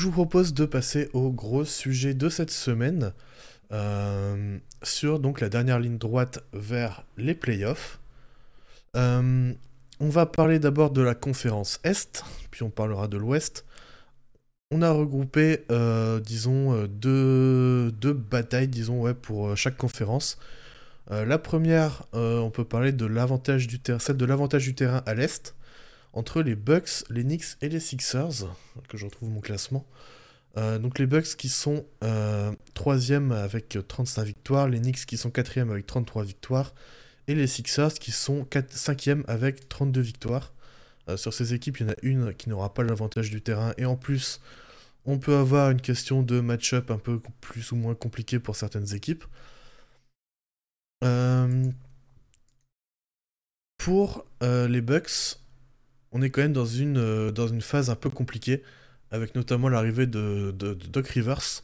je 0.00 0.06
vous 0.06 0.12
propose 0.12 0.54
de 0.54 0.64
passer 0.64 1.10
au 1.12 1.30
gros 1.30 1.64
sujet 1.64 2.14
de 2.14 2.28
cette 2.28 2.50
semaine 2.50 3.12
sur 4.82 5.20
donc 5.20 5.40
la 5.40 5.48
dernière 5.48 5.78
ligne 5.78 5.98
droite 5.98 6.42
vers 6.52 7.04
les 7.16 7.34
playoffs. 7.34 8.00
on 8.94 9.54
va 10.00 10.26
parler 10.26 10.58
d'abord 10.58 10.90
de 10.90 11.02
la 11.02 11.14
conférence 11.14 11.80
Est, 11.84 12.24
puis 12.50 12.62
on 12.62 12.70
parlera 12.70 13.06
de 13.06 13.16
l'Ouest. 13.16 13.64
On 14.72 14.82
a 14.82 14.90
regroupé, 14.90 15.64
disons, 16.24 16.86
deux, 16.86 17.92
deux, 17.92 18.14
batailles, 18.14 18.68
disons, 18.68 19.02
ouais, 19.02 19.14
pour 19.14 19.56
chaque 19.56 19.76
conférence. 19.76 20.38
Euh, 21.10 21.24
la 21.24 21.38
première, 21.38 22.04
euh, 22.14 22.38
on 22.38 22.50
peut 22.50 22.64
parler 22.64 22.92
de 22.92 23.06
l'avantage 23.06 23.66
du 23.66 23.80
terrain, 23.80 23.98
celle 23.98 24.16
de 24.16 24.24
l'avantage 24.24 24.64
du 24.64 24.74
terrain 24.74 25.02
à 25.06 25.14
l'est, 25.14 25.54
entre 26.12 26.42
les 26.42 26.54
Bucks, 26.54 27.04
les 27.10 27.22
Knicks 27.22 27.56
et 27.60 27.68
les 27.68 27.80
Sixers, 27.80 28.46
que 28.88 28.96
je 28.96 29.04
retrouve 29.04 29.30
mon 29.30 29.40
classement. 29.40 29.86
Euh, 30.56 30.78
donc 30.78 30.98
les 30.98 31.06
Bucks 31.06 31.36
qui 31.36 31.48
sont 31.48 31.84
3e 32.02 33.32
avec 33.32 33.78
35 33.86 34.24
victoires, 34.24 34.68
les 34.68 34.80
Knicks 34.80 35.06
qui 35.06 35.16
sont 35.16 35.30
4e 35.30 35.70
avec 35.70 35.86
33 35.86 36.24
victoires, 36.24 36.74
et 37.28 37.34
les 37.34 37.46
Sixers 37.46 37.94
qui 37.94 38.10
sont 38.10 38.44
5e 38.44 39.24
avec 39.28 39.68
32 39.68 40.00
victoires. 40.00 40.52
sur 41.16 41.32
ces 41.32 41.54
équipes, 41.54 41.78
il 41.78 41.86
y 41.86 41.90
en 41.90 41.92
a 41.92 41.96
une 42.02 42.34
qui 42.34 42.48
n'aura 42.48 42.74
pas 42.74 42.82
l'avantage 42.82 43.30
du 43.30 43.40
terrain, 43.40 43.72
et 43.78 43.84
en 43.84 43.96
plus, 43.96 44.40
on 45.06 45.18
peut 45.18 45.36
avoir 45.36 45.70
une 45.70 45.80
question 45.80 46.22
de 46.22 46.40
match-up 46.40 46.90
un 46.90 46.98
peu 46.98 47.20
plus 47.40 47.72
ou 47.72 47.76
moins 47.76 47.94
compliquée 47.94 48.38
pour 48.38 48.56
certaines 48.56 48.94
équipes. 48.94 49.24
Euh, 51.02 51.70
pour 53.78 54.26
euh, 54.42 54.68
les 54.68 54.82
Bucks, 54.82 55.39
on 56.12 56.22
est 56.22 56.30
quand 56.30 56.42
même 56.42 56.52
dans 56.52 56.66
une, 56.66 56.98
euh, 56.98 57.30
dans 57.32 57.48
une 57.48 57.60
phase 57.62 57.90
un 57.90 57.96
peu 57.96 58.10
compliquée, 58.10 58.62
avec 59.10 59.34
notamment 59.34 59.68
l'arrivée 59.68 60.06
de, 60.06 60.52
Doc 60.52 61.08
Rivers. 61.08 61.62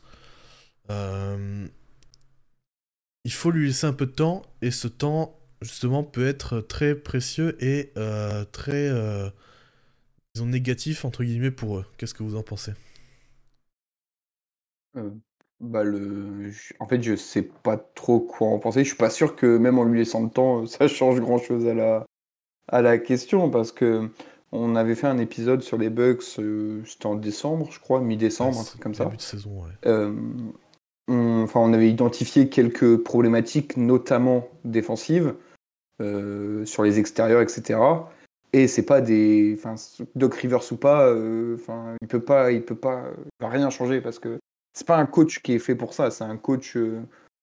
il 3.24 3.32
faut 3.32 3.50
lui 3.50 3.66
laisser 3.68 3.86
un 3.86 3.92
peu 3.92 4.06
de 4.06 4.12
temps, 4.12 4.42
et 4.62 4.70
ce 4.70 4.88
temps, 4.88 5.38
justement, 5.62 6.04
peut 6.04 6.26
être 6.26 6.60
très 6.60 6.94
précieux 6.94 7.56
et 7.62 7.92
très, 8.52 8.90
disons, 10.34 10.46
négatif, 10.46 11.04
entre 11.04 11.24
guillemets, 11.24 11.50
pour 11.50 11.78
eux. 11.78 11.86
Qu'est-ce 11.98 12.14
que 12.14 12.22
vous 12.22 12.36
en 12.36 12.42
pensez? 12.42 12.72
Bah, 15.60 15.84
le 15.84 16.52
en 16.80 16.86
fait, 16.86 17.02
je 17.02 17.16
sais 17.16 17.42
pas 17.42 17.78
trop 17.78 18.20
quoi 18.20 18.48
en 18.48 18.58
penser. 18.58 18.84
Je 18.84 18.88
suis 18.88 18.96
pas 18.96 19.08
sûr 19.10 19.36
que 19.36 19.56
même 19.56 19.78
en 19.78 19.84
lui 19.84 19.98
laissant 19.98 20.22
le 20.22 20.30
temps, 20.30 20.66
ça 20.66 20.88
change 20.88 21.20
grand-chose 21.20 21.66
à 21.66 21.74
la 21.74 22.06
à 22.68 22.82
la 22.82 22.98
question 22.98 23.50
parce 23.50 23.72
que 23.72 24.10
on 24.52 24.76
avait 24.76 24.94
fait 24.94 25.06
un 25.06 25.18
épisode 25.18 25.62
sur 25.62 25.78
les 25.78 25.90
bugs, 25.90 26.18
euh, 26.38 26.82
c'était 26.84 27.06
en 27.06 27.14
décembre, 27.14 27.68
je 27.70 27.80
crois, 27.80 28.00
mi-décembre, 28.00 28.60
un 28.60 28.64
truc 28.64 28.80
comme 28.80 28.94
ça. 28.94 29.04
Début 29.04 29.16
de 29.16 29.22
saison, 29.22 29.50
ouais. 29.62 29.72
Euh, 29.86 30.12
on 31.08 31.42
enfin, 31.42 31.60
on 31.60 31.72
avait 31.72 31.90
identifié 31.90 32.48
quelques 32.48 32.96
problématiques, 32.98 33.76
notamment 33.76 34.48
défensives, 34.64 35.34
euh, 36.00 36.64
sur 36.64 36.82
les 36.82 36.98
extérieurs 36.98 37.40
etc. 37.40 37.78
et 38.52 38.68
c'est 38.68 38.84
pas 38.84 39.00
des 39.00 39.54
enfin, 39.58 39.74
Doc 40.14 40.34
Rivers 40.34 40.72
ou 40.72 40.76
pas, 40.76 41.12
enfin, 41.54 41.94
il 42.00 42.08
peut 42.08 42.20
pas 42.20 42.52
il 42.52 42.62
peut 42.62 42.76
pas, 42.76 43.04
va 43.40 43.48
rien 43.48 43.70
changer 43.70 44.00
parce 44.00 44.18
que 44.18 44.38
c'est 44.74 44.86
pas 44.86 44.98
un 44.98 45.06
coach 45.06 45.40
qui 45.40 45.54
est 45.54 45.58
fait 45.58 45.74
pour 45.74 45.94
ça. 45.94 46.10
C'est 46.10 46.24
un 46.24 46.36
coach. 46.36 46.76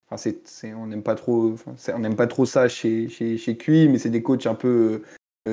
Enfin, 0.07 0.31
c'est, 0.45 0.73
on 0.73 0.85
n'aime 0.85 1.01
pas 1.01 1.15
trop. 1.15 1.55
on 1.93 1.99
n'aime 1.99 2.15
pas 2.15 2.27
trop 2.27 2.45
ça 2.45 2.67
chez 2.67 3.09
chez, 3.09 3.37
chez 3.37 3.57
QI, 3.57 3.89
mais 3.89 3.97
c'est 3.97 4.11
des 4.11 4.21
coachs 4.21 4.45
un 4.45 4.53
peu 4.53 5.01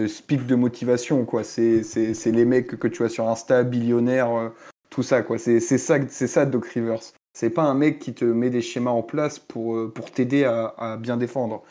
speak 0.07 0.47
de 0.47 0.55
motivation, 0.55 1.25
quoi. 1.25 1.45
C'est, 1.45 1.83
les 2.27 2.45
mecs 2.45 2.79
que 2.79 2.89
tu 2.89 2.99
vois 2.99 3.09
sur 3.09 3.29
Insta, 3.29 3.63
billionnaires, 3.63 4.33
euh, 4.35 4.49
tout 4.91 5.03
ça, 5.03 5.23
quoi. 5.23 5.39
C'est, 5.39 5.61
ça, 5.61 5.99
ça, 6.09 6.47
Doc 6.47 6.67
Rivers. 6.67 7.01
C'est 7.33 7.51
pas 7.51 7.63
un 7.63 7.75
mec 7.75 7.99
qui 7.99 8.13
te 8.15 8.25
met 8.25 8.51
des 8.51 8.63
schémas 8.63 8.91
en 8.91 9.03
place 9.03 9.39
pour, 9.39 9.93
pour 9.93 10.11
t'aider 10.11 10.45
à, 10.45 10.97
bien 11.01 11.17
défendre. 11.17 11.63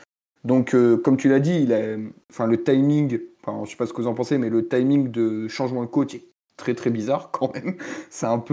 Donc, 0.46 0.72
comme 1.04 1.18
tu 1.18 1.30
l'as 1.30 1.42
dit, 1.42 1.64
il 1.64 1.70
le 1.70 2.64
timing, 2.64 3.20
enfin, 3.44 3.66
je 3.66 3.72
sais 3.72 3.78
pas 3.78 3.86
ce 3.86 3.94
que 3.94 4.02
vous 4.02 4.08
en 4.08 4.14
pensez, 4.14 4.38
mais 4.38 4.50
le 4.50 4.68
timing 4.68 5.12
de 5.12 5.48
changement 5.50 5.82
de 5.82 5.88
coach 5.88 6.16
est 6.16 6.30
très 6.60 6.76
très 6.76 6.92
bizarre 6.92 7.32
quand 7.32 7.52
même. 7.56 7.76
C'est 8.12 8.28
un 8.28 8.44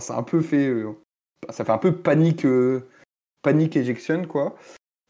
c'est 0.00 0.12
un 0.12 0.22
peu 0.22 0.40
fait, 0.40 0.68
euh, 0.68 0.92
ça 1.50 1.64
fait 1.64 1.72
un 1.72 1.78
peu 1.78 1.92
panique, 1.92 2.46
euh, 2.46 2.88
panique 3.42 3.76
éjection 3.76 4.24
quoi. 4.26 4.56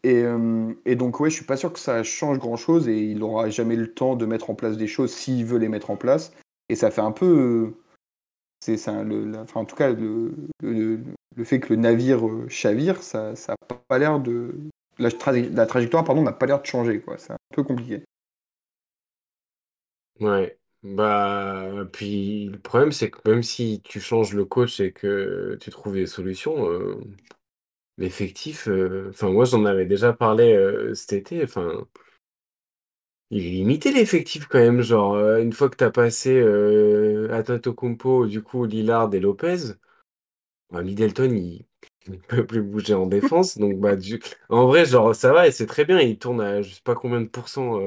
Et, 0.05 0.21
euh, 0.21 0.71
et, 0.85 0.95
donc 0.95 1.19
ouais, 1.19 1.31
je 1.31 1.35
suis 1.35 1.45
pas 1.45 1.57
sûr 1.57 1.73
que 1.73 1.79
ça 1.79 2.03
change 2.03 2.37
grand 2.37 2.57
chose 2.57 2.87
et 2.87 2.95
il 2.95 3.23
aura 3.23 3.49
jamais 3.49 3.75
le 3.75 3.91
temps 3.91 4.15
de 4.15 4.27
mettre 4.27 4.51
en 4.51 4.53
place 4.53 4.77
des 4.77 4.85
choses 4.85 5.11
s'il 5.11 5.43
veut 5.45 5.57
les 5.57 5.67
mettre 5.67 5.89
en 5.89 5.95
place. 5.95 6.31
Et 6.69 6.75
ça 6.75 6.91
fait 6.91 7.01
un 7.01 7.11
peu, 7.11 7.73
c'est 8.59 8.77
ça, 8.77 9.03
le, 9.03 9.33
en 9.55 9.65
tout 9.65 9.75
cas 9.75 9.91
le, 9.93 10.31
fait 11.43 11.59
que 11.59 11.73
le 11.73 11.79
navire 11.79 12.21
chavire, 12.49 13.01
ça, 13.01 13.35
ça 13.35 13.53
a 13.53 13.75
pas 13.87 13.97
l'air 13.97 14.19
de 14.19 14.53
la, 14.99 15.09
trajectoire 15.65 16.03
pardon 16.03 16.21
n'a 16.21 16.33
pas 16.33 16.45
l'air 16.45 16.61
de 16.61 16.67
changer 16.67 16.99
quoi. 16.99 17.17
C'est 17.17 17.33
un 17.33 17.37
peu 17.55 17.63
compliqué. 17.63 18.03
Ouais, 20.19 20.55
bah, 20.83 21.87
puis 21.91 22.45
le 22.45 22.59
problème, 22.59 22.91
c'est 22.91 23.09
que 23.09 23.27
même 23.27 23.41
si 23.41 23.81
tu 23.83 23.99
changes 23.99 24.35
le 24.35 24.45
coach 24.45 24.79
et 24.79 24.91
que 24.91 25.57
tu 25.59 25.71
trouves 25.71 25.95
des 25.95 26.05
solutions, 26.05 26.69
euh, 26.69 27.01
l'effectif, 27.97 28.67
euh, 28.67 29.09
enfin, 29.11 29.29
moi, 29.31 29.45
j'en 29.45 29.65
avais 29.65 29.85
déjà 29.85 30.13
parlé 30.13 30.53
euh, 30.53 30.93
cet 30.93 31.13
été, 31.13 31.43
enfin, 31.43 31.85
il 33.29 33.45
est 33.45 33.49
limité 33.51 33.91
l'effectif 33.91 34.47
quand 34.47 34.59
même. 34.59 34.81
Genre, 34.81 35.15
une 35.37 35.53
fois 35.53 35.69
que 35.69 35.77
tu 35.77 35.83
as 35.83 35.91
passé 35.91 36.31
euh, 36.41 37.43
Kumpo, 37.77 38.25
du 38.27 38.41
coup, 38.41 38.65
Lillard 38.65 39.13
et 39.13 39.19
Lopez, 39.19 39.73
bah, 40.71 40.83
Middleton, 40.83 41.31
il 41.35 41.65
ne 42.07 42.17
peut 42.17 42.45
plus 42.45 42.61
bouger 42.61 42.93
en 42.93 43.05
défense. 43.07 43.57
Donc, 43.57 43.79
bah, 43.79 43.95
en 44.49 44.67
vrai, 44.67 44.85
genre, 44.85 45.15
ça 45.15 45.33
va 45.33 45.47
et 45.47 45.51
c'est 45.51 45.67
très 45.67 45.85
bien. 45.85 45.99
Il 45.99 46.17
tourne 46.19 46.41
à 46.41 46.61
je 46.61 46.73
sais 46.73 46.81
pas 46.83 46.95
combien 46.95 47.21
de 47.21 47.27
pourcents 47.27 47.79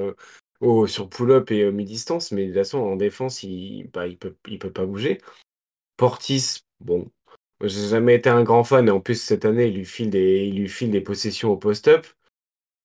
sur 0.87 1.09
pull-up 1.09 1.51
et 1.51 1.71
mi-distance, 1.71 2.33
mais 2.33 2.43
de 2.45 2.49
toute 2.49 2.59
façon, 2.59 2.79
en 2.79 2.97
défense, 2.97 3.43
il, 3.43 3.89
bah, 3.93 4.07
il, 4.07 4.19
peut, 4.19 4.37
il 4.49 4.59
peut 4.59 4.73
pas 4.73 4.87
bouger. 4.87 5.21
Portis, 5.97 6.65
bon, 6.81 7.11
j'ai 7.63 7.89
jamais 7.89 8.15
été 8.15 8.29
un 8.31 8.43
grand 8.43 8.65
fan, 8.65 8.89
et 8.89 8.91
en 8.91 9.01
plus, 9.01 9.21
cette 9.21 9.45
année, 9.45 9.67
il 9.67 9.77
lui 9.77 9.85
file 9.85 10.11
des, 10.11 10.47
il 10.47 10.61
lui 10.61 10.69
file 10.69 10.91
des 10.91 11.01
possessions 11.01 11.51
au 11.51 11.57
post-up. 11.57 12.07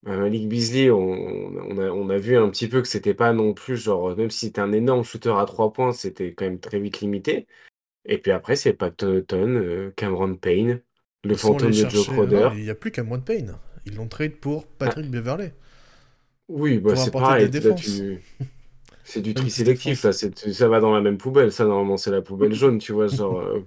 Euh, 0.06 0.18
Malik 0.18 0.48
Beasley, 0.48 0.90
on, 0.90 0.98
on, 0.98 1.78
a, 1.78 1.88
on, 1.90 2.10
a, 2.10 2.18
vu 2.18 2.36
un 2.36 2.50
petit 2.50 2.68
peu 2.68 2.82
que 2.82 2.88
c'était 2.88 3.14
pas 3.14 3.32
non 3.32 3.54
plus, 3.54 3.76
genre, 3.76 4.16
même 4.16 4.30
si 4.30 4.46
c'était 4.46 4.60
un 4.60 4.72
énorme 4.72 5.02
shooter 5.02 5.34
à 5.38 5.44
trois 5.46 5.72
points, 5.72 5.92
c'était 5.92 6.34
quand 6.34 6.44
même 6.44 6.60
très 6.60 6.78
vite 6.78 7.00
limité. 7.00 7.46
Et 8.04 8.18
puis 8.18 8.32
après, 8.32 8.56
c'est 8.56 8.74
Pat 8.74 9.02
euh, 9.02 9.90
Cameron 9.96 10.34
Payne, 10.34 10.80
le 11.24 11.36
fantôme 11.36 11.70
de 11.70 11.88
Joe 11.88 12.06
Crowder. 12.06 12.50
Il 12.54 12.64
n'y 12.64 12.70
a 12.70 12.74
plus 12.74 12.90
Cameron 12.90 13.20
Payne. 13.20 13.56
Ils 13.86 13.96
l'ont 13.96 14.08
trade 14.08 14.36
pour 14.36 14.66
Patrick 14.66 15.06
ah. 15.08 15.10
Beverley. 15.10 15.54
Oui, 16.48 16.78
bah, 16.78 16.96
c'est 16.96 17.10
pareil. 17.10 17.50
C'est 19.06 19.20
du 19.20 19.34
tri 19.34 19.50
sélectif, 19.50 20.02
là. 20.02 20.12
Ça 20.12 20.68
va 20.68 20.80
dans 20.80 20.94
la 20.94 21.02
même 21.02 21.18
poubelle. 21.18 21.52
Ça, 21.52 21.66
normalement, 21.66 21.98
c'est 21.98 22.10
la 22.10 22.22
poubelle 22.22 22.54
jaune, 22.54 22.78
tu 22.78 22.92
vois. 22.92 23.06
Genre, 23.06 23.38
euh, 23.38 23.60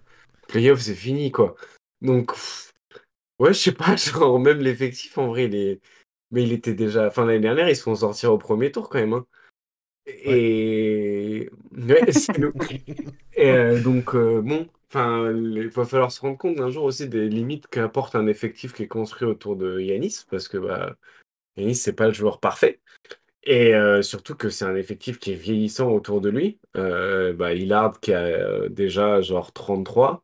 playoff, 0.47 0.79
c'est 0.79 0.95
fini, 0.95 1.31
quoi. 1.31 1.55
Donc, 2.01 2.33
ouais, 3.39 3.53
je 3.53 3.59
sais 3.59 3.71
pas. 3.71 3.95
Genre, 3.95 4.39
même 4.39 4.59
l'effectif, 4.59 5.17
en 5.17 5.27
vrai, 5.27 5.45
il 5.45 5.55
est... 5.55 5.81
Mais 6.31 6.43
il 6.43 6.51
était 6.51 6.73
déjà. 6.73 7.07
Enfin, 7.07 7.25
l'année 7.25 7.39
dernière, 7.39 7.69
ils 7.69 7.75
se 7.75 7.83
font 7.83 7.95
sortir 7.95 8.33
au 8.33 8.37
premier 8.37 8.71
tour, 8.71 8.89
quand 8.89 8.99
même. 8.99 9.13
Hein. 9.13 9.25
Et. 10.07 11.49
Ouais, 11.71 12.11
c'est 12.11 12.37
Et 13.33 13.51
euh, 13.51 13.81
donc, 13.81 14.15
euh, 14.15 14.41
bon. 14.41 14.67
Enfin, 14.89 15.31
il 15.31 15.67
va 15.67 15.85
falloir 15.85 16.11
se 16.11 16.21
rendre 16.21 16.37
compte 16.37 16.59
un 16.59 16.69
jour 16.69 16.85
aussi 16.85 17.09
des 17.09 17.27
limites 17.27 17.67
qu'apporte 17.67 18.15
un 18.15 18.27
effectif 18.27 18.73
qui 18.73 18.83
est 18.83 18.87
construit 18.87 19.27
autour 19.27 19.57
de 19.57 19.81
Yanis, 19.81 20.23
parce 20.29 20.47
que 20.47 20.57
bah, 20.57 20.95
Yanis, 21.57 21.75
c'est 21.75 21.93
pas 21.93 22.07
le 22.07 22.13
joueur 22.13 22.39
parfait. 22.39 22.79
Et 23.49 23.73
euh, 23.73 24.01
surtout 24.01 24.35
que 24.35 24.49
c'est 24.49 24.65
un 24.65 24.75
effectif 24.75 25.19
qui 25.19 25.31
est 25.31 25.35
vieillissant 25.35 25.89
autour 25.89 26.19
de 26.19 26.29
lui. 26.29 26.59
Euh, 26.75 27.31
bah, 27.31 27.55
qui 28.01 28.13
a 28.13 28.19
euh, 28.19 28.67
déjà 28.67 29.21
genre 29.21 29.53
33, 29.53 30.21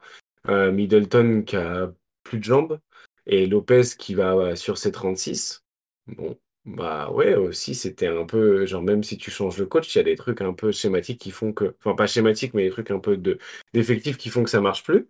Middleton 0.49 1.43
qui 1.43 1.55
a 1.55 1.89
plus 2.23 2.39
de 2.39 2.43
jambes, 2.43 2.79
et 3.25 3.47
Lopez 3.47 3.83
qui 3.97 4.13
va 4.13 4.57
sur 4.57 4.77
ses 4.77 4.91
36. 4.91 5.63
Bon, 6.07 6.37
bah 6.65 7.11
ouais, 7.11 7.35
aussi 7.35 7.75
c'était 7.75 8.07
un 8.07 8.25
peu, 8.25 8.65
genre 8.65 8.81
même 8.83 9.03
si 9.03 9.17
tu 9.17 9.31
changes 9.31 9.57
le 9.57 9.67
coach, 9.67 9.95
il 9.95 9.99
y 9.99 10.01
a 10.01 10.03
des 10.03 10.15
trucs 10.15 10.41
un 10.41 10.53
peu 10.53 10.73
schématiques 10.73 11.21
qui 11.21 11.31
font 11.31 11.53
que, 11.53 11.75
enfin 11.79 11.95
pas 11.95 12.07
schématiques, 12.07 12.53
mais 12.53 12.65
des 12.65 12.71
trucs 12.71 12.91
un 12.91 12.99
peu 12.99 13.15
de 13.15 13.37
d'effectifs 13.73 14.17
qui 14.17 14.29
font 14.29 14.43
que 14.43 14.49
ça 14.49 14.59
marche 14.59 14.83
plus. 14.83 15.07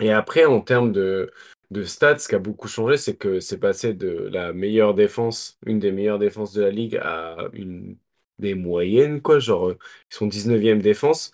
Et 0.00 0.12
après, 0.12 0.44
en 0.46 0.60
termes 0.62 0.92
de, 0.92 1.30
de 1.70 1.84
stats, 1.84 2.18
ce 2.18 2.28
qui 2.28 2.34
a 2.34 2.38
beaucoup 2.38 2.68
changé, 2.68 2.96
c'est 2.96 3.16
que 3.16 3.40
c'est 3.40 3.58
passé 3.60 3.94
de 3.94 4.08
la 4.32 4.52
meilleure 4.52 4.94
défense, 4.94 5.58
une 5.66 5.78
des 5.78 5.92
meilleures 5.92 6.18
défenses 6.18 6.52
de 6.52 6.62
la 6.62 6.70
ligue, 6.70 6.96
à 6.96 7.48
une 7.52 7.96
des 8.38 8.54
moyennes, 8.54 9.20
quoi. 9.22 9.38
Genre, 9.38 9.68
euh, 9.70 9.78
ils 10.10 10.14
sont 10.14 10.26
19e 10.26 10.80
défense. 10.80 11.32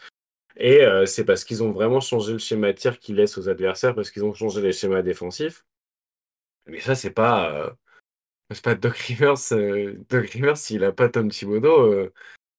Et 0.56 0.82
euh, 0.82 1.06
c'est 1.06 1.24
parce 1.24 1.44
qu'ils 1.44 1.62
ont 1.62 1.72
vraiment 1.72 2.00
changé 2.00 2.32
le 2.32 2.38
schéma 2.38 2.72
de 2.72 2.78
tir 2.78 2.98
qu'ils 3.00 3.16
laissent 3.16 3.38
aux 3.38 3.48
adversaires, 3.48 3.94
parce 3.94 4.10
qu'ils 4.10 4.24
ont 4.24 4.34
changé 4.34 4.60
les 4.62 4.72
schémas 4.72 5.02
défensifs. 5.02 5.64
Mais 6.66 6.80
ça, 6.80 6.94
c'est 6.94 7.10
pas. 7.10 7.52
Euh, 7.52 7.70
c'est 8.52 8.64
pas 8.64 8.74
Doc 8.74 8.96
Rivers. 8.96 9.34
Doc 10.08 10.26
Rivers, 10.30 10.56
s'il 10.56 10.84
a 10.84 10.92
pas 10.92 11.08
Tom 11.08 11.30
Thibodeau, 11.30 12.04
ça 12.06 12.10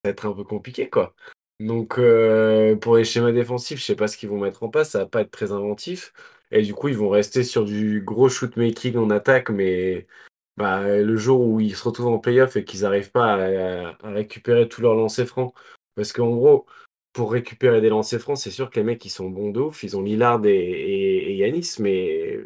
va 0.06 0.10
être 0.12 0.26
un 0.28 0.34
peu 0.34 0.44
compliqué, 0.44 0.90
quoi. 0.90 1.16
Donc, 1.60 1.98
euh, 2.00 2.76
pour 2.76 2.98
les 2.98 3.06
schémas 3.06 3.32
défensifs, 3.32 3.80
je 3.80 3.86
sais 3.86 3.96
pas 3.96 4.08
ce 4.08 4.18
qu'ils 4.18 4.30
vont 4.30 4.40
mettre 4.40 4.64
en 4.64 4.70
place, 4.70 4.92
ça 4.92 5.00
va 5.00 5.06
pas 5.06 5.22
être 5.22 5.32
très 5.32 5.52
inventif. 5.52 6.14
Et 6.56 6.62
du 6.62 6.74
coup, 6.74 6.88
ils 6.88 6.98
vont 6.98 7.10
rester 7.10 7.44
sur 7.44 7.66
du 7.66 8.02
gros 8.02 8.30
shoot-making 8.30 8.96
en 8.96 9.10
attaque, 9.10 9.50
mais 9.50 10.08
bah, 10.56 10.88
le 11.02 11.18
jour 11.18 11.42
où 11.42 11.60
ils 11.60 11.76
se 11.76 11.84
retrouvent 11.84 12.08
en 12.08 12.20
playoff 12.20 12.56
et 12.56 12.64
qu'ils 12.64 12.82
n'arrivent 12.84 13.12
pas 13.12 13.34
à, 13.36 13.98
récupérer 14.04 14.70
tous 14.70 14.82
leurs 14.82 14.96
lancers 14.96 15.28
francs, 15.28 15.54
parce 15.96 16.14
qu'en 16.14 16.30
gros, 16.34 16.66
pour 17.14 17.34
récupérer 17.34 17.82
des 17.82 17.90
lancers 17.90 18.22
francs, 18.22 18.38
c'est 18.38 18.52
sûr 18.52 18.70
que 18.70 18.80
les 18.80 18.86
mecs, 18.86 19.04
ils 19.04 19.10
sont 19.10 19.30
bons 19.30 19.52
de 19.52 19.62
ils 19.84 19.98
ont 19.98 20.02
Lillard 20.02 20.46
et, 20.46 20.54
et, 20.54 21.36
Yanis, 21.36 21.76
mais 21.80 22.40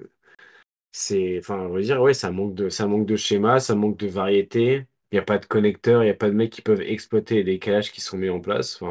c'est, 0.91 1.38
enfin, 1.39 1.59
on 1.59 1.69
va 1.69 1.81
dire, 1.81 2.01
ouais, 2.01 2.15
ça 2.15 2.31
manque 2.31 2.56
de, 2.56 2.69
ça 2.69 2.88
manque 2.88 3.06
de 3.06 3.15
schéma, 3.15 3.59
ça 3.59 3.75
manque 3.75 3.97
de 3.97 4.07
variété. 4.07 4.88
Il 5.11 5.15
n'y 5.15 5.19
a 5.19 5.23
pas 5.23 5.38
de 5.38 5.45
connecteurs, 5.45 6.03
il 6.03 6.07
n'y 6.07 6.11
a 6.11 6.15
pas 6.15 6.29
de 6.29 6.35
mecs 6.35 6.51
qui 6.51 6.61
peuvent 6.63 6.81
exploiter 6.81 7.35
les 7.35 7.44
décalages 7.44 7.91
qui 7.91 8.01
sont 8.01 8.17
mis 8.17 8.29
en 8.29 8.39
place. 8.41 8.81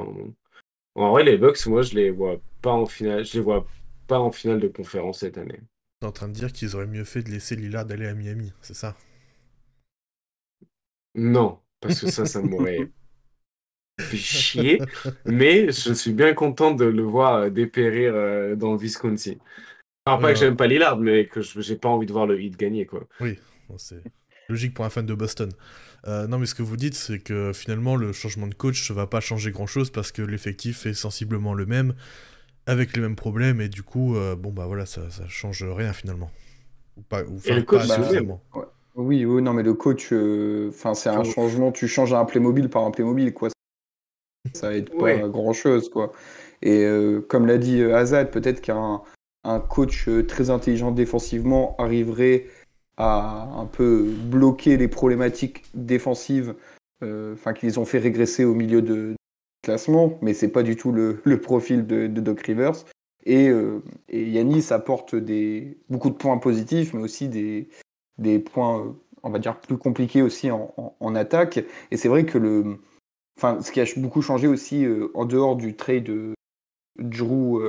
En 0.94 1.10
vrai, 1.10 1.24
les 1.24 1.38
Bucks, 1.38 1.66
moi, 1.66 1.82
je 1.82 1.94
les 1.94 2.10
vois 2.10 2.40
pas 2.62 2.72
en 2.72 2.86
finale, 2.86 3.24
je 3.24 3.34
les 3.34 3.40
vois 3.40 3.66
pas 4.08 4.19
en 4.19 4.32
finale 4.32 4.58
de 4.58 4.69
conférence 4.69 5.20
cette 5.20 5.38
année. 5.38 5.60
T'es 6.00 6.06
en 6.06 6.12
train 6.12 6.28
de 6.28 6.32
dire 6.32 6.52
qu'ils 6.52 6.75
auraient 6.75 6.87
mieux 6.87 7.05
fait 7.05 7.22
de 7.22 7.31
laisser 7.31 7.55
Lillard 7.55 7.84
d'aller 7.84 8.06
à 8.06 8.14
Miami, 8.14 8.52
c'est 8.62 8.75
ça? 8.75 8.96
Non, 11.14 11.60
parce 11.81 12.00
que 12.00 12.10
ça, 12.10 12.26
ça 12.26 12.40
m'aurait 12.43 12.90
fait 14.00 14.16
chier. 14.16 14.81
Mais 15.26 15.70
je 15.70 15.93
suis 15.93 16.12
bien 16.12 16.34
content 16.34 16.72
de 16.72 16.84
le 16.84 17.02
voir 17.02 17.50
dépérir 17.50 18.14
euh, 18.14 18.56
dans 18.56 18.72
le 18.72 18.78
Visconti. 18.78 19.38
Alors, 20.06 20.20
pas 20.20 20.32
que 20.32 20.38
j'aime 20.38 20.56
pas 20.56 20.66
Lillard, 20.66 20.99
mais 20.99 21.26
que 21.26 21.43
j'ai 21.43 21.76
pas 21.76 21.88
envie 21.88 22.06
de 22.06 22.12
voir 22.12 22.26
le 22.26 22.40
hit 22.40 22.56
gagner, 22.56 22.87
quoi. 22.87 23.06
Oui, 23.20 23.38
c'est 23.76 24.02
logique 24.49 24.72
pour 24.72 24.84
un 24.84 24.90
fan 24.90 25.04
de 25.04 25.14
Boston. 25.14 25.50
Euh, 26.06 26.26
non, 26.26 26.38
mais 26.38 26.46
ce 26.46 26.54
que 26.54 26.62
vous 26.62 26.76
dites, 26.76 26.94
c'est 26.94 27.19
que 27.19 27.52
finalement, 27.52 27.96
le 27.96 28.12
changement 28.12 28.46
de 28.46 28.54
coach 28.54 28.88
ne 28.90 28.94
va 28.94 29.06
pas 29.06 29.20
changer 29.20 29.50
grand-chose 29.50 29.90
parce 29.90 30.12
que 30.12 30.22
l'effectif 30.22 30.87
est 30.87 30.94
sensiblement 30.94 31.52
le 31.52 31.66
même, 31.66 31.94
avec 32.68 32.94
les 32.94 33.02
mêmes 33.02 33.16
problèmes, 33.16 33.60
et 33.60 33.68
du 33.68 33.82
coup, 33.82 34.16
euh, 34.16 34.36
bon, 34.36 34.50
bah 34.50 34.66
voilà, 34.66 34.86
ça, 34.86 35.10
ça 35.10 35.26
change 35.28 35.64
rien 35.64 35.92
finalement. 35.92 36.30
Ou 36.96 37.02
pas, 37.02 37.22
ou, 37.22 37.40
et 37.44 37.54
le 37.54 37.62
coach, 37.62 37.88
pas 37.88 38.00
ouais. 38.00 38.64
Oui, 38.94 39.24
oui, 39.24 39.42
non, 39.42 39.52
mais 39.52 39.62
le 39.62 39.74
coach, 39.74 40.08
euh, 40.12 40.68
enfin, 40.70 40.94
c'est 40.94 41.08
un 41.08 41.24
changement, 41.24 41.72
tu 41.72 41.86
changes 41.86 42.12
un 42.12 42.24
Playmobil 42.24 42.68
par 42.68 42.84
un 42.84 42.90
Playmobil, 42.90 43.32
quoi. 43.32 43.48
Ça 44.54 44.74
aide 44.74 44.90
pas 44.90 45.16
grand-chose, 45.28 45.88
quoi. 45.88 46.12
Et 46.62 46.86
comme 47.28 47.46
l'a 47.46 47.58
dit 47.58 47.82
Azad, 47.82 48.30
peut-être 48.30 48.60
qu'un 48.60 49.02
un 49.44 49.60
coach 49.60 50.08
très 50.26 50.50
intelligent 50.50 50.90
défensivement 50.90 51.76
arriverait 51.78 52.46
à 52.98 53.48
un 53.56 53.66
peu 53.66 54.02
bloquer 54.02 54.76
les 54.76 54.88
problématiques 54.88 55.64
défensives, 55.74 56.54
euh, 57.02 57.34
enfin 57.34 57.52
qui 57.52 57.66
les 57.66 57.78
ont 57.78 57.84
fait 57.84 57.98
régresser 57.98 58.44
au 58.44 58.54
milieu 58.54 58.82
de, 58.82 59.14
classement, 59.62 60.19
mais 60.22 60.34
c'est 60.34 60.49
pas 60.49 60.62
du 60.62 60.76
tout 60.76 60.93
le, 60.93 61.20
profil 61.40 61.87
de, 61.87 62.06
Doc 62.06 62.40
Rivers. 62.40 62.84
Et, 63.25 63.49
euh, 63.49 63.82
Yanis 64.10 64.66
apporte 64.70 65.14
beaucoup 65.88 66.10
de 66.10 66.14
points 66.14 66.38
positifs, 66.38 66.94
mais 66.94 67.02
aussi 67.02 67.28
des, 67.28 68.38
points, 68.38 68.94
on 69.22 69.31
va 69.31 69.38
dire, 69.38 69.60
plus 69.60 69.78
compliqués 69.78 70.22
aussi 70.22 70.50
en, 70.50 71.14
attaque. 71.14 71.64
Et 71.90 71.96
c'est 71.96 72.08
vrai 72.08 72.25
que 72.25 72.78
ce 73.40 73.70
qui 73.70 73.81
a 73.81 73.87
beaucoup 73.96 74.22
changé 74.22 74.49
aussi 74.49 74.84
euh, 74.84 75.10
en 75.14 75.25
dehors 75.25 75.56
du 75.56 75.75
trade 75.76 76.04
de 76.04 76.34
Drew 76.99 77.61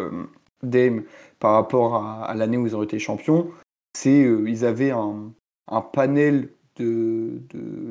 Dame 0.63 1.03
par 1.39 1.53
rapport 1.53 1.95
à, 1.95 2.33
l'année 2.35 2.57
où 2.57 2.67
ils 2.67 2.75
ont 2.75 2.83
été 2.83 2.99
champions, 2.99 3.51
c'est 3.95 4.23
euh, 4.23 4.49
ils 4.49 4.65
avaient 4.65 4.91
un, 4.91 5.31
panel 5.93 6.49
de, 6.75 7.41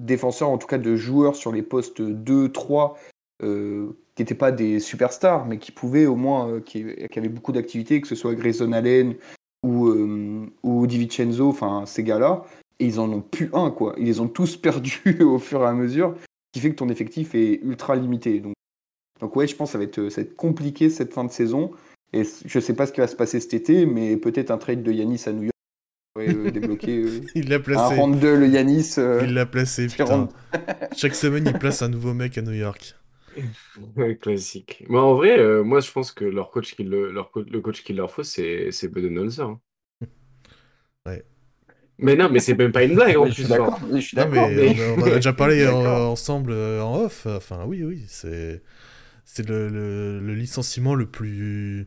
défenseurs, 0.00 0.50
en 0.50 0.58
tout 0.58 0.66
cas 0.66 0.78
de 0.78 0.96
joueurs 0.96 1.36
sur 1.36 1.52
les 1.52 1.62
postes 1.62 2.02
2, 2.02 2.50
3, 2.50 2.98
euh, 3.42 3.88
qui 4.14 4.22
n'étaient 4.22 4.34
pas 4.34 4.52
des 4.52 4.80
superstars, 4.80 5.46
mais 5.46 5.58
qui 5.58 5.72
pouvaient 5.72 6.06
au 6.06 6.16
moins, 6.16 6.48
euh, 6.48 6.60
qui, 6.60 6.84
avaient 7.16 7.28
beaucoup 7.28 7.52
d'activités, 7.52 8.00
que 8.00 8.08
ce 8.08 8.14
soit 8.14 8.34
Grayson 8.34 8.72
Allen 8.72 9.14
ou, 9.64 9.88
ou 10.62 10.86
DiVincenzo, 10.86 11.48
enfin 11.48 11.84
ces 11.84 12.04
gars-là, 12.04 12.44
et 12.78 12.86
ils 12.86 13.00
en 13.00 13.10
ont 13.12 13.20
plus 13.20 13.50
un, 13.52 13.70
quoi. 13.70 13.94
Ils 13.98 14.06
les 14.06 14.20
ont 14.20 14.28
tous 14.28 14.56
perdus 14.60 15.22
au 15.22 15.38
fur 15.38 15.62
et 15.62 15.66
à 15.66 15.72
mesure, 15.72 16.14
ce 16.18 16.26
qui 16.52 16.60
fait 16.60 16.70
que 16.70 16.76
ton 16.76 16.88
effectif 16.88 17.34
est 17.34 17.60
ultra 17.62 17.96
limité. 17.96 18.40
Donc, 18.40 18.54
donc 19.20 19.34
ouais, 19.34 19.46
je 19.46 19.56
pense 19.56 19.70
que 19.70 19.72
ça 19.72 19.78
va 19.78 19.84
être, 19.84 20.08
ça 20.10 20.20
va 20.20 20.26
être 20.28 20.36
compliqué 20.36 20.90
cette 20.90 21.12
fin 21.12 21.24
de 21.24 21.30
saison. 21.30 21.72
Et 22.12 22.22
je 22.24 22.58
ne 22.58 22.62
sais 22.62 22.74
pas 22.74 22.86
ce 22.86 22.92
qui 22.92 23.00
va 23.00 23.06
se 23.06 23.16
passer 23.16 23.38
cet 23.40 23.52
été, 23.52 23.84
mais 23.84 24.16
peut-être 24.16 24.50
un 24.50 24.58
trade 24.58 24.82
de 24.82 24.92
Yanis 24.92 25.24
à 25.26 25.32
New 25.32 25.42
York 25.42 25.52
euh, 26.18 26.50
débloquer 26.50 26.98
euh, 26.98 27.20
il 27.34 27.48
l'a 27.48 27.60
placé. 27.60 27.94
un 27.94 27.96
round 27.96 28.18
2, 28.18 28.36
le 28.36 28.48
Yanis. 28.48 28.94
Euh, 28.98 29.22
il 29.24 29.34
l'a 29.34 29.46
placé, 29.46 29.86
putain. 29.86 30.28
Chaque 30.96 31.14
semaine, 31.14 31.44
il 31.46 31.58
place 31.58 31.82
un 31.82 31.88
nouveau 31.88 32.14
mec 32.14 32.38
à 32.38 32.42
New 32.42 32.52
York. 32.52 32.96
classique. 34.20 34.84
Mais 34.88 34.98
en 34.98 35.14
vrai, 35.14 35.62
moi, 35.62 35.80
je 35.80 35.90
pense 35.90 36.12
que 36.12 36.24
leur 36.24 36.50
coach 36.50 36.74
qui 36.74 36.84
le, 36.84 37.10
leur 37.10 37.30
le 37.34 37.60
coach 37.60 37.82
qu'il 37.82 37.96
leur 37.96 38.10
faut, 38.10 38.22
c'est 38.22 38.70
Budenholzer. 38.92 39.46
Hein. 39.46 39.60
Ouais. 41.06 41.24
Mais 42.00 42.16
non, 42.16 42.28
mais 42.30 42.38
c'est 42.38 42.54
même 42.54 42.70
pas 42.70 42.84
une 42.84 42.94
blague 42.94 43.16
en 43.16 43.24
plus. 43.24 43.30
Je 43.30 43.40
suis 43.40 43.44
d'accord. 43.46 43.80
On, 43.82 45.02
en 45.02 45.06
a 45.06 45.14
déjà 45.16 45.32
parlé 45.32 45.66
ensemble 45.66 46.52
en 46.52 47.02
off. 47.04 47.26
Enfin, 47.26 47.64
oui, 47.66 47.82
oui, 47.82 48.04
c'est 48.08 48.62
c'est 49.24 49.46
le, 49.46 49.68
le, 49.68 50.20
le, 50.20 50.34
licenciement 50.34 50.94
le 50.94 51.06
plus 51.06 51.86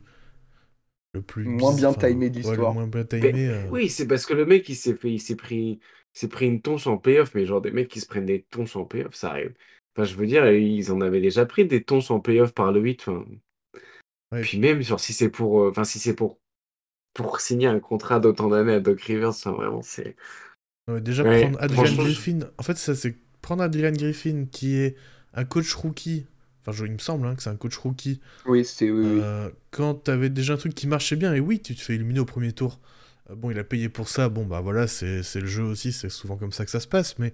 le 1.12 1.22
plus 1.22 1.44
moins 1.44 1.74
bien 1.74 1.92
timé 1.92 2.30
de 2.30 2.36
l'histoire. 2.36 2.76
Euh. 2.78 3.68
Oui, 3.70 3.88
c'est 3.88 4.06
parce 4.06 4.26
que 4.26 4.32
le 4.32 4.46
mec 4.46 4.68
il 4.68 4.76
s'est 4.76 4.94
fait, 4.94 5.10
il 5.10 5.20
s'est 5.20 5.36
pris, 5.36 5.80
s'est 6.12 6.28
pris 6.28 6.46
une 6.46 6.62
tonche 6.62 6.86
en 6.86 6.98
payoff, 6.98 7.34
mais 7.34 7.44
genre 7.44 7.60
des 7.60 7.72
mecs 7.72 7.88
qui 7.88 8.00
se 8.00 8.06
prennent 8.06 8.26
des 8.26 8.42
tonches 8.42 8.76
en 8.76 8.84
payoff, 8.84 9.14
ça 9.14 9.30
arrive. 9.30 9.54
Enfin, 9.94 10.04
je 10.04 10.14
veux 10.14 10.26
dire, 10.26 10.50
ils 10.50 10.90
en 10.90 11.00
avaient 11.00 11.20
déjà 11.20 11.44
pris 11.44 11.66
des 11.66 11.82
tonches 11.82 12.10
en 12.10 12.20
payoff 12.20 12.52
par 12.52 12.72
le 12.72 12.80
8. 12.80 13.08
Enfin... 13.08 13.24
Puis 14.42 14.58
même, 14.58 14.80
genre, 14.82 15.00
si 15.00 15.12
c'est 15.12 15.28
pour, 15.28 15.62
euh, 15.62 15.70
enfin, 15.70 15.84
si 15.84 15.98
c'est 15.98 16.14
pour 16.14 16.38
pour 17.14 17.40
signer 17.40 17.66
un 17.66 17.78
contrat 17.78 18.20
d'autant 18.20 18.48
d'années 18.48 18.72
à 18.72 18.80
Doc 18.80 19.02
Rivers, 19.02 19.28
enfin, 19.28 19.52
vraiment, 19.52 19.82
c'est. 19.82 20.16
déjà 20.88 21.24
prendre 21.24 21.60
Adrian 21.60 21.94
Griffin. 21.94 22.38
En 22.56 22.62
fait, 22.62 22.78
ça 22.78 22.94
c'est 22.94 23.16
prendre 23.42 23.62
Adrian 23.62 23.92
Griffin 23.92 24.46
qui 24.50 24.76
est 24.76 24.96
un 25.34 25.44
coach 25.44 25.74
rookie 25.74 26.26
Enfin, 26.64 26.84
il 26.84 26.92
me 26.92 26.98
semble 26.98 27.26
hein, 27.26 27.34
que 27.34 27.42
c'est 27.42 27.50
un 27.50 27.56
coach 27.56 27.76
rookie. 27.76 28.20
Oui, 28.46 28.64
c'est 28.64 28.90
oui, 28.90 29.20
euh, 29.20 29.50
Quand 29.72 29.94
t'avais 29.94 30.30
déjà 30.30 30.54
un 30.54 30.56
truc 30.56 30.74
qui 30.74 30.86
marchait 30.86 31.16
bien, 31.16 31.34
et 31.34 31.40
oui, 31.40 31.60
tu 31.60 31.74
te 31.74 31.80
fais 31.80 31.94
éliminer 31.94 32.20
au 32.20 32.24
premier 32.24 32.52
tour. 32.52 32.78
Euh, 33.30 33.34
bon, 33.34 33.50
il 33.50 33.58
a 33.58 33.64
payé 33.64 33.88
pour 33.88 34.08
ça. 34.08 34.28
Bon, 34.28 34.46
bah 34.46 34.60
voilà, 34.60 34.86
c'est 34.86 35.22
le 35.34 35.46
jeu 35.46 35.64
aussi. 35.64 35.92
C'est 35.92 36.08
souvent 36.08 36.36
comme 36.36 36.52
ça 36.52 36.64
que 36.64 36.70
ça 36.70 36.78
se 36.78 36.86
passe. 36.86 37.18
Mais 37.18 37.32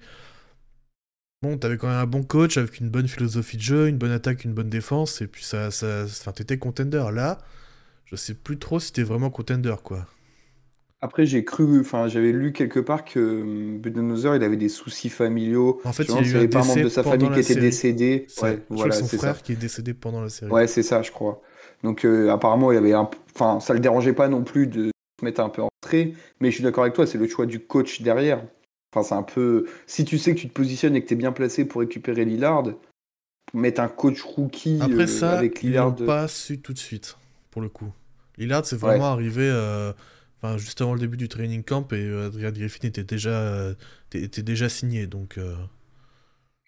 bon, 1.42 1.56
t'avais 1.58 1.76
quand 1.76 1.88
même 1.88 1.96
un 1.96 2.06
bon 2.06 2.22
coach 2.22 2.56
avec 2.56 2.80
une 2.80 2.88
bonne 2.88 3.08
philosophie 3.08 3.56
de 3.56 3.62
jeu, 3.62 3.88
une 3.88 3.98
bonne 3.98 4.10
attaque, 4.10 4.44
une 4.44 4.54
bonne 4.54 4.70
défense. 4.70 5.22
Et 5.22 5.26
puis 5.26 5.44
ça, 5.44 5.70
ça, 5.70 6.04
enfin, 6.04 6.32
t'étais 6.32 6.58
contender. 6.58 7.04
Là, 7.12 7.38
je 8.04 8.16
sais 8.16 8.34
plus 8.34 8.58
trop 8.58 8.80
si 8.80 8.92
t'es 8.92 9.02
vraiment 9.02 9.30
contender, 9.30 9.74
quoi. 9.82 10.06
Après, 11.00 11.26
j'ai 11.26 11.44
cru, 11.44 11.80
enfin, 11.80 12.08
j'avais 12.08 12.32
lu 12.32 12.52
quelque 12.52 12.80
part 12.80 13.04
que 13.04 13.20
hum, 13.42 13.78
Budenholzer, 13.78 14.34
il 14.34 14.42
avait 14.42 14.56
des 14.56 14.68
soucis 14.68 15.10
familiaux. 15.10 15.80
En 15.84 15.92
fait, 15.92 16.04
il 16.04 16.10
y 16.10 16.18
a 16.18 16.22
eu 16.22 16.44
un 16.44 16.48
pas 16.48 16.62
un 16.62 16.64
membre 16.64 16.82
de 16.82 16.88
sa 16.88 17.04
famille 17.04 17.30
qui 17.30 17.40
était 17.40 17.54
décédé. 17.54 18.26
Ouais, 18.42 18.58
voilà, 18.68 18.92
son 18.94 19.06
frère 19.06 19.40
qui 19.42 19.52
est 19.52 19.56
décédé 19.56 19.94
pendant 19.94 20.22
la 20.22 20.28
série. 20.28 20.50
Ouais, 20.50 20.66
c'est 20.66 20.82
ça, 20.82 21.02
je 21.02 21.12
crois. 21.12 21.40
Donc, 21.84 22.04
euh, 22.04 22.30
apparemment, 22.30 22.72
il 22.72 22.78
avait 22.78 22.94
un... 22.94 23.08
enfin, 23.32 23.60
ça 23.60 23.74
le 23.74 23.78
dérangeait 23.78 24.12
pas 24.12 24.26
non 24.26 24.42
plus 24.42 24.66
de 24.66 24.90
se 25.20 25.24
mettre 25.24 25.40
un 25.40 25.48
peu 25.48 25.62
en 25.62 25.68
retrait. 25.80 26.14
Mais 26.40 26.50
je 26.50 26.56
suis 26.56 26.64
d'accord 26.64 26.82
avec 26.82 26.94
toi, 26.94 27.06
c'est 27.06 27.18
le 27.18 27.28
choix 27.28 27.46
du 27.46 27.60
coach 27.60 28.02
derrière. 28.02 28.42
Enfin, 28.92 29.06
c'est 29.06 29.14
un 29.14 29.22
peu. 29.22 29.66
Si 29.86 30.04
tu 30.04 30.18
sais 30.18 30.34
que 30.34 30.40
tu 30.40 30.48
te 30.48 30.54
positionnes 30.54 30.96
et 30.96 31.02
que 31.02 31.08
tu 31.08 31.14
es 31.14 31.16
bien 31.16 31.32
placé 31.32 31.64
pour 31.64 31.80
récupérer 31.80 32.24
Lillard, 32.24 32.64
mettre 33.54 33.80
un 33.80 33.88
coach 33.88 34.22
rookie 34.22 34.78
Après 34.80 35.02
euh, 35.02 35.06
ça, 35.06 35.38
avec 35.38 35.62
Lillard. 35.62 35.94
Ils 35.98 36.06
pas 36.06 36.28
su 36.28 36.60
tout 36.60 36.72
de 36.72 36.78
suite, 36.78 37.18
pour 37.50 37.62
le 37.62 37.68
coup. 37.68 37.92
Lillard, 38.38 38.64
c'est 38.64 38.76
vraiment 38.76 39.06
arrivé. 39.06 39.42
Euh, 39.42 39.92
Enfin, 40.40 40.56
juste 40.56 40.80
avant 40.80 40.94
le 40.94 41.00
début 41.00 41.16
du 41.16 41.28
training 41.28 41.64
camp, 41.64 41.92
et 41.92 41.96
euh, 41.96 42.26
Adrian 42.26 42.52
Griffin 42.52 42.86
était 42.86 43.02
déjà, 43.02 43.30
euh, 43.30 43.74
était 44.14 44.42
déjà 44.42 44.68
signé, 44.68 45.06
donc... 45.06 45.36
Euh. 45.36 45.54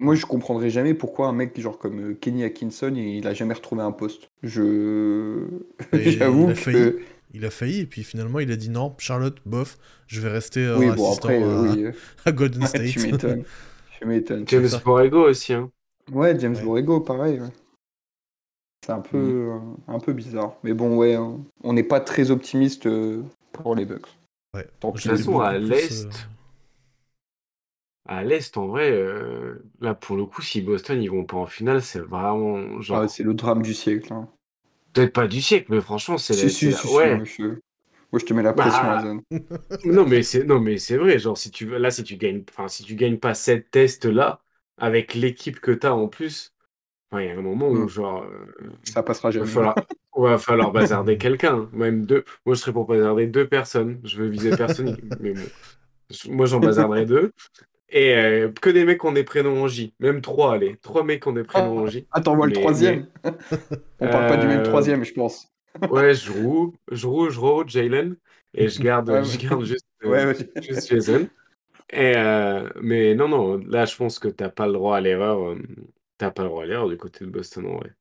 Moi, 0.01 0.15
je 0.15 0.27
comprendrais 0.27 0.71
jamais 0.71 0.95
pourquoi 0.95 1.29
un 1.29 1.33
mec 1.33 1.59
genre 1.61 1.79
comme 1.79 2.17
Kenny 2.17 2.43
Atkinson, 2.43 2.95
il 2.95 3.27
a 3.27 3.35
jamais 3.35 3.55
retrouvé 3.55 3.83
un 3.83 3.93
poste. 3.93 4.31
Je... 4.43 5.47
J'avoue 5.93 6.49
que... 6.49 7.01
il 7.33 7.45
a 7.45 7.51
failli, 7.51 7.81
et 7.81 7.87
puis 7.87 8.03
finalement, 8.03 8.41
il 8.41 8.51
a 8.51 8.57
dit 8.57 8.71
non, 8.71 8.95
Charlotte, 8.99 9.39
bof, 9.47 9.79
je 10.07 10.21
vais 10.21 10.29
rester 10.29 10.73
oui, 10.77 10.91
bon, 10.91 11.09
assistant 11.09 11.29
après, 11.29 11.43
à... 11.43 11.47
Oui. 11.47 11.87
à, 12.25 12.33
Golden 12.33 12.67
State. 12.67 12.91
tu 12.91 14.07
m'étonnes. 14.07 14.45
James 14.47 14.69
Borrego 14.85 15.29
aussi, 15.29 15.53
hein. 15.53 15.71
Ouais, 16.11 16.39
James 16.39 16.57
Borrego, 16.63 17.01
pareil. 17.01 17.41
Ouais. 17.41 17.49
C'est 18.85 18.93
un 18.93 19.01
peu, 19.01 19.53
mm. 19.53 19.77
un 19.89 19.99
peu 19.99 20.13
bizarre. 20.13 20.57
Mais 20.63 20.73
bon, 20.73 20.97
ouais, 20.97 21.15
hein. 21.15 21.39
on 21.63 21.73
n'est 21.73 21.85
pas 21.85 22.01
très 22.01 22.31
optimiste 22.31 22.89
pour 23.53 23.75
les 23.75 23.85
Bucks. 23.85 24.07
Ouais. 24.55 24.65
de 24.65 24.91
toute 24.91 25.01
façon, 25.01 25.41
à 25.41 25.59
l'Est, 25.59 26.07
euh, 26.07 26.11
à 28.09 28.25
l'Est, 28.25 28.57
en 28.57 28.67
vrai, 28.67 28.91
euh, 28.91 29.63
là, 29.81 29.95
pour 29.95 30.17
le 30.17 30.25
coup, 30.25 30.43
si 30.43 30.61
Boston, 30.61 31.01
ils 31.01 31.11
vont 31.11 31.25
pas 31.25 31.37
en 31.37 31.47
finale, 31.47 31.83
c'est 31.83 32.01
vraiment 32.01 32.81
genre... 32.81 33.03
Ah, 33.03 33.09
c'est 33.09 33.23
le 33.23 33.35
drame 33.35 33.63
du 33.63 33.75
siècle. 33.75 34.13
Hein. 34.13 34.29
Peut-être 34.93 35.13
pas 35.13 35.29
du 35.29 35.41
siècle, 35.41 35.67
mais 35.71 35.81
franchement, 35.81 36.19
c'est 36.19 36.35
si, 36.35 36.73
si, 36.73 36.87
ouais. 36.89 37.17
moi, 38.13 38.21
je... 38.21 38.25
te 38.25 38.35
mets 38.35 38.43
la 38.43 38.53
pression, 38.53 38.83
bah... 38.83 39.01
zone. 39.03 39.23
non, 39.85 40.07
mais 40.07 40.23
c'est 40.23 40.45
non, 40.45 40.61
mais 40.61 40.79
c'est 40.79 40.97
vrai. 40.97 41.19
Genre, 41.19 41.37
si 41.39 41.51
tu 41.51 41.67
là, 41.79 41.91
si 41.91 42.03
tu 42.05 42.17
gagnes, 42.17 42.45
enfin, 42.51 42.69
si 42.69 42.85
tu 42.85 42.95
gagnes 42.97 43.19
pas 43.19 43.35
cette 43.35 43.71
test 43.71 44.05
là, 44.05 44.43
avec 44.79 45.15
l'équipe 45.15 45.61
que 45.61 45.71
tu 45.73 45.87
as 45.87 45.95
en 45.95 46.09
plus, 46.09 46.53
il 47.13 47.21
y 47.25 47.29
a 47.31 47.33
un 47.39 47.43
moment 47.43 47.69
où, 47.71 47.87
Mm. 47.87 47.89
genre, 47.89 48.25
euh, 48.25 48.47
Ça 48.85 49.03
passera 49.03 49.31
il 49.33 49.39
va 49.41 49.47
jamais. 49.47 49.47
falloir, 49.47 49.75
va 50.17 50.39
falloir 50.39 50.73
bazarder 50.73 51.19
quelqu'un. 51.19 51.69
Même 51.73 52.07
deux. 52.07 52.25
Moi, 52.47 52.55
je 52.55 52.61
serais 52.61 52.73
pour 52.73 52.87
bazarder 52.87 53.27
deux 53.27 53.49
personnes. 53.49 54.01
Je 54.05 54.19
veux 54.23 54.29
viser 54.29 54.53
personne, 54.57 54.97
mais 55.21 55.33
bon. 55.35 55.53
Moi, 56.29 56.47
j'en 56.47 56.61
bazarderais 56.61 57.07
deux. 57.07 57.33
Et 57.93 58.15
euh, 58.15 58.53
que 58.53 58.71
des 58.71 58.85
mecs 58.85 59.05
ont 59.05 59.13
des 59.13 59.25
prénoms 59.25 59.63
en 59.65 59.69
J. 59.69 59.95
Même 59.99 60.21
trois, 60.21 60.55
allez. 60.55 60.77
Trois 60.83 61.03
mecs 61.05 61.27
ont 61.27 61.33
des 61.33 61.43
prénoms 61.45 61.79
en 61.81 61.87
J. 61.87 62.07
Attends, 62.13 62.37
voit 62.37 62.47
le 62.47 62.53
Mais- 62.55 62.61
troisième. 62.61 63.07
On 64.01 64.09
parle 64.09 64.29
pas 64.29 64.37
du 64.37 64.47
même 64.47 64.61
Euh, 64.61 64.65
troisième, 64.65 65.05
je 65.05 65.13
pense. 65.13 65.49
Ouais, 65.91 66.15
je 66.15 66.31
roule, 66.43 66.73
je 66.93 67.07
roule, 67.07 67.31
je 67.31 67.41
roule, 67.41 67.69
Jalen. 67.69 68.17
Et 68.55 68.69
je 68.69 68.81
garde, 68.83 69.09
Ouais, 69.11 69.25
je 69.25 69.39
garde 69.39 69.65
juste, 69.65 69.87
euh, 70.05 70.09
Ouais, 70.11 70.25
ouais. 70.27 70.63
juste 70.63 70.89
Jason. 70.89 71.29
Et, 71.93 72.15
euh, 72.17 72.69
mais 72.81 73.15
non, 73.17 73.29
non, 73.29 73.57
là, 73.59 73.85
je 73.87 73.97
pense 73.97 74.19
que 74.21 74.29
t'as 74.29 74.49
pas 74.51 74.67
le 74.67 74.73
droit 74.73 74.97
à 74.97 75.01
l'erreur. 75.01 75.57
T'as 76.19 76.31
pas 76.31 76.43
le 76.45 76.49
droit 76.49 76.63
à 76.63 76.67
l'erreur 76.67 76.89
du 76.89 76.97
côté 76.97 77.25
de 77.25 77.31
Boston, 77.31 77.67
en 77.67 77.79
vrai. 77.79 77.93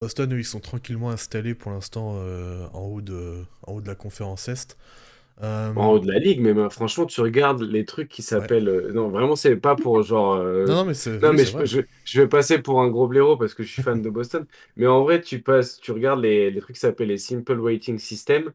Boston, 0.00 0.32
eux, 0.32 0.38
ils 0.38 0.44
sont 0.44 0.60
tranquillement 0.60 1.10
installés 1.10 1.54
pour 1.54 1.72
l'instant 1.72 2.14
euh, 2.18 2.66
en, 2.72 2.82
haut 2.82 3.00
de, 3.00 3.44
en 3.66 3.74
haut 3.74 3.80
de 3.80 3.88
la 3.88 3.94
conférence 3.96 4.48
Est. 4.48 4.76
Euh, 5.42 5.72
En 5.76 5.92
haut 5.92 5.98
de 5.98 6.10
la 6.10 6.18
ligue, 6.18 6.40
même, 6.40 6.58
hein, 6.58 6.70
franchement, 6.70 7.06
tu 7.06 7.20
regardes 7.20 7.62
les 7.62 7.84
trucs 7.84 8.08
qui 8.08 8.22
s'appellent. 8.22 8.68
euh, 8.68 8.92
Non, 8.92 9.08
vraiment, 9.08 9.36
c'est 9.36 9.56
pas 9.56 9.76
pour 9.76 10.02
genre. 10.02 10.34
euh, 10.34 10.66
Non, 10.66 10.74
non, 10.76 10.84
mais 10.86 10.94
c'est 10.94 11.20
Non, 11.20 11.30
oui, 11.30 11.36
mais 11.36 11.44
je, 11.44 11.64
je- 11.64 11.80
je 12.04 12.20
vais 12.22 12.28
passer 12.28 12.58
pour 12.60 12.80
un 12.82 12.88
gros 12.88 13.06
blaireau 13.06 13.36
parce 13.36 13.54
que 13.54 13.62
je 13.62 13.72
suis 13.72 13.82
fan 13.82 14.02
de 14.02 14.10
Boston. 14.10 14.46
Mais 14.76 14.86
en 14.86 15.02
vrai, 15.02 15.20
tu 15.20 15.40
passes, 15.40 15.78
tu 15.80 15.92
regardes 15.92 16.20
les, 16.20 16.50
les 16.50 16.60
trucs 16.60 16.74
qui 16.76 16.80
s'appellent 16.80 17.08
les 17.08 17.18
Simple 17.18 17.60
Rating 17.60 17.98
System. 17.98 18.52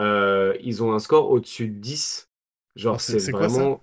euh, 0.00 0.56
ils 0.62 0.82
ont 0.82 0.92
un 0.94 1.00
score 1.00 1.30
au-dessus 1.30 1.68
de 1.68 1.74
10. 1.80 2.28
Genre, 2.76 2.92
Alors, 2.94 3.00
c'est- 3.00 3.30
vraiment. 3.32 3.82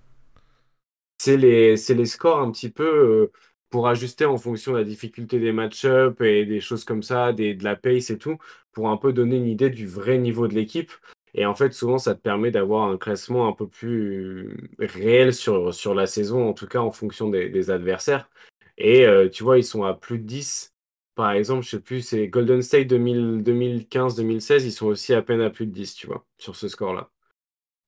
C'est 1.17 1.37
les, 1.37 1.75
les 1.75 2.05
scores 2.05 2.39
un 2.39 2.51
petit 2.51 2.69
peu 2.69 3.31
pour 3.69 3.87
ajuster 3.87 4.25
en 4.25 4.37
fonction 4.37 4.73
de 4.73 4.77
la 4.77 4.83
difficulté 4.83 5.39
des 5.39 5.51
match-up 5.51 6.21
et 6.21 6.45
des 6.45 6.59
choses 6.61 6.83
comme 6.85 7.03
ça, 7.03 7.33
des, 7.33 7.53
de 7.55 7.63
la 7.63 7.75
pace 7.75 8.09
et 8.09 8.17
tout, 8.17 8.37
pour 8.73 8.89
un 8.89 8.97
peu 8.97 9.11
donner 9.13 9.37
une 9.37 9.47
idée 9.47 9.69
du 9.69 9.87
vrai 9.87 10.17
niveau 10.17 10.47
de 10.47 10.53
l'équipe. 10.53 10.91
Et 11.38 11.46
en 11.46 11.54
fait, 11.54 11.74
souvent, 11.74 11.98
ça 11.98 12.15
te 12.15 12.22
permet 12.22 12.50
d'avoir 12.50 12.89
un 12.89 12.98
classement 12.98 13.48
un 13.50 13.51
peu 13.54 13.68
plus 13.68 14.56
réel 14.80 15.34
sur, 15.34 15.74
sur 15.74 15.94
la 15.94 16.08
saison, 16.08 16.48
en 16.48 16.54
tout 16.54 16.65
cas 16.65 16.80
en 16.80 16.92
fonction 16.92 17.30
des, 17.30 17.70
adversaires. 17.70 18.30
Et 18.77 19.06
euh, 19.06 19.30
tu 19.30 19.44
vois, 19.44 19.58
ils 19.58 19.63
sont 19.65 19.84
à 19.84 19.94
plus 19.94 20.18
de 20.18 20.24
10. 20.24 20.74
Par 21.13 21.32
exemple, 21.32 21.63
je 21.65 21.72
sais 21.72 21.80
plus, 21.82 22.01
c'est 22.01 22.30
Golden 22.30 22.62
State 22.62 22.88
2000 22.88 23.44
2015-2016, 23.44 24.65
ils 24.65 24.72
sont 24.72 24.88
aussi 24.88 25.13
à 25.13 25.22
peine 25.22 25.42
à 25.42 25.50
plus 25.50 25.68
de 25.68 25.72
10, 25.74 25.96
tu 25.96 26.08
vois, 26.08 26.25
sur 26.38 26.56
ce 26.56 26.70
score-là. 26.70 27.10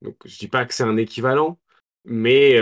Donc, 0.01 0.18
je 0.25 0.38
dis 0.38 0.48
pas 0.50 0.66
que 0.66 0.74
c'est 0.74 0.84
un 0.84 0.98
équivalent, 0.98 1.58
mais 2.06 2.58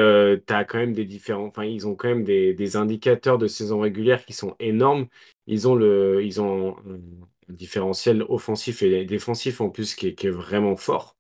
tu 0.48 0.54
as 0.54 0.65
quand 0.65 0.77
même 0.77 0.94
des 0.94 1.06
différents. 1.06 1.48
Enfin, 1.48 1.65
ils 1.65 1.88
ont 1.88 1.96
quand 1.96 2.10
même 2.10 2.24
des, 2.24 2.54
des 2.54 2.75
indicateurs 2.75 3.39
de 3.39 3.48
saison 3.48 3.80
régulière 3.80 4.24
qui 4.25 4.34
sont 4.34 4.56
énormes. 4.60 5.08
Ils 5.48 5.68
ont 5.68 5.75
le, 5.75 6.24
ils 6.24 6.42
ont 6.42 6.75
différentiel 7.49 8.23
offensif 8.29 8.81
et 8.83 9.05
défensif 9.05 9.61
en 9.61 9.69
plus 9.69 9.95
qui 9.95 10.07
est, 10.07 10.29
vraiment 10.29 10.75
fort. 10.75 11.15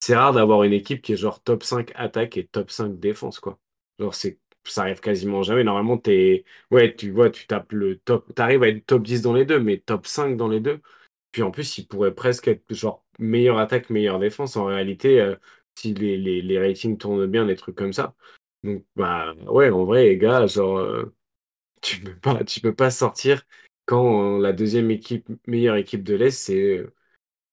C'est 0.00 0.16
rare 0.16 0.32
d'avoir 0.32 0.62
une 0.64 0.72
équipe 0.72 1.02
qui 1.02 1.12
est 1.12 1.16
genre 1.16 1.42
top 1.42 1.62
5 1.62 1.92
attaque 1.94 2.36
et 2.36 2.46
top 2.46 2.70
5 2.70 2.98
défense, 2.98 3.40
quoi. 3.40 3.58
C'est, 4.12 4.38
ça 4.64 4.82
arrive 4.82 5.00
quasiment 5.00 5.42
jamais. 5.42 5.64
Normalement, 5.64 5.98
t'es, 5.98 6.44
ouais, 6.70 6.94
tu 6.94 7.10
vois, 7.10 7.30
tu 7.30 7.46
tapes 7.46 7.72
le 7.72 7.98
top, 7.98 8.34
t'arrives 8.34 8.62
à 8.62 8.68
être 8.68 8.86
top 8.86 9.02
10 9.02 9.22
dans 9.22 9.34
les 9.34 9.44
deux, 9.44 9.60
mais 9.60 9.78
top 9.78 10.06
5 10.06 10.36
dans 10.36 10.48
les 10.48 10.60
deux. 10.60 10.80
Puis 11.32 11.42
en 11.42 11.50
plus, 11.50 11.78
ils 11.78 11.86
pourraient 11.86 12.14
presque 12.14 12.48
être 12.48 12.64
genre 12.74 13.04
meilleure 13.18 13.58
attaque, 13.58 13.90
meilleure 13.90 14.18
défense. 14.18 14.56
En 14.56 14.66
réalité, 14.66 15.20
euh, 15.20 15.36
si 15.76 15.94
les, 15.94 16.16
les, 16.16 16.42
les 16.42 16.58
ratings 16.58 16.98
tournent 16.98 17.26
bien, 17.26 17.46
des 17.46 17.56
trucs 17.56 17.76
comme 17.76 17.92
ça. 17.92 18.14
Donc, 18.64 18.84
bah, 18.96 19.34
ouais, 19.46 19.70
en 19.70 19.84
vrai, 19.84 20.04
les 20.04 20.18
gars, 20.18 20.46
genre, 20.46 20.78
euh, 20.78 21.14
tu 21.82 22.00
peux 22.00 22.16
pas, 22.16 22.44
tu 22.44 22.60
peux 22.60 22.74
pas 22.74 22.90
sortir 22.90 23.42
quand 23.90 24.36
euh, 24.36 24.40
la 24.40 24.52
deuxième 24.52 24.88
équipe, 24.92 25.28
meilleure 25.48 25.74
équipe 25.74 26.04
de 26.04 26.14
l'Est, 26.14 26.30
c'est 26.30 26.78
euh, 26.78 26.94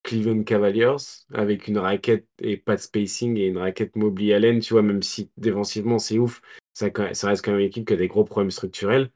Cleveland 0.03 0.43
Cavaliers, 0.43 0.97
avec 1.33 1.67
une 1.67 1.79
raquette 1.79 2.27
et 2.37 2.57
pas 2.57 2.75
de 2.75 2.81
spacing 2.81 3.37
et 3.37 3.47
une 3.47 3.57
raquette 3.57 3.95
Mobley 3.95 4.35
Allen, 4.35 4.59
tu 4.59 4.73
vois, 4.75 4.83
même 4.83 5.01
si 5.01 5.31
défensivement 5.37 5.97
c'est 5.97 6.19
ouf, 6.19 6.43
ça, 6.75 6.89
ça 7.13 7.29
reste 7.29 7.43
quand 7.43 7.53
même 7.53 7.61
une 7.61 7.65
équipe 7.65 7.87
qui 7.87 7.93
a 7.93 7.97
des 7.97 8.07
gros 8.07 8.23
problèmes 8.23 8.51
structurels. 8.51 9.09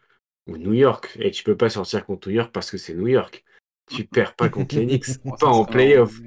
Ou 0.48 0.58
New 0.58 0.74
York, 0.74 1.16
et 1.20 1.30
tu 1.30 1.44
peux 1.44 1.56
pas 1.56 1.70
sortir 1.70 2.08
contre 2.08 2.28
New 2.28 2.34
York 2.34 2.52
parce 2.52 2.72
que 2.72 2.78
c'est 2.78 2.96
New 2.96 3.06
York. 3.06 3.44
Tu 3.86 4.04
perds 4.08 4.36
pas 4.36 4.50
contre 4.50 4.76
les 4.76 4.88
Knicks, 4.88 5.24
Bon, 5.24 5.36
pas 5.40 5.46
en 5.46 5.64
playoff. 5.64 6.20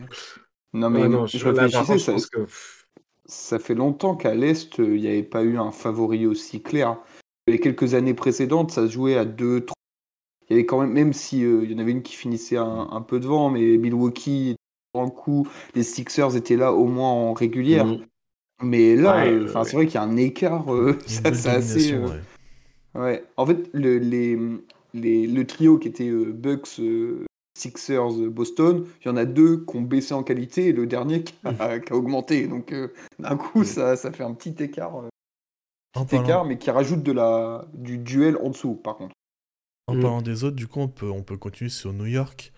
Non, 0.72 0.90
mais 0.90 1.02
Ah 1.02 1.08
non, 1.08 1.26
je 1.26 1.38
je, 1.38 1.48
réfléchissais, 1.48 1.98
ça, 1.98 2.12
pense 2.12 2.26
que. 2.26 2.46
ça 3.26 3.58
fait 3.58 3.74
longtemps 3.74 4.14
qu'à 4.14 4.36
l'Est, 4.36 4.78
il 4.78 5.00
n'y 5.00 5.08
avait 5.08 5.24
pas 5.24 5.42
eu 5.42 5.58
un 5.58 5.72
favori 5.72 6.24
aussi 6.24 6.62
clair. 6.62 7.00
Les 7.48 7.58
quelques 7.58 7.94
années 7.94 8.14
précédentes, 8.14 8.70
ça 8.70 8.86
se 8.86 8.92
jouait 8.92 9.16
à 9.16 9.24
2, 9.24 9.64
3. 9.64 9.74
Il 10.48 10.52
y 10.52 10.54
avait 10.54 10.66
quand 10.66 10.80
même, 10.80 10.92
même 10.92 11.12
si 11.12 11.44
euh, 11.44 11.60
il 11.64 11.72
y 11.72 11.74
en 11.74 11.78
avait 11.78 11.92
une 11.92 12.02
qui 12.02 12.14
finissait 12.16 12.56
un, 12.56 12.88
un 12.90 13.00
peu 13.00 13.18
devant, 13.20 13.50
mais 13.50 13.78
Milwaukee, 13.78 14.56
en 14.92 15.08
coup, 15.10 15.48
les 15.74 15.82
Sixers 15.82 16.36
étaient 16.36 16.56
là 16.56 16.72
au 16.72 16.86
moins 16.86 17.10
en 17.10 17.32
régulière. 17.32 17.86
Mhm. 17.86 18.04
Mais 18.62 18.94
là, 18.96 19.16
Ouais, 19.16 19.32
euh, 19.32 19.52
ouais, 19.52 19.64
c'est 19.64 19.72
vrai 19.76 19.86
qu'il 19.86 19.94
y 19.96 19.98
a 19.98 20.02
un 20.02 20.16
écart, 20.16 20.72
euh, 20.72 20.98
ça, 21.06 21.34
c'est 21.34 21.48
assez. 21.48 21.92
euh, 21.92 22.06
ouais. 22.94 23.00
Ouais. 23.00 23.24
En 23.36 23.46
fait, 23.46 23.68
le, 23.72 23.98
les, 23.98 24.38
les- 24.94 25.26
le 25.26 25.46
trio 25.46 25.78
qui 25.78 25.88
était 25.88 26.08
euh, 26.08 26.32
Bucks, 26.32 26.78
euh, 26.78 27.24
Sixers, 27.58 28.12
Boston, 28.30 28.84
il 29.04 29.08
y 29.08 29.10
en 29.10 29.16
a 29.16 29.24
deux 29.24 29.64
qui 29.64 29.76
ont 29.76 29.80
baissé 29.82 30.12
en 30.14 30.22
qualité 30.22 30.66
et 30.68 30.72
le 30.72 30.86
dernier 30.86 31.22
qui 31.24 31.34
a, 31.44 31.78
qui 31.80 31.92
a 31.92 31.96
augmenté. 31.96 32.46
Donc, 32.46 32.72
euh, 32.72 32.88
d'un 33.18 33.36
coup, 33.36 33.64
ça, 33.64 33.96
ça 33.96 34.12
fait 34.12 34.24
un 34.24 34.34
petit 34.34 34.54
écart, 34.62 34.96
euh, 34.98 35.08
petit 36.04 36.16
écart, 36.22 36.44
mais 36.44 36.58
qui 36.58 36.70
rajoute 36.70 37.02
de 37.02 37.12
la, 37.12 37.64
du 37.74 37.98
duel 37.98 38.36
en 38.42 38.50
dessous, 38.50 38.74
par 38.74 38.96
contre. 38.96 39.13
En 39.86 39.94
Mm. 39.96 40.00
parlant 40.00 40.22
des 40.22 40.44
autres, 40.44 40.56
du 40.56 40.66
coup, 40.66 40.80
on 40.80 40.88
peut, 40.88 41.10
on 41.10 41.22
peut 41.22 41.36
continuer 41.36 41.70
sur 41.70 41.92
New 41.92 42.06
York. 42.06 42.52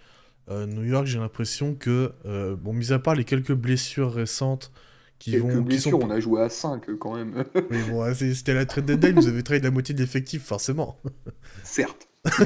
Euh, 0.49 0.67
New 0.67 0.85
York, 0.85 1.07
j'ai 1.07 1.19
l'impression 1.19 1.75
que, 1.75 2.13
euh, 2.25 2.55
bon, 2.57 2.73
mis 2.73 2.93
à 2.93 2.99
part 2.99 3.15
les 3.15 3.25
quelques 3.25 3.53
blessures 3.55 4.13
récentes 4.13 4.71
qui 5.19 5.33
Quelques 5.33 5.43
vont, 5.45 5.59
qui 5.59 5.61
blessures, 5.65 5.91
sont, 5.93 6.07
on 6.07 6.11
a 6.11 6.21
joué 6.21 6.43
à 6.43 6.49
5 6.49 6.85
quand 6.99 7.17
même. 7.17 7.45
mais 7.71 7.83
bon, 7.91 8.15
c'était 8.15 8.55
la 8.55 8.67
trade 8.67 8.87
deadline, 8.87 9.17
vous 9.17 9.29
avez 9.29 9.43
trade 9.43 9.65
la 9.65 9.71
moitié 9.71 9.95
de 9.95 10.01
l'effectif, 10.01 10.45
forcément. 10.45 11.01
Certes. 11.65 12.09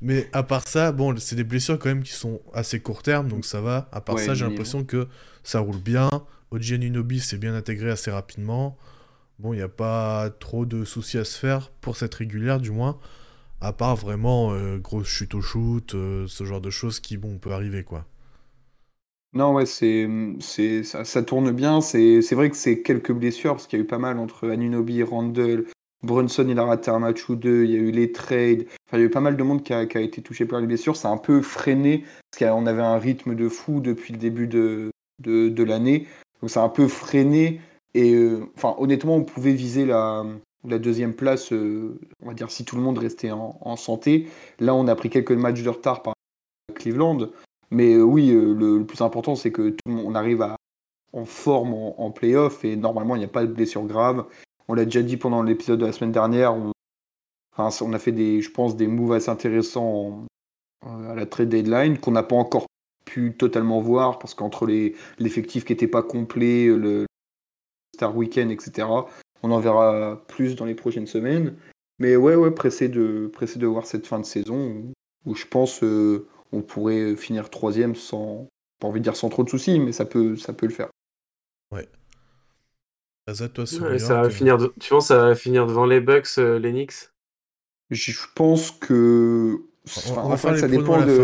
Mais 0.00 0.28
à 0.32 0.42
part 0.42 0.66
ça, 0.66 0.90
bon, 0.92 1.16
c'est 1.18 1.36
des 1.36 1.44
blessures 1.44 1.78
quand 1.78 1.88
même 1.88 2.02
qui 2.02 2.12
sont 2.12 2.40
assez 2.52 2.80
court 2.80 3.02
terme, 3.02 3.28
donc 3.28 3.44
ça 3.44 3.60
va. 3.60 3.88
À 3.92 4.00
part 4.00 4.16
Ouais, 4.16 4.24
ça, 4.24 4.34
j'ai 4.34 4.44
l'impression 4.44 4.84
que 4.84 5.06
ça 5.44 5.60
roule 5.60 5.78
bien. 5.78 6.10
Oji 6.50 6.74
Anunoby 6.74 7.20
s'est 7.20 7.38
bien 7.38 7.54
intégré 7.54 7.90
assez 7.90 8.10
rapidement. 8.10 8.76
Bon, 9.38 9.52
il 9.52 9.56
n'y 9.58 9.62
a 9.62 9.68
pas 9.68 10.30
trop 10.30 10.66
de 10.66 10.84
soucis 10.84 11.18
à 11.18 11.24
se 11.24 11.38
faire 11.38 11.70
pour 11.80 11.96
cette 11.96 12.14
régulière, 12.14 12.58
du 12.60 12.70
moins. 12.70 12.98
À 13.60 13.72
part 13.72 13.96
vraiment 13.96 14.52
euh, 14.52 14.78
grosse 14.78 15.08
chute 15.08 15.34
au 15.34 15.40
shoot, 15.40 15.94
euh, 15.94 16.26
ce 16.28 16.44
genre 16.44 16.60
de 16.60 16.70
choses 16.70 17.00
qui, 17.00 17.16
bon, 17.16 17.38
peut 17.38 17.52
arriver, 17.52 17.84
quoi. 17.84 18.04
Non, 19.32 19.54
ouais, 19.54 19.66
c'est, 19.66 20.08
ça, 20.82 21.22
tourne 21.22 21.52
bien. 21.52 21.80
C'est, 21.80 22.20
vrai 22.32 22.50
que 22.50 22.56
c'est 22.56 22.82
quelques 22.82 23.12
blessures, 23.12 23.52
parce 23.52 23.66
qu'il 23.66 23.78
y 23.78 23.82
a 23.82 23.84
eu 23.84 23.86
pas 23.86 23.98
mal 23.98 24.18
entre 24.18 24.48
Anunoby 24.48 25.00
et 25.00 25.02
Randall. 25.02 25.64
Brunson, 26.02 26.46
il 26.48 26.58
a 26.58 26.64
raté 26.64 26.90
un 26.90 26.98
match 26.98 27.28
ou 27.28 27.36
deux. 27.36 27.64
Il 27.64 27.70
y 27.70 27.74
a 27.74 27.78
eu 27.78 27.90
les 27.90 28.12
trades. 28.12 28.66
Enfin, 28.88 28.98
il 28.98 29.00
y 29.00 29.02
a 29.02 29.06
eu 29.06 29.10
pas 29.10 29.20
mal 29.20 29.36
de 29.36 29.42
monde 29.42 29.62
qui 29.62 29.72
a, 29.72 29.78
a 29.78 30.00
été 30.00 30.22
touché 30.22 30.46
par 30.46 30.60
les 30.60 30.66
blessures. 30.66 30.96
Ça 30.96 31.08
a 31.08 31.12
un 31.12 31.18
peu 31.18 31.42
freiné, 31.42 32.04
parce 32.30 32.50
qu'on 32.50 32.66
avait 32.66 32.82
un 32.82 32.98
rythme 32.98 33.34
de 33.34 33.48
fou 33.48 33.80
depuis 33.80 34.12
le 34.12 34.18
début 34.18 34.46
de 34.46 35.62
l'année. 35.62 36.06
Donc, 36.40 36.50
ça 36.50 36.62
a 36.62 36.64
un 36.64 36.70
peu 36.70 36.88
freiné. 36.88 37.60
Et, 37.96 38.14
euh, 38.14 38.46
enfin, 38.56 38.74
honnêtement, 38.78 39.16
on 39.16 39.24
pouvait 39.24 39.54
viser 39.54 39.86
la, 39.86 40.24
la 40.66 40.78
deuxième 40.78 41.14
place, 41.14 41.52
euh, 41.52 41.98
on 42.22 42.28
va 42.28 42.34
dire, 42.34 42.50
si 42.50 42.64
tout 42.64 42.76
le 42.76 42.82
monde 42.82 42.98
restait 42.98 43.30
en, 43.30 43.76
santé. 43.76 44.28
Là, 44.58 44.74
on 44.74 44.86
a 44.88 44.94
pris 44.94 45.10
quelques 45.10 45.32
matchs 45.32 45.62
de 45.62 45.68
retard 45.68 46.02
par 46.02 46.14
Cleveland. 46.74 47.30
Mais 47.70 47.94
euh, 47.94 48.02
oui, 48.02 48.30
euh, 48.30 48.54
le, 48.54 48.84
plus 48.84 49.00
important, 49.00 49.34
c'est 49.34 49.52
que 49.52 49.70
tout 49.70 49.78
le 49.86 49.92
monde 49.92 50.06
on 50.06 50.14
arrive 50.14 50.46
en 51.12 51.24
forme 51.24 51.74
en, 51.74 52.00
en 52.00 52.10
playoff 52.10 52.64
et 52.64 52.76
normalement, 52.76 53.16
il 53.16 53.20
n'y 53.20 53.24
a 53.24 53.28
pas 53.28 53.44
de 53.44 53.52
blessure 53.52 53.84
grave. 53.84 54.26
On 54.68 54.74
l'a 54.74 54.84
déjà 54.84 55.02
dit 55.02 55.16
pendant 55.16 55.42
l'épisode 55.42 55.80
de 55.80 55.86
la 55.86 55.92
semaine 55.92 56.12
dernière. 56.12 56.54
On, 56.54 56.72
a 57.92 57.98
fait 57.98 58.12
des, 58.12 58.42
je 58.42 58.50
pense, 58.50 58.76
des 58.76 58.86
moves 58.86 59.12
assez 59.12 59.30
intéressants 59.30 60.26
à 60.82 61.14
la 61.14 61.26
trade 61.26 61.48
deadline 61.48 61.98
qu'on 61.98 62.10
n'a 62.10 62.22
pas 62.22 62.36
encore 62.36 62.66
pu 63.06 63.34
totalement 63.36 63.80
voir 63.80 64.18
parce 64.18 64.34
qu'entre 64.34 64.66
l'effectif 65.18 65.64
qui 65.64 65.72
n'était 65.72 65.88
pas 65.88 66.02
complet, 66.02 66.66
le 66.66 67.06
Star 67.94 68.14
Weekend, 68.14 68.50
etc., 68.50 68.86
on 69.42 69.50
en 69.50 69.60
verra 69.60 70.22
plus 70.28 70.56
dans 70.56 70.64
les 70.64 70.74
prochaines 70.74 71.06
semaines. 71.06 71.54
Mais 71.98 72.16
ouais, 72.16 72.34
ouais, 72.34 72.50
pressé 72.50 72.88
de, 72.88 73.28
pressé 73.32 73.58
de 73.58 73.66
voir 73.66 73.86
cette 73.86 74.06
fin 74.06 74.18
de 74.18 74.24
saison 74.24 74.68
où, 74.68 74.92
où 75.30 75.34
je 75.34 75.46
pense 75.46 75.82
euh, 75.82 76.26
on 76.52 76.60
pourrait 76.62 77.16
finir 77.16 77.48
troisième 77.50 77.94
sans, 77.94 78.48
pas 78.80 78.88
envie 78.88 79.00
de 79.00 79.04
dire 79.04 79.16
sans 79.16 79.28
trop 79.30 79.44
de 79.44 79.48
soucis, 79.48 79.78
mais 79.80 79.92
ça 79.92 80.04
peut, 80.04 80.36
ça 80.36 80.52
peut 80.52 80.66
le 80.66 80.72
faire. 80.72 80.88
Azat, 83.28 83.48
toi, 83.48 83.66
sur 83.66 83.82
Ouais, 83.84 83.98
ça 83.98 84.14
va 84.22 84.30
finir 84.30 84.56
de- 84.58 84.72
Tu 84.78 84.90
penses 84.90 85.04
que 85.04 85.14
ça 85.14 85.18
va 85.26 85.34
finir 85.34 85.66
devant 85.66 85.84
les 85.86 86.00
Bucks, 86.00 86.28
euh, 86.38 86.58
les 86.58 86.70
Knicks? 86.70 87.10
Je 87.90 88.12
pense 88.34 88.70
que. 88.70 89.62
enfin, 90.10 90.22
on 90.24 90.28
va 90.28 90.36
faire 90.36 90.50
ça 90.60 90.68
dépend 90.68 90.98
de. 91.06 91.16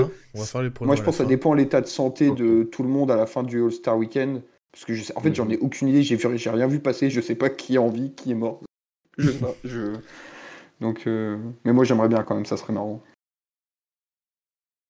Moi, 0.86 0.96
je 0.96 1.02
pense 1.02 1.14
que 1.18 1.18
ça 1.18 1.28
dépend 1.28 1.52
de 1.52 1.56
l'état 1.60 1.80
de 1.80 1.86
santé 1.86 2.30
de 2.30 2.62
tout 2.64 2.82
le 2.82 2.88
monde 2.88 3.10
à 3.10 3.16
la 3.16 3.26
fin 3.26 3.42
du 3.42 3.62
All-Star 3.62 3.96
Weekend. 3.96 4.42
Parce 4.72 4.84
que 4.84 4.94
je 4.94 5.02
sais... 5.02 5.16
en 5.16 5.20
fait, 5.20 5.34
j'en 5.34 5.48
ai 5.50 5.58
aucune 5.58 5.88
idée. 5.88 6.02
J'ai 6.02 6.16
vu- 6.16 6.38
j'ai 6.38 6.50
rien 6.50 6.66
vu 6.66 6.80
passer. 6.80 7.10
Je 7.10 7.20
sais 7.20 7.34
pas 7.34 7.50
qui 7.50 7.74
est 7.74 7.78
en 7.78 7.88
vie, 7.88 8.12
qui 8.14 8.32
est 8.32 8.34
mort. 8.34 8.62
Je 9.18 9.30
sais 9.30 9.38
pas. 9.38 9.54
Je... 9.64 9.92
Donc, 10.80 11.06
mais 11.64 11.72
moi 11.72 11.84
j'aimerais 11.84 12.08
bien 12.08 12.22
quand 12.24 12.34
même, 12.34 12.46
ça 12.46 12.56
serait 12.56 12.72
marrant. 12.72 13.02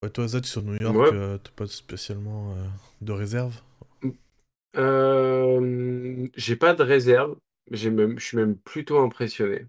Ouais, 0.02 0.10
toi, 0.10 0.26
Zed, 0.26 0.46
sur 0.46 0.62
New 0.62 0.76
York, 0.80 0.96
t'as 1.44 1.50
pas 1.54 1.66
spécialement 1.66 2.54
de 3.00 3.12
réserve? 3.12 3.60
J'ai 4.74 6.56
pas 6.56 6.74
de 6.74 6.82
réserve. 6.82 7.36
Même, 7.70 8.18
je 8.18 8.24
suis 8.24 8.36
même 8.36 8.56
plutôt 8.56 8.98
impressionné. 8.98 9.66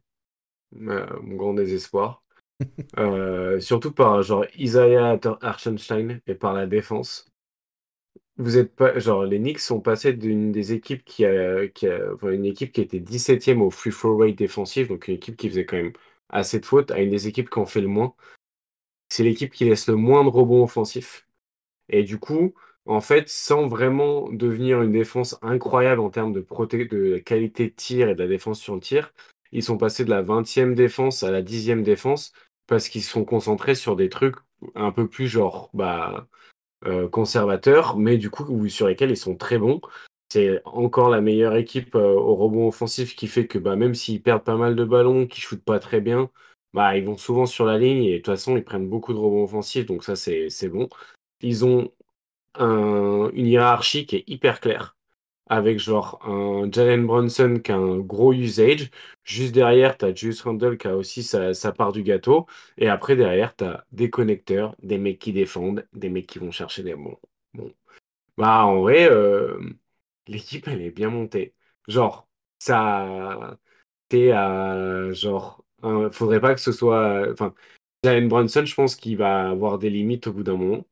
mon 0.72 1.36
grand 1.36 1.54
désespoir. 1.54 2.24
surtout 3.60 3.92
par 3.92 4.22
genre 4.24 4.46
Isaiah 4.58 5.20
Archenstein 5.42 6.20
et 6.28 6.36
par 6.36 6.54
la 6.54 6.68
défense. 6.68 7.33
Vous 8.38 8.58
êtes 8.58 8.76
pas 8.76 8.98
genre 9.00 9.26
les 9.26 9.38
Knicks 9.38 9.60
sont 9.60 9.80
passés 9.80 10.14
d'une 10.14 10.52
des 10.52 10.74
équipes 10.74 11.06
qui 11.06 11.26
a, 11.26 11.68
qui 11.68 11.88
a 11.88 12.00
une 12.24 12.46
équipe 12.46 12.72
qui 12.72 12.82
était 12.82 13.00
17e 13.00 13.62
au 13.62 13.70
free 13.70 13.92
throw 13.92 14.18
rate 14.18 14.36
défensif, 14.36 14.88
donc 14.88 15.08
une 15.08 15.16
équipe 15.16 15.38
qui 15.38 15.50
faisait 15.50 15.66
quand 15.66 15.78
même 15.78 15.94
assez 16.30 16.60
de 16.60 16.66
fautes, 16.66 16.92
à 16.92 17.00
une 17.00 17.12
des 17.12 17.28
équipes 17.28 17.50
qui 17.50 17.60
en 17.60 17.66
fait 17.66 17.82
le 17.82 17.88
moins. 17.88 18.16
C'est 19.10 19.24
l'équipe 19.24 19.54
qui 19.54 19.66
laisse 19.66 19.88
le 19.88 19.96
moins 19.96 20.24
de 20.24 20.30
rebonds 20.30 20.64
offensifs. 20.64 21.28
Et 21.90 22.04
du 22.04 22.20
coup, 22.20 22.56
en 22.86 23.02
fait, 23.02 23.30
sans 23.30 23.68
vraiment 23.68 24.30
devenir 24.32 24.82
une 24.82 24.92
défense 24.92 25.38
incroyable 25.42 26.02
en 26.02 26.10
termes 26.10 26.34
de, 26.34 26.42
de 26.42 27.18
qualité 27.20 27.70
de 27.70 27.74
tir 27.76 28.10
et 28.10 28.16
de 28.16 28.20
la 28.20 28.28
défense 28.28 28.60
sur 28.60 28.76
le 28.76 28.82
tir, 28.82 29.14
ils 29.52 29.64
sont 29.64 29.78
passés 29.78 30.06
de 30.06 30.10
la 30.10 30.24
20e 30.24 30.74
défense 30.74 31.24
à 31.24 31.32
la 31.32 31.44
10e 31.44 31.84
défense 31.84 32.34
parce 32.68 32.90
qu'ils 32.90 33.04
sont 33.04 33.26
concentrés 33.26 33.76
sur 33.76 33.96
des 33.96 34.10
trucs 34.10 34.36
un 34.76 34.92
peu 34.92 35.08
plus 35.08 35.28
genre 35.28 35.70
bah 35.74 36.28
conservateurs, 37.12 37.98
mais 37.98 38.18
du 38.18 38.30
coup 38.30 38.68
sur 38.70 38.88
lesquels 38.88 39.12
ils 39.12 39.18
sont 39.18 39.36
très 39.36 39.58
bons. 39.58 39.82
C'est 40.30 40.62
encore 40.66 41.10
la 41.10 41.22
meilleure 41.22 41.56
équipe 41.56 41.94
euh, 41.96 42.14
au 42.14 42.36
rebond 42.36 42.68
offensif 42.68 43.16
qui 43.16 43.28
fait 43.28 43.46
que 43.46 43.60
bah, 43.60 43.76
même 43.76 43.94
s'ils 43.94 44.22
perdent 44.24 44.44
pas 44.44 44.58
mal 44.58 44.76
de 44.76 44.84
ballons, 44.84 45.28
qu'ils 45.28 45.44
shootent 45.44 45.64
pas 45.64 45.80
très 45.80 46.02
bien, 46.02 46.30
bah, 46.74 46.98
ils 46.98 47.06
vont 47.06 47.18
souvent 47.18 47.46
sur 47.46 47.66
la 47.66 47.78
ligne 47.78 48.04
et 48.06 48.14
de 48.14 48.18
toute 48.18 48.26
façon 48.34 48.58
ils 48.58 48.64
prennent 48.64 48.90
beaucoup 48.90 49.14
de 49.14 49.20
rebonds 49.20 49.44
offensifs, 49.44 49.86
donc 49.86 50.04
ça 50.04 50.16
c'est 50.16 50.70
bon. 50.70 50.90
Ils 51.42 51.66
ont 51.66 51.92
une 52.60 53.46
hiérarchie 53.48 54.06
qui 54.08 54.16
est 54.18 54.24
hyper 54.28 54.60
claire 54.60 54.96
avec 55.54 55.80
genre 55.80 56.20
un 56.26 56.70
Jalen 56.72 57.06
Brunson 57.06 57.60
qui 57.64 57.72
a 57.72 57.78
un 57.78 58.00
gros 58.00 58.34
usage. 58.34 58.90
Juste 59.24 59.54
derrière, 59.54 59.98
tu 59.98 60.06
as 60.06 60.14
Julius 60.14 60.42
Randle 60.42 60.78
qui 60.78 60.88
a 60.88 60.96
aussi 60.98 61.24
sa, 61.24 61.54
part 61.74 61.92
du 61.92 62.04
gâteau. 62.04 62.48
Et 62.78 62.90
après, 62.90 63.16
derrière, 63.16 63.56
tu 63.56 63.64
as 63.66 63.86
des 63.92 64.10
connecteurs, 64.10 64.76
des 64.82 64.98
mecs 64.98 65.20
qui 65.20 65.34
défendent, 65.34 65.88
des 65.94 66.10
mecs 66.10 66.28
qui 66.28 66.40
vont 66.40 66.52
chercher 66.52 66.84
des 66.84 66.96
bons. 66.96 67.18
Bon. 67.54 67.74
Bah, 68.38 68.66
en 68.66 68.82
vrai, 68.82 69.10
euh, 69.12 69.60
l'équipe, 70.28 70.68
elle 70.68 70.82
est 70.82 70.92
bien 70.92 71.10
montée. 71.10 71.56
Genre, 71.88 72.28
ça. 72.60 73.58
T'es 74.10 74.32
à. 74.32 75.12
Genre. 75.14 75.64
faudrait 76.12 76.42
pas 76.42 76.56
que 76.56 76.62
ce 76.62 76.72
soit. 76.72 77.28
Enfin, 77.32 77.54
Jalen 78.04 78.28
Brunson, 78.30 78.66
je 78.66 78.76
pense 78.76 78.96
qu'il 78.96 79.18
va 79.18 79.50
avoir 79.50 79.80
des 79.80 79.90
limites 79.90 80.28
au 80.28 80.34
bout 80.34 80.44
d'un 80.44 80.58
moment. 80.58 80.86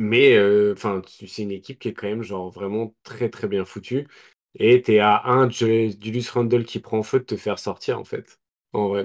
Mais 0.00 0.34
euh, 0.36 0.72
enfin, 0.74 1.02
c'est 1.06 1.42
une 1.42 1.50
équipe 1.52 1.78
qui 1.78 1.88
est 1.88 1.94
quand 1.94 2.08
même 2.08 2.22
genre 2.22 2.50
vraiment 2.50 2.94
très 3.02 3.28
très 3.30 3.48
bien 3.48 3.64
foutue. 3.66 4.08
Et 4.54 4.82
t'es 4.82 4.98
à 5.00 5.22
un 5.26 5.50
Julius 5.50 6.30
Randle 6.30 6.64
qui 6.64 6.80
prend 6.80 7.02
feu 7.02 7.20
de 7.20 7.24
te 7.24 7.36
faire 7.36 7.58
sortir 7.58 7.98
en 8.00 8.04
fait. 8.04 8.40
En 8.72 8.88
vrai. 8.88 9.04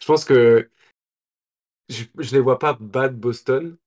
Je 0.00 0.06
pense 0.06 0.24
que 0.26 0.70
je, 1.88 2.04
je 2.18 2.32
les 2.34 2.40
vois 2.40 2.58
pas 2.58 2.74
battre 2.74 3.14
Boston, 3.16 3.78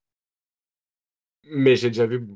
mais 1.50 1.76
j'ai 1.76 1.90
déjà 1.90 2.06
vu 2.06 2.28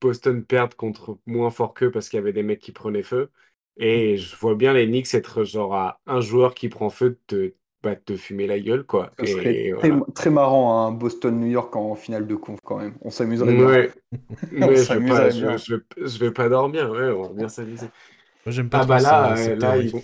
Boston 0.00 0.44
perdre 0.44 0.76
contre 0.76 1.18
moins 1.26 1.50
fort 1.50 1.74
qu'eux 1.74 1.90
parce 1.90 2.08
qu'il 2.08 2.16
y 2.18 2.20
avait 2.20 2.32
des 2.32 2.42
mecs 2.42 2.60
qui 2.60 2.72
prenaient 2.72 3.02
feu. 3.02 3.30
Et 3.76 4.16
je 4.16 4.36
vois 4.36 4.54
bien 4.54 4.72
les 4.72 4.86
Knicks 4.86 5.14
être 5.14 5.44
genre 5.44 5.74
à 5.74 6.00
un 6.06 6.20
joueur 6.20 6.54
qui 6.54 6.68
prend 6.68 6.90
feu 6.90 7.10
de 7.10 7.20
te, 7.26 7.54
bah, 7.82 7.96
te 7.96 8.16
fumer 8.16 8.46
la 8.46 8.60
gueule, 8.60 8.84
quoi. 8.84 9.10
Ce 9.18 9.26
serait 9.26 9.72
très, 10.14 10.30
marrant, 10.30 10.84
un 10.84 10.88
hein, 10.88 10.92
Boston-New 10.92 11.46
York 11.46 11.74
en 11.76 11.94
finale 11.94 12.26
de 12.26 12.34
conf, 12.34 12.58
quand 12.62 12.78
même. 12.78 12.94
On 13.00 13.10
s'amuserait 13.10 13.54
bien. 13.54 13.66
on 14.60 14.74
je, 14.74 14.94
vais 14.94 15.08
pas, 15.08 15.30
je, 15.30 16.18
vais 16.18 16.30
pas 16.30 16.48
dormir, 16.50 16.90
ouais, 16.90 17.10
on 17.10 17.22
va 17.22 17.28
bien 17.30 17.48
s'amuser. 17.48 17.86
Moi, 18.44 18.52
j'aime 18.52 18.68
pas 18.68 18.80
ah, 18.80 18.84
bah 18.84 19.00
là, 19.00 19.38
euh, 19.38 19.56
là 19.56 19.76
ils 19.78 19.90
vont... 19.90 20.02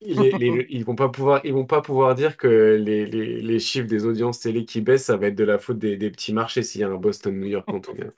ils, 0.00 0.84
vont 0.84 0.94
pas 0.94 1.08
pouvoir, 1.08 1.40
ils 1.44 1.52
vont 1.52 1.66
pas 1.66 1.82
pouvoir 1.82 2.14
dire 2.14 2.36
que 2.36 2.46
les, 2.80 3.04
les, 3.04 3.40
les, 3.40 3.58
chiffres 3.58 3.88
des 3.88 4.06
audiences 4.06 4.40
télé 4.40 4.64
qui 4.64 4.80
baissent, 4.80 5.06
ça 5.06 5.16
va 5.16 5.26
être 5.26 5.36
de 5.36 5.44
la 5.44 5.58
faute 5.58 5.78
des, 5.78 5.96
des 5.96 6.10
petits 6.10 6.32
marchés 6.32 6.62
s'il 6.62 6.80
y 6.80 6.84
a 6.84 6.88
un 6.88 6.96
Boston-New 6.96 7.46
York 7.46 7.68
en 7.68 7.80
tout 7.80 7.94
cas. 7.94 8.10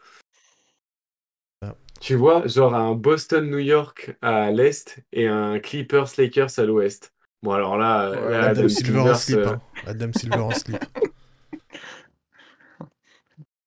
Ah. 1.62 1.75
Tu 2.01 2.17
vois, 2.17 2.47
genre 2.47 2.75
un 2.75 2.95
Boston-New 2.95 3.59
York 3.59 4.15
à 4.21 4.51
l'est 4.51 4.99
et 5.12 5.27
un 5.27 5.59
Clippers-Lakers 5.59 6.59
à 6.59 6.65
l'ouest. 6.65 7.12
Bon, 7.43 7.53
alors 7.53 7.77
là, 7.77 8.13
Adam, 8.45 8.69
Silver 8.69 9.01
en 9.01 9.15
slip. 9.15 9.39
Euh, 9.39 9.49
hein. 9.49 9.61
Adam 9.87 10.13
Silver 10.13 10.37
en 10.37 10.53
slip. 10.53 10.79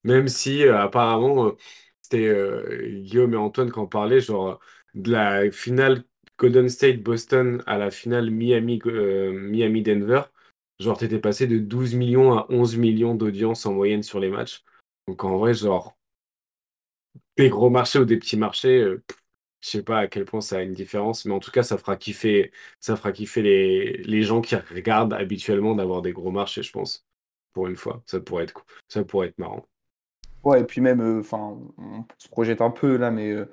Même 0.05 0.29
si, 0.29 0.63
euh, 0.63 0.79
apparemment, 0.79 1.47
euh, 1.47 1.57
c'était 2.01 2.31
Guillaume 3.01 3.33
et 3.33 3.37
Antoine 3.37 3.71
qui 3.71 3.79
en 3.79 3.87
parlaient, 3.87 4.21
genre, 4.21 4.59
de 4.93 5.11
la 5.11 5.51
finale 5.51 6.03
Golden 6.37 6.69
State-Boston 6.69 7.61
à 7.65 7.77
la 7.77 7.91
finale 7.91 8.31
Miami-Denver. 8.31 10.21
genre, 10.79 10.97
t'étais 10.97 11.19
passé 11.19 11.47
de 11.47 11.57
12 11.57 11.95
millions 11.95 12.37
à 12.37 12.45
11 12.49 12.77
millions 12.77 13.15
d'audience 13.15 13.65
en 13.65 13.73
moyenne 13.73 14.03
sur 14.03 14.21
les 14.21 14.29
matchs. 14.29 14.63
Donc, 15.07 15.23
en 15.25 15.37
vrai, 15.37 15.53
genre, 15.53 15.97
des 17.35 17.49
gros 17.49 17.69
marchés 17.69 17.99
ou 17.99 18.05
des 18.05 18.17
petits 18.17 18.37
marchés, 18.37 18.95
je 19.65 19.71
sais 19.71 19.83
pas 19.83 19.99
à 19.99 20.07
quel 20.07 20.25
point 20.25 20.41
ça 20.41 20.57
a 20.57 20.61
une 20.61 20.73
différence, 20.73 21.25
mais 21.25 21.33
en 21.33 21.39
tout 21.39 21.49
cas, 21.49 21.63
ça 21.63 21.79
fera 21.79 21.97
kiffer, 21.97 22.51
ça 22.79 22.95
fera 22.95 23.11
kiffer 23.11 23.41
les, 23.41 23.97
les 24.03 24.21
gens 24.21 24.41
qui 24.41 24.55
regardent 24.55 25.13
habituellement 25.13 25.73
d'avoir 25.73 26.03
des 26.03 26.13
gros 26.13 26.29
marchés, 26.29 26.61
je 26.61 26.71
pense. 26.71 27.03
Pour 27.51 27.65
une 27.65 27.75
fois, 27.75 28.03
ça 28.05 28.19
pourrait 28.19 28.43
être, 28.43 28.63
ça 28.87 29.03
pourrait 29.03 29.29
être 29.29 29.39
marrant. 29.39 29.65
Ouais, 30.43 30.61
et 30.61 30.63
puis 30.65 30.81
même, 30.81 31.01
euh, 31.01 31.19
enfin, 31.21 31.57
on 31.79 32.05
se 32.19 32.29
projette 32.29 32.61
un 32.61 32.69
peu 32.69 32.95
là, 32.97 33.09
mais 33.09 33.31
euh, 33.31 33.49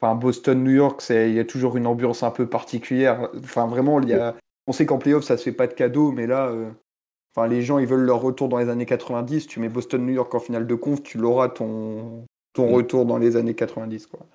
enfin, 0.00 0.16
Boston, 0.16 0.64
New 0.64 0.72
York, 0.72 1.00
il 1.10 1.32
y 1.32 1.38
a 1.38 1.44
toujours 1.44 1.76
une 1.76 1.86
ambiance 1.86 2.24
un 2.24 2.32
peu 2.32 2.48
particulière. 2.48 3.28
Enfin, 3.36 3.68
vraiment, 3.68 4.00
il 4.00 4.08
y 4.08 4.14
a, 4.14 4.34
on 4.66 4.72
sait 4.72 4.84
qu'en 4.84 4.98
playoff, 4.98 5.22
ça 5.22 5.36
se 5.36 5.44
fait 5.44 5.52
pas 5.52 5.68
de 5.68 5.74
cadeau, 5.74 6.10
mais 6.10 6.26
là, 6.26 6.48
euh, 6.48 6.70
enfin, 7.36 7.46
les 7.46 7.62
gens, 7.62 7.78
ils 7.78 7.86
veulent 7.86 8.00
leur 8.00 8.20
retour 8.20 8.48
dans 8.48 8.58
les 8.58 8.68
années 8.68 8.86
90. 8.86 9.46
Tu 9.46 9.60
mets 9.60 9.68
Boston, 9.68 10.04
New 10.04 10.14
York 10.14 10.34
en 10.34 10.40
finale 10.40 10.66
de 10.66 10.74
conf, 10.74 11.04
tu 11.04 11.18
l'auras 11.18 11.50
ton, 11.50 12.26
ton 12.52 12.68
mm. 12.68 12.74
retour 12.74 13.06
dans 13.06 13.18
les 13.18 13.36
années 13.36 13.54
90, 13.54 14.08
quoi. 14.08 14.26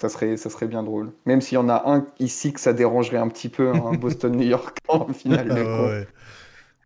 Ça 0.00 0.08
serait, 0.08 0.36
ça 0.36 0.48
serait 0.48 0.68
bien 0.68 0.84
drôle. 0.84 1.12
Même 1.26 1.40
s'il 1.40 1.56
y 1.56 1.58
en 1.58 1.68
a 1.68 1.90
un 1.90 2.06
ici 2.20 2.52
que 2.52 2.60
ça 2.60 2.72
dérangerait 2.72 3.18
un 3.18 3.28
petit 3.28 3.48
peu, 3.48 3.74
hein, 3.74 3.92
Boston-New 4.00 4.46
York 4.46 4.78
en 4.88 5.12
finale. 5.12 5.50
ouais. 5.50 6.06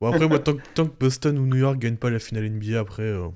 Bon, 0.00 0.10
après, 0.10 0.26
moi, 0.26 0.38
tant, 0.38 0.56
que 0.56 0.90
Boston 0.98 1.38
ou 1.38 1.46
New 1.46 1.58
York 1.58 1.78
gagnent 1.78 1.96
pas 1.96 2.10
la 2.10 2.18
finale 2.18 2.50
NBA, 2.50 2.80
après. 2.80 3.02
Euh... 3.02 3.28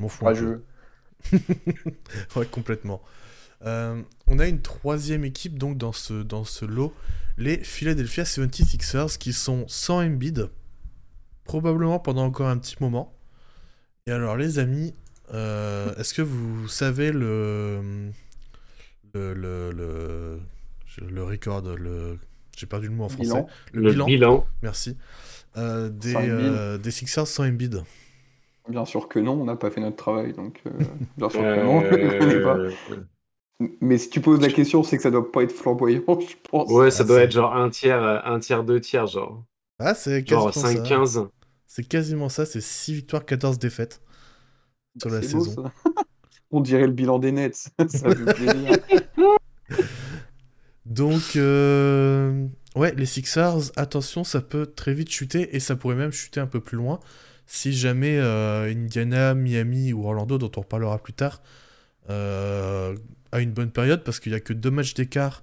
M'en 0.00 0.08
fous. 0.08 0.26
Ouais, 2.36 2.46
complètement. 2.46 3.00
Euh, 3.64 4.02
on 4.26 4.40
a 4.40 4.48
une 4.48 4.60
troisième 4.60 5.24
équipe 5.24 5.56
donc 5.56 5.78
dans 5.78 5.92
ce, 5.92 6.14
dans 6.14 6.44
ce 6.44 6.64
lot, 6.64 6.92
les 7.38 7.58
Philadelphia 7.58 8.24
76ers 8.24 9.16
qui 9.18 9.32
sont 9.32 9.64
sans 9.68 10.04
Embiid, 10.04 10.50
probablement 11.44 12.00
pendant 12.00 12.24
encore 12.24 12.48
un 12.48 12.58
petit 12.58 12.74
moment. 12.80 13.14
Et 14.06 14.10
alors 14.10 14.36
les 14.36 14.58
amis, 14.58 14.94
euh, 15.32 15.94
est-ce 15.96 16.14
que 16.14 16.22
vous 16.22 16.68
savez 16.68 17.12
le 17.12 18.10
le 19.14 19.34
le, 19.34 19.70
le, 19.72 20.40
le 21.08 21.24
record, 21.24 21.62
le 21.62 22.18
j'ai 22.56 22.66
perdu 22.66 22.88
le 22.88 22.94
mot 22.94 23.04
en 23.04 23.08
français. 23.08 23.44
Le, 23.72 23.92
bilan. 24.04 24.46
Merci. 24.62 24.96
Euh, 25.56 25.88
des, 25.88 26.14
euh, 26.16 26.78
des 26.78 26.90
Sixers 26.90 27.26
sans 27.26 27.44
Embiid. 27.44 27.82
Bien 28.68 28.84
sûr 28.84 29.08
que 29.08 29.18
non, 29.18 29.40
on 29.40 29.44
n'a 29.44 29.56
pas 29.56 29.70
fait 29.70 29.80
notre 29.80 29.96
travail, 29.96 30.32
donc 30.32 30.62
bien 31.16 31.28
sûr 31.28 31.40
que 31.40 31.62
non, 31.64 32.42
pas. 32.44 33.68
Mais 33.80 33.98
si 33.98 34.10
tu 34.10 34.20
poses 34.20 34.40
la 34.40 34.48
question, 34.48 34.82
c'est 34.82 34.96
que 34.96 35.02
ça 35.02 35.10
doit 35.10 35.30
pas 35.30 35.42
être 35.42 35.52
flamboyant, 35.52 36.02
je 36.20 36.34
pense. 36.50 36.70
Ouais, 36.70 36.90
ça 36.90 37.04
ah, 37.04 37.06
doit 37.06 37.20
être 37.22 37.32
genre 37.32 37.54
un 37.56 37.70
tiers, 37.70 38.02
un 38.02 38.38
tiers, 38.38 38.64
deux 38.64 38.80
tiers, 38.80 39.06
genre. 39.06 39.42
Ah, 39.78 39.94
c'est 39.94 40.26
genre 40.28 40.50
5-15. 40.50 41.28
C'est 41.66 41.88
quasiment 41.88 42.28
ça, 42.28 42.44
c'est 42.44 42.60
6 42.60 42.94
victoires, 42.94 43.24
14 43.24 43.58
défaites 43.58 44.00
sur 45.00 45.10
la 45.10 45.22
saison. 45.22 45.70
On 46.50 46.60
dirait 46.60 46.86
le 46.86 46.92
bilan 46.92 47.18
des 47.18 47.32
Nets. 47.32 47.70
ça 47.88 48.14
fait 48.14 48.34
plaisir. 48.34 48.76
Donc, 50.84 51.36
euh, 51.36 52.46
ouais, 52.76 52.94
les 52.94 53.06
Sixers, 53.06 53.72
attention, 53.76 54.24
ça 54.24 54.42
peut 54.42 54.66
très 54.66 54.92
vite 54.92 55.10
chuter 55.10 55.56
et 55.56 55.60
ça 55.60 55.76
pourrait 55.76 55.94
même 55.94 56.12
chuter 56.12 56.40
un 56.40 56.46
peu 56.46 56.60
plus 56.60 56.76
loin 56.76 57.00
si 57.46 57.72
jamais 57.72 58.18
euh, 58.18 58.70
Indiana, 58.70 59.34
Miami 59.34 59.92
ou 59.92 60.06
Orlando, 60.06 60.38
dont 60.38 60.50
on 60.56 60.60
reparlera 60.60 60.98
plus 60.98 61.12
tard, 61.12 61.42
euh, 62.08 62.96
a 63.30 63.40
une 63.40 63.52
bonne 63.52 63.70
période 63.70 64.04
parce 64.04 64.20
qu'il 64.20 64.32
n'y 64.32 64.36
a 64.36 64.40
que 64.40 64.52
deux 64.52 64.70
matchs 64.70 64.94
d'écart, 64.94 65.42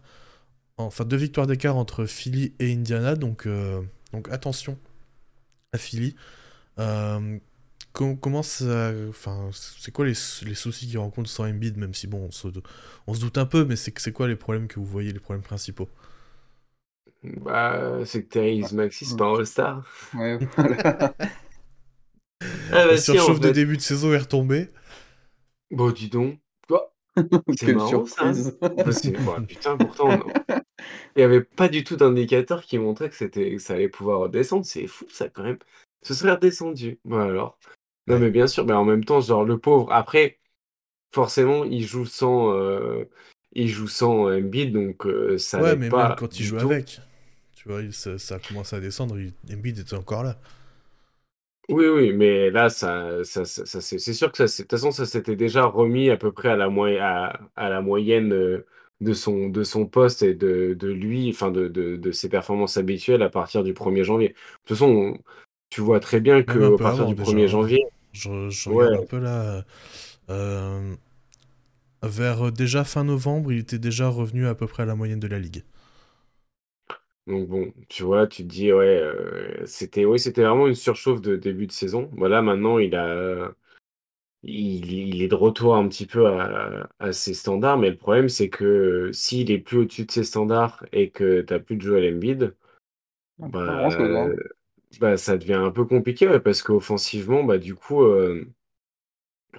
enfin 0.77 1.05
deux 1.05 1.17
victoires 1.17 1.45
d'écart 1.45 1.77
entre 1.77 2.05
Philly 2.05 2.53
et 2.59 2.71
Indiana, 2.71 3.15
donc, 3.15 3.47
donc 4.11 4.29
attention 4.31 4.77
à 5.73 5.77
Philly 5.77 6.15
comment 8.21 8.43
ça. 8.43 8.91
Enfin, 9.09 9.49
c'est 9.51 9.91
quoi 9.91 10.05
les, 10.05 10.13
soucis 10.13 10.87
qu'ils 10.87 10.97
rencontrent 10.99 11.29
sans 11.29 11.45
Embiid, 11.45 11.77
même 11.77 11.93
si 11.93 12.07
bon, 12.07 12.27
on 12.27 12.31
se, 12.31 12.47
doute 13.19 13.37
un 13.37 13.45
peu, 13.45 13.65
mais 13.65 13.75
c'est 13.75 14.11
quoi 14.11 14.27
les 14.27 14.35
problèmes 14.35 14.67
que 14.67 14.79
vous 14.79 14.85
voyez, 14.85 15.11
les 15.11 15.19
problèmes 15.19 15.43
principaux? 15.43 15.89
Bah, 17.23 17.99
c'est 18.05 18.23
que 18.23 18.29
Therese 18.29 18.71
Maxi, 18.71 19.05
c'est 19.05 19.17
pas 19.17 19.25
un 19.25 19.35
All-Star. 19.35 19.85
Ouais, 20.15 20.37
voilà. 20.55 21.13
Ah, 22.71 22.87
bah, 22.87 22.97
si, 22.97 23.19
en 23.19 23.33
de 23.33 23.49
début 23.49 23.77
de 23.77 23.81
saison 23.81 24.13
est 24.13 24.17
retombée. 24.17 24.69
Bon, 25.71 25.91
dis 25.91 26.09
donc. 26.09 26.39
Quoi? 26.67 26.93
C'est 27.57 27.73
marrant, 27.73 28.05
ça. 28.05 28.27
hein. 28.27 28.33
Bah, 28.61 29.43
putain, 29.47 29.77
pourtant, 29.77 30.09
on- 30.09 30.23
il 31.15 31.19
n'y 31.19 31.23
avait 31.23 31.43
pas 31.43 31.67
du 31.67 31.83
tout 31.83 31.95
d'indicateur 31.95 32.63
qui 32.63 32.77
montrait 32.77 33.09
que, 33.09 33.59
ça 33.59 33.73
allait 33.73 33.89
pouvoir 33.89 34.21
redescendre. 34.21 34.65
C'est 34.65 34.87
fou, 34.87 35.05
ça, 35.09 35.29
quand 35.29 35.43
même. 35.43 35.59
Ce 36.01 36.13
serait 36.13 36.31
redescendu. 36.31 36.99
Bah, 37.03 37.23
alors? 37.23 37.57
Non, 38.09 38.17
mais 38.19 38.31
bien 38.31 38.47
sûr, 38.47 38.65
mais 38.65 38.73
en 38.73 38.85
même 38.85 39.05
temps, 39.05 39.21
genre, 39.21 39.43
le 39.45 39.59
pauvre. 39.59 39.91
Après, 39.91 40.39
forcément, 41.13 41.65
il 41.65 41.85
joue 41.87 42.05
sans. 42.05 42.53
euh, 42.55 43.05
Il 43.53 43.69
joue 43.69 43.87
sans 43.89 44.29
Embiid, 44.31 44.73
donc 44.73 45.05
euh, 45.07 45.37
ça 45.39 45.63
ouais, 45.63 45.75
mais 45.75 45.89
pas 45.89 45.91
même 45.91 46.15
quand 46.15 46.39
il 46.39 46.45
joue 46.45 46.57
tout. 46.57 46.77
avec. 46.77 46.99
Tu 47.55 47.67
vois, 47.67 47.81
il- 47.81 47.93
ça, 47.93 48.17
ça 48.17 48.35
a 48.35 48.39
commencé 48.39 48.75
à 48.75 48.79
descendre, 48.79 49.19
il... 49.19 49.33
Embiid 49.53 49.79
était 49.79 49.95
encore 49.95 50.23
là. 50.23 50.37
Oui, 51.69 51.85
oui, 51.87 52.13
mais 52.13 52.49
là, 52.49 52.69
ça, 52.69 53.23
ça, 53.23 53.45
c'est 53.45 54.13
sûr 54.13 54.31
que 54.31 54.37
ça, 54.47 54.63
de 54.63 54.67
toute 54.67 54.71
façon, 54.71 54.89
ça 54.91 55.05
s'était 55.05 55.35
déjà 55.35 55.65
remis 55.65 56.09
à 56.09 56.17
peu 56.17 56.31
près 56.31 56.49
à 56.49 56.55
la, 56.55 56.65
à, 56.99 57.39
à 57.55 57.69
la 57.69 57.81
moyenne 57.81 58.33
euh, 58.33 58.65
de 59.01 59.13
son, 59.13 59.49
de 59.49 59.61
son 59.63 59.85
poste 59.85 60.23
et 60.23 60.33
de, 60.33 60.73
de 60.73 60.87
lui, 60.87 61.29
enfin 61.29 61.51
de, 61.51 61.67
de, 61.67 61.95
de 61.95 62.11
ses 62.11 62.27
performances 62.27 62.77
habituelles 62.77 63.21
à 63.21 63.29
partir 63.29 63.63
du 63.63 63.75
1er 63.75 64.03
janvier. 64.03 64.29
De 64.29 64.33
toute 64.65 64.69
façon, 64.77 64.87
on- 64.91 65.17
tu 65.69 65.81
vois 65.81 65.99
très 65.99 66.19
bien 66.19 66.41
Même 66.47 66.63
que 66.63 66.63
un 66.63 66.73
à 66.73 66.77
peu 66.77 66.83
partir 66.83 67.05
avant 67.05 67.05
du 67.05 67.13
déjà. 67.13 67.37
1er 67.37 67.47
hein. 67.47 67.47
janvier, 67.47 67.83
Je, 68.19 68.49
je 68.49 68.69
Ouais. 68.69 68.87
regarde 68.87 68.95
un 68.95 69.03
peu 69.03 69.19
là. 69.19 69.63
euh, 70.29 70.95
vers 72.03 72.47
euh, 72.47 72.51
déjà 72.51 72.83
fin 72.83 73.05
novembre, 73.05 73.53
il 73.53 73.59
était 73.59 73.79
déjà 73.79 74.09
revenu 74.09 74.47
à 74.47 74.53
peu 74.55 74.67
près 74.67 74.83
à 74.83 74.85
la 74.85 74.95
moyenne 74.95 75.21
de 75.21 75.27
la 75.27 75.39
ligue. 75.39 75.63
donc 77.27 77.47
bon, 77.47 77.73
tu 77.89 78.03
vois, 78.03 78.27
tu 78.27 78.43
te 78.43 78.47
dis, 78.47 78.73
ouais, 78.73 78.85
euh, 79.01 79.65
c'était 79.65 80.05
ouais, 80.05 80.17
c'était 80.17 80.43
vraiment 80.43 80.67
une 80.67 80.73
surchauffe 80.75 81.21
de 81.21 81.35
début 81.35 81.67
de 81.67 81.71
saison. 81.71 82.09
Voilà, 82.13 82.41
maintenant, 82.41 82.79
il 82.79 82.95
a, 82.95 83.53
il, 84.43 84.91
il 84.93 85.21
est 85.23 85.27
de 85.29 85.35
retour 85.35 85.75
un 85.75 85.87
petit 85.89 86.07
peu 86.07 86.27
à, 86.27 86.89
à 86.99 87.13
ses 87.13 87.33
standards, 87.35 87.77
mais 87.79 87.91
le 87.91 87.97
problème, 87.97 88.29
c'est 88.29 88.49
que 88.49 88.65
euh, 89.09 89.13
s'il 89.13 89.51
est 89.51 89.59
plus 89.59 89.79
au-dessus 89.79 90.05
de 90.05 90.11
ses 90.11 90.23
standards 90.25 90.85
et 90.93 91.11
que 91.11 91.41
tu 91.41 91.53
n'as 91.53 91.59
plus 91.59 91.77
de 91.77 91.81
Joel 91.83 92.15
Embiid, 92.15 92.55
Pas 93.63 93.73
bah, 93.73 93.75
grand-chose, 93.75 94.15
hein. 94.15 94.35
Bah, 94.99 95.17
ça 95.17 95.37
devient 95.37 95.53
un 95.53 95.71
peu 95.71 95.85
compliqué, 95.85 96.39
parce 96.39 96.61
qu'offensivement, 96.61 97.43
bah, 97.43 97.57
du 97.57 97.75
coup, 97.75 98.03
euh, 98.03 98.45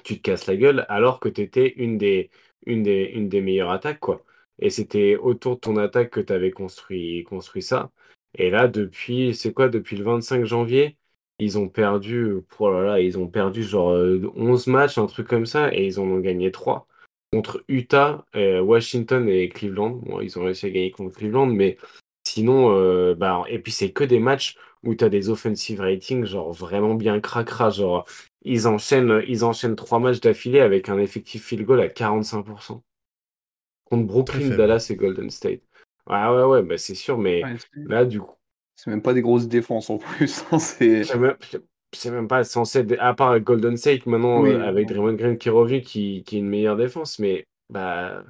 tu 0.05 0.17
te 0.17 0.23
casses 0.23 0.47
la 0.47 0.57
gueule 0.57 0.87
alors 0.89 1.21
que 1.21 1.29
tu 1.29 1.41
étais 1.43 1.75
une 1.77 1.99
des, 1.99 2.31
une 2.67 2.83
des, 2.83 3.05
une 3.15 3.29
des 3.29 3.41
meilleures 3.41 3.71
attaques, 3.71 4.01
quoi. 4.01 4.25
Et 4.59 4.71
c'était 4.71 5.17
autour 5.17 5.57
de 5.57 5.61
ton 5.61 5.77
attaque 5.77 6.11
que 6.11 6.21
tu 6.21 6.33
avais 6.33 6.51
construit, 6.51 7.25
construit 7.25 7.63
ça. 7.63 7.91
Et 8.35 8.51
là, 8.51 8.69
depuis, 8.69 9.35
c'est 9.35 9.53
quoi, 9.53 9.69
depuis 9.69 9.97
le 9.97 10.05
25 10.05 10.45
janvier, 10.45 10.97
ils 11.39 11.59
ont 11.59 11.69
perdu, 11.69 12.35
oh 12.59 12.71
là 12.71 12.83
là, 12.83 13.01
ils 13.01 13.19
ont 13.19 13.29
perdu 13.29 13.63
genre 13.63 13.91
euh, 13.93 14.31
11 14.37 14.67
matchs, 14.67 14.99
un 14.99 15.07
truc 15.07 15.27
comme 15.29 15.47
ça, 15.47 15.73
et 15.75 15.87
ils 15.87 15.99
en 16.01 16.05
ont 16.05 16.21
gagné 16.21 16.51
3 16.53 16.87
contre 17.33 17.65
Utah, 17.69 18.27
euh, 18.35 18.61
Washington 18.61 19.29
et 19.29 19.49
Cleveland. 19.49 19.91
Bon, 19.91 20.21
ils 20.21 20.39
ont 20.39 20.45
réussi 20.45 20.67
à 20.67 20.71
gagner 20.71 20.91
contre 20.91 21.17
Cleveland, 21.17 21.47
mais 21.47 21.79
sinon, 22.33 22.73
euh, 22.75 23.15
bah, 23.15 23.45
et 23.49 23.59
puis 23.59 23.73
c'est 23.73 23.91
que 23.93 24.05
des 24.05 24.19
matchs 24.21 24.57
où 24.83 24.95
tu 24.95 25.05
as 25.05 25.09
des 25.09 25.29
offensive 25.29 25.81
ratings, 25.81 26.25
genre 26.25 26.53
vraiment 26.53 26.95
bien 26.95 27.21
cracra, 27.21 27.71
genre 27.71 28.07
ils 28.43 28.67
enchaînent, 28.67 29.23
ils 29.29 29.45
enchaînent 29.45 29.77
trois 29.77 29.99
matchs 29.99 30.21
d'affilée 30.21 30.61
avec 30.61 30.89
un 30.89 30.99
effectif 30.99 31.45
field 31.45 31.67
goal 31.67 31.81
à 31.81 31.89
45%. 31.89 32.83
Contre 33.85 34.07
Brooklyn. 34.07 34.57
Dallas 34.57 34.87
et 34.91 34.97
Golden 34.97 35.31
State. 35.31 35.61
Ouais, 36.07 36.29
ouais, 36.29 36.45
ouais, 36.45 36.63
bah 36.63 36.79
c'est 36.79 36.95
sûr, 36.95 37.19
mais 37.19 37.43
Ouais, 37.43 37.57
là, 37.75 38.05
du 38.05 38.21
coup, 38.21 38.35
C'est 38.77 38.91
même 38.91 39.03
pas 39.03 39.15
des 39.15 39.21
grosses 39.23 39.49
défenses 39.49 39.91
en 39.91 39.99
plus. 39.99 40.45
hein, 40.51 40.59
c'est... 40.59 41.05
c'est 41.05 42.11
même, 42.11 42.29
pas 42.29 42.45
censé 42.45 42.81
être, 42.81 42.97
à 43.01 43.15
part 43.15 43.33
avec 43.33 43.45
Golden 43.45 43.77
State, 43.77 44.07
maintenant, 44.07 44.43
Oui, 44.43 44.51
euh, 44.51 44.63
avec. 44.67 44.89
Draymond 44.89 45.15
Green 45.15 45.39
qui 45.39 45.49
est 45.49 45.53
revenu, 45.53 45.81
qui, 45.83 46.23
qui 46.25 46.37
est 46.37 46.39
une 46.41 46.49
meilleure 46.49 46.77
défense, 46.77 47.19
mais 47.19 47.45
bah. 47.69 48.25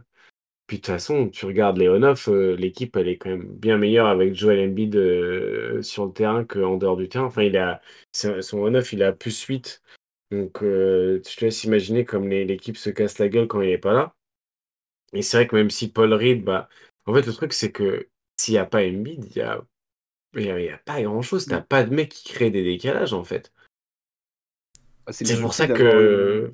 Puis 0.70 0.76
de 0.76 0.82
toute 0.82 0.92
façon, 0.94 1.28
tu 1.28 1.46
regardes 1.46 1.78
les 1.78 1.88
on-off, 1.88 2.28
euh, 2.28 2.54
l'équipe, 2.54 2.94
elle 2.94 3.08
est 3.08 3.16
quand 3.16 3.30
même 3.30 3.42
bien 3.42 3.76
meilleure 3.76 4.06
avec 4.06 4.36
Joel 4.36 4.70
Embiid 4.70 4.94
euh, 4.94 5.82
sur 5.82 6.06
le 6.06 6.12
terrain 6.12 6.44
qu'en 6.44 6.76
dehors 6.76 6.96
du 6.96 7.08
terrain. 7.08 7.24
Enfin, 7.24 7.42
il 7.42 7.56
a, 7.56 7.82
son 8.12 8.58
on-off, 8.58 8.92
il 8.92 9.02
a 9.02 9.10
plus 9.10 9.36
8. 9.42 9.82
Donc, 10.30 10.62
euh, 10.62 11.20
je 11.28 11.36
te 11.36 11.44
laisse 11.44 11.64
imaginer 11.64 12.04
comme 12.04 12.28
l'équipe 12.28 12.76
se 12.76 12.88
casse 12.88 13.18
la 13.18 13.28
gueule 13.28 13.48
quand 13.48 13.60
il 13.60 13.70
n'est 13.70 13.78
pas 13.78 13.92
là. 13.92 14.14
Et 15.12 15.22
c'est 15.22 15.38
vrai 15.38 15.48
que 15.48 15.56
même 15.56 15.70
si 15.70 15.90
Paul 15.90 16.14
Reed, 16.14 16.44
bah, 16.44 16.68
en 17.04 17.14
fait, 17.14 17.26
le 17.26 17.32
truc, 17.32 17.52
c'est 17.52 17.72
que 17.72 18.06
s'il 18.36 18.54
n'y 18.54 18.58
a 18.58 18.64
pas 18.64 18.84
Embiid, 18.86 19.24
il 19.24 19.32
n'y 19.34 19.42
a, 19.42 19.60
y 20.36 20.50
a, 20.50 20.60
il 20.60 20.66
y 20.66 20.68
a 20.68 20.78
pas 20.78 21.02
grand-chose. 21.02 21.46
Tu 21.46 21.50
n'as 21.50 21.62
pas 21.62 21.82
de 21.82 21.92
mec 21.92 22.10
qui 22.10 22.32
crée 22.32 22.52
des 22.52 22.62
décalages, 22.62 23.12
en 23.12 23.24
fait. 23.24 23.52
Ah, 25.06 25.12
C'est 25.12 25.40
pour 25.40 25.52
ça 25.52 25.66
que. 25.66 26.52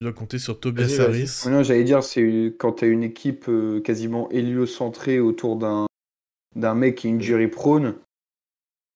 Tu 0.00 0.04
dois 0.04 0.14
compter 0.14 0.38
sur 0.38 0.58
Tobias. 0.58 0.98
Harris. 0.98 1.42
Non, 1.50 1.62
j'allais 1.62 1.84
dire, 1.84 2.02
c'est 2.02 2.54
quand 2.58 2.72
tu 2.72 2.86
as 2.86 2.88
une 2.88 3.02
équipe 3.02 3.44
euh, 3.50 3.80
quasiment 3.82 4.30
héliocentrée 4.30 5.20
autour 5.20 5.56
d'un 5.56 5.84
d'un 6.56 6.74
mec 6.74 6.96
qui 6.96 7.08
est 7.08 7.10
injury 7.12 7.48
prone, 7.48 7.96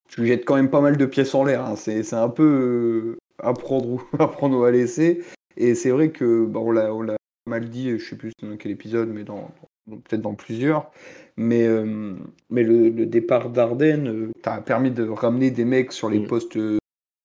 tu 0.09 0.25
jettes 0.25 0.45
quand 0.45 0.55
même 0.55 0.71
pas 0.71 0.81
mal 0.81 0.97
de 0.97 1.05
pièces 1.05 1.35
en 1.35 1.43
l'air. 1.43 1.63
hein. 1.63 1.75
C'est 1.75 2.01
c'est 2.01 2.15
un 2.15 2.27
peu 2.29 2.43
euh, 2.43 3.17
à, 3.37 3.53
prendre 3.53 3.87
ou, 3.87 4.01
à 4.19 4.27
prendre 4.27 4.57
ou 4.57 4.63
à 4.63 4.71
laisser. 4.71 5.23
Et 5.57 5.75
c'est 5.75 5.91
vrai 5.91 6.09
que 6.09 6.43
bah, 6.45 6.59
on 6.59 6.71
l'a 6.71 6.91
on 6.91 7.03
l'a 7.03 7.17
mal 7.47 7.69
dit, 7.69 7.99
je 7.99 8.03
sais 8.03 8.15
plus 8.17 8.31
dans 8.41 8.57
quel 8.57 8.71
épisode, 8.71 9.09
mais 9.09 9.23
dans, 9.23 9.51
dans- 9.85 9.97
peut-être 9.97 10.21
dans 10.23 10.33
plusieurs. 10.33 10.89
Mais, 11.37 11.67
euh, 11.67 12.15
mais 12.49 12.63
le, 12.63 12.89
le 12.89 13.05
départ 13.05 13.51
d'Arden 13.51 14.07
euh, 14.07 14.31
t'a 14.41 14.59
permis 14.59 14.89
de 14.89 15.07
ramener 15.07 15.51
des 15.51 15.65
mecs 15.65 15.91
sur 15.91 16.09
les 16.09 16.19
Mm. 16.21 16.27
postes, 16.27 16.57
euh, 16.57 16.79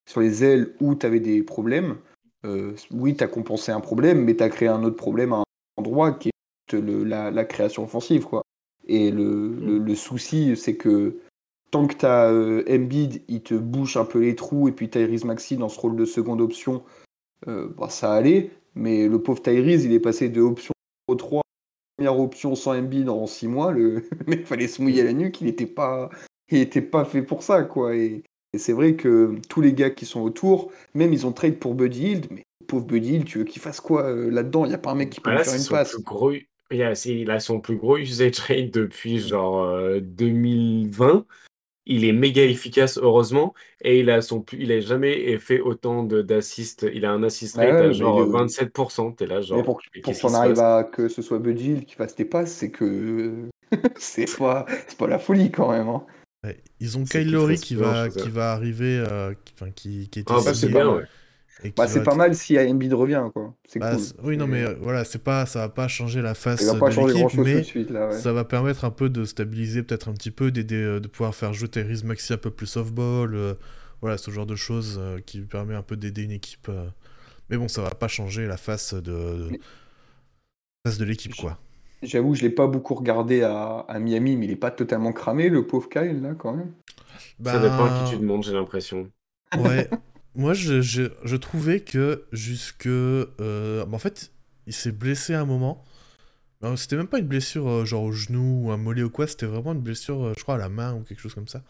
sur 0.07 0.21
les 0.21 0.45
ailes 0.45 0.75
où 0.81 0.95
tu 0.95 1.07
avais 1.07 1.21
des 1.21 1.43
problèmes. 1.43 1.97
Euh, 2.45 2.73
oui, 2.91 3.17
tu 3.17 3.25
as 3.25 3.29
compensé 3.29 3.73
un 3.73 3.81
problème, 3.81 4.25
mais 4.25 4.37
tu 4.37 4.43
as 4.43 4.49
créé 4.49 4.69
un 4.69 4.83
autre 4.85 4.97
problème 4.97 5.33
à 5.33 5.37
un 5.39 5.45
endroit 5.77 6.13
qui 6.13 6.29
est 6.29 6.73
le- 6.81 7.05
la, 7.05 7.31
la 7.31 7.45
création 7.45 7.85
offensive. 7.85 8.25
Quoi. 8.25 8.43
Et 8.87 9.11
le, 9.11 9.49
le- 9.55 9.79
le 9.79 9.95
souci, 9.95 10.57
c'est 10.57 10.77
que 10.77 11.19
tant 11.71 11.87
que 11.87 11.95
tu 11.95 12.07
as 12.07 12.31
Embiid, 12.75 13.23
il 13.29 13.43
te 13.43 13.55
bouche 13.55 13.97
un 13.97 14.05
peu 14.05 14.21
les 14.21 14.35
trous, 14.35 14.69
et 14.69 14.73
puis 14.73 14.89
Tyrese 14.89 15.25
Maxi 15.25 15.57
dans 15.57 15.69
ce 15.69 15.79
rôle 15.79 15.97
de 15.97 16.05
seconde 16.05 16.41
option, 16.41 16.83
euh, 17.49 17.69
bah, 17.77 17.89
ça 17.91 18.13
allait. 18.13 18.51
Mais 18.75 19.09
le 19.09 19.21
pauvre 19.23 19.43
Tyrese, 19.43 19.85
il 19.85 19.93
est 19.93 20.01
passé 20.01 20.29
de 20.29 20.41
option 20.41 20.73
au 21.09 21.15
3, 21.17 21.43
première 21.97 22.19
option 22.19 22.55
sans 22.55 22.77
Embiid 22.79 23.09
en 23.09 23.27
6 23.27 23.49
mois. 23.49 23.73
Le, 23.73 24.03
mec 24.27 24.47
fallait 24.47 24.69
se 24.69 24.81
mouiller 24.81 25.03
la 25.05 25.13
nuque, 25.13 25.41
il 25.41 25.47
n'était 25.49 25.67
pas, 25.67 26.09
il 26.51 26.59
était 26.59 26.81
pas 26.83 27.05
fait 27.05 27.23
pour 27.23 27.43
ça. 27.43 27.65
quoi. 27.65 27.95
Et, 27.97 28.23
et 28.53 28.59
c'est 28.59 28.73
vrai 28.73 28.97
que 28.97 29.37
tous 29.49 29.61
les 29.61 29.73
gars 29.73 29.91
qui 29.91 30.07
sont 30.07 30.21
autour, 30.21 30.73
même 30.95 31.13
ils 31.13 31.27
ont 31.27 31.33
trade 31.33 31.59
pour 31.59 31.75
Buddy 31.75 32.07
Hield, 32.09 32.27
mais 32.31 32.43
pauvre 32.67 32.85
Buddy 32.87 33.15
Hield, 33.15 33.25
tu 33.25 33.39
veux 33.39 33.45
qu'il 33.45 33.63
fasse 33.63 33.81
quoi 33.81 34.05
euh, 34.05 34.31
là-dedans? 34.31 34.65
Il 34.65 34.69
n'y 34.69 34.75
a 34.75 34.79
pas 34.79 34.91
un 34.91 34.95
mec 34.95 35.11
qui 35.11 35.21
peut 35.21 35.31
là, 35.31 35.39
lui 35.39 35.45
faire 35.45 35.55
une 35.55 35.67
passe. 35.67 36.01
gros. 36.01 36.33
Il 36.73 36.83
a, 36.83 36.95
c'est- 36.95 37.15
il 37.19 37.31
a 37.31 37.41
son 37.41 37.61
plus 37.61 37.77
gros 37.77 37.97
usage 37.97 38.39
rate 38.41 38.71
depuis 38.71 39.19
genre 39.19 39.63
euh, 39.65 40.01
2020. 40.01 41.27
Il 41.87 42.05
est 42.05 42.13
méga 42.13 42.45
efficace, 42.45 42.99
heureusement, 42.99 43.55
et 43.81 43.99
il 44.01 44.11
a 44.11 44.21
son 44.23 44.41
plus, 44.43 44.59
il 44.63 44.71
a 44.71 44.79
jamais 44.79 45.37
fait 45.39 45.61
autant 45.61 46.05
d'assists. 46.05 46.87
Il 46.93 47.05
a 47.05 47.11
un 47.11 47.23
assist 47.25 47.57
rate 47.57 47.67
ouais, 47.71 47.87
à 47.87 47.93
genre 47.93 48.21
le- 48.21 48.31
27%. 48.31 49.11
T'es 49.13 49.27
là, 49.27 49.41
genre, 49.41 49.65
pour, 49.65 49.81
mais 49.95 50.01
pour 50.01 50.13
qu'est-ce 50.13 50.23
qu'on 50.23 50.35
arrive 50.35 50.61
à 50.61 50.85
que 50.85 51.09
ce 51.09 51.23
soit 51.23 51.39
Buddy 51.41 51.71
Hield 51.71 51.85
qui 51.87 51.95
fasse 51.97 52.15
tes 52.15 52.25
passes, 52.25 52.53
c'est 52.53 52.71
que 52.71 53.49
c'est 53.97 54.39
pas, 54.39 54.67
c'est 54.87 54.99
pas 54.99 55.09
la 55.09 55.19
folie 55.19 55.51
quand 55.51 55.71
même. 55.73 55.89
hein. 55.89 56.05
Ouais, 56.45 56.63
Ils 56.81 56.97
ont 56.97 57.05
Kyle 57.05 57.31
Lowry 57.31 57.57
qui 57.59 57.77
pas 57.77 58.09
va, 58.09 58.09
qui 58.09 58.31
va 58.31 58.53
arriver, 58.53 59.05
euh, 59.07 59.35
qui, 59.45 59.53
enfin, 59.55 59.71
qui, 59.71 60.09
qui 60.09 60.21
était 60.21 60.33
Ah, 60.33 60.37
bah, 60.37 60.55
c'est 60.55 60.67
signé 60.67 60.73
pas 60.73 60.89
ouais. 60.97 61.05
Bah, 61.77 61.85
va 61.85 62.01
pas 62.01 62.15
mal 62.15 62.35
si 62.35 62.59
Embiid 62.59 62.95
revient, 62.95 63.23
quoi. 63.35 63.55
C'est 63.69 63.79
Bah, 63.79 63.95
cool. 63.95 64.05
oui, 64.25 64.37
non, 64.39 64.47
mais 64.47 64.65
euh, 64.65 64.75
voilà, 64.81 65.05
c'est 65.05 65.19
pas, 65.23 65.45
ça 65.45 65.59
va 65.59 65.69
pas 65.69 65.89
changer 65.89 66.23
la 66.23 66.35
face 66.35 66.63
Ça 66.65 66.73
va 66.73 66.79
pas 66.81 66.89
de 66.89 67.13
l'équipe, 67.13 67.39
mais 67.41 67.57
de 67.57 67.63
suite 67.63 67.91
là. 67.91 68.09
Ouais. 68.09 68.19
ça 68.19 68.33
va 68.33 68.45
permettre 68.45 68.87
un 68.87 68.91
peu 68.91 69.11
de 69.11 69.27
stabiliser, 69.27 69.83
peut-être 69.83 70.09
un 70.09 70.15
petit 70.15 70.31
peu, 70.31 70.51
d'aider, 70.51 70.77
euh, 70.83 71.01
de 71.01 71.09
pouvoir 71.09 71.35
faire 71.35 71.53
jouer 71.53 71.69
Tyrese 71.69 72.05
Maxi 72.05 72.33
un 72.33 72.39
peu 72.39 72.51
plus 72.51 72.75
off-ball, 72.79 73.35
euh, 73.35 73.55
voilà, 74.01 74.17
ce 74.17 74.31
genre 74.31 74.47
de 74.47 74.57
choses 74.57 74.97
euh, 74.99 75.19
qui 75.21 75.41
permet 75.43 75.75
un 75.75 75.83
peu 75.83 75.97
d'aider 75.99 76.23
une 76.23 76.31
équipe. 76.31 76.69
euh. 76.71 76.87
Mais 77.51 77.59
bon, 77.59 77.69
ça 77.69 77.83
va 77.83 77.91
pas 77.91 78.09
changer 78.09 78.47
la 78.47 78.57
face 78.57 78.95
de, 78.95 79.01
de- 79.03 79.49
Mais- 79.51 79.61
face 80.87 80.97
de 80.97 81.05
l'équipe, 81.05 81.35
quoi. 81.37 81.59
J'avoue, 82.03 82.35
je 82.35 82.43
l'ai 82.43 82.51
pas 82.51 82.67
beaucoup 82.67 82.95
regardé 82.95 83.43
à, 83.43 83.79
à 83.81 83.99
Miami, 83.99 84.37
mais 84.37 84.47
il 84.47 84.51
est 84.53 84.57
pas 84.57 84.71
totalement 84.71 85.13
cramé, 85.13 85.49
le 85.49 85.67
pauvre 85.67 85.89
Kyle 85.89 86.21
là 86.23 86.35
quand 86.35 86.53
même. 86.55 86.75
Ça 87.45 87.59
dépend 87.61 87.85
à 87.85 87.91
qui 87.93 88.05
tu 88.05 88.19
demandes, 88.19 88.45
j'ai 88.45 88.53
l'impression. 88.55 89.11
Ouais, 89.55 89.91
moi 90.35 90.55
je, 90.55 90.81
je, 90.81 91.03
je 91.25 91.37
trouvais 91.37 91.81
que 91.81 92.25
jusque. 92.33 92.87
euh, 92.87 93.85
bah, 93.87 93.97
en 93.97 93.99
fait, 93.99 94.33
il 94.67 94.73
s'est 94.73 94.93
blessé 94.93 95.35
à 95.35 95.41
un 95.41 95.45
moment. 95.45 95.85
Alors, 96.63 96.79
C'était 96.79 96.97
même 96.97 97.09
pas 97.09 97.19
une 97.21 97.27
blessure 97.29 97.69
euh, 97.69 97.85
genre 97.87 98.05
au 98.05 98.13
genou 98.13 98.67
ou 98.69 98.73
un 98.73 98.79
mollet 98.79 99.03
ou 99.05 99.11
quoi, 99.11 99.27
c'était 99.29 99.47
vraiment 99.47 99.73
une 99.75 99.81
blessure, 99.81 100.25
euh, 100.27 100.35
je 100.39 100.43
crois, 100.45 100.57
à 100.57 100.59
la 100.59 100.69
main 100.71 100.95
ou 100.95 101.03
quelque 101.05 101.21
chose 101.21 101.35
comme 101.35 101.49
ça. 101.49 101.63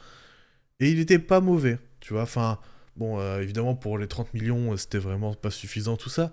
Et 0.81 0.91
il 0.93 1.01
était 1.01 1.19
pas 1.21 1.41
mauvais, 1.41 1.79
tu 2.01 2.15
vois. 2.15 2.23
Enfin, 2.25 2.59
bon, 2.97 3.21
euh, 3.21 3.41
évidemment, 3.43 3.75
pour 3.77 3.99
les 3.99 4.09
30 4.09 4.35
millions, 4.35 4.77
c'était 4.77 4.99
vraiment 4.99 5.35
pas 5.35 5.51
suffisant 5.51 5.97
tout 5.97 6.11
ça. 6.11 6.33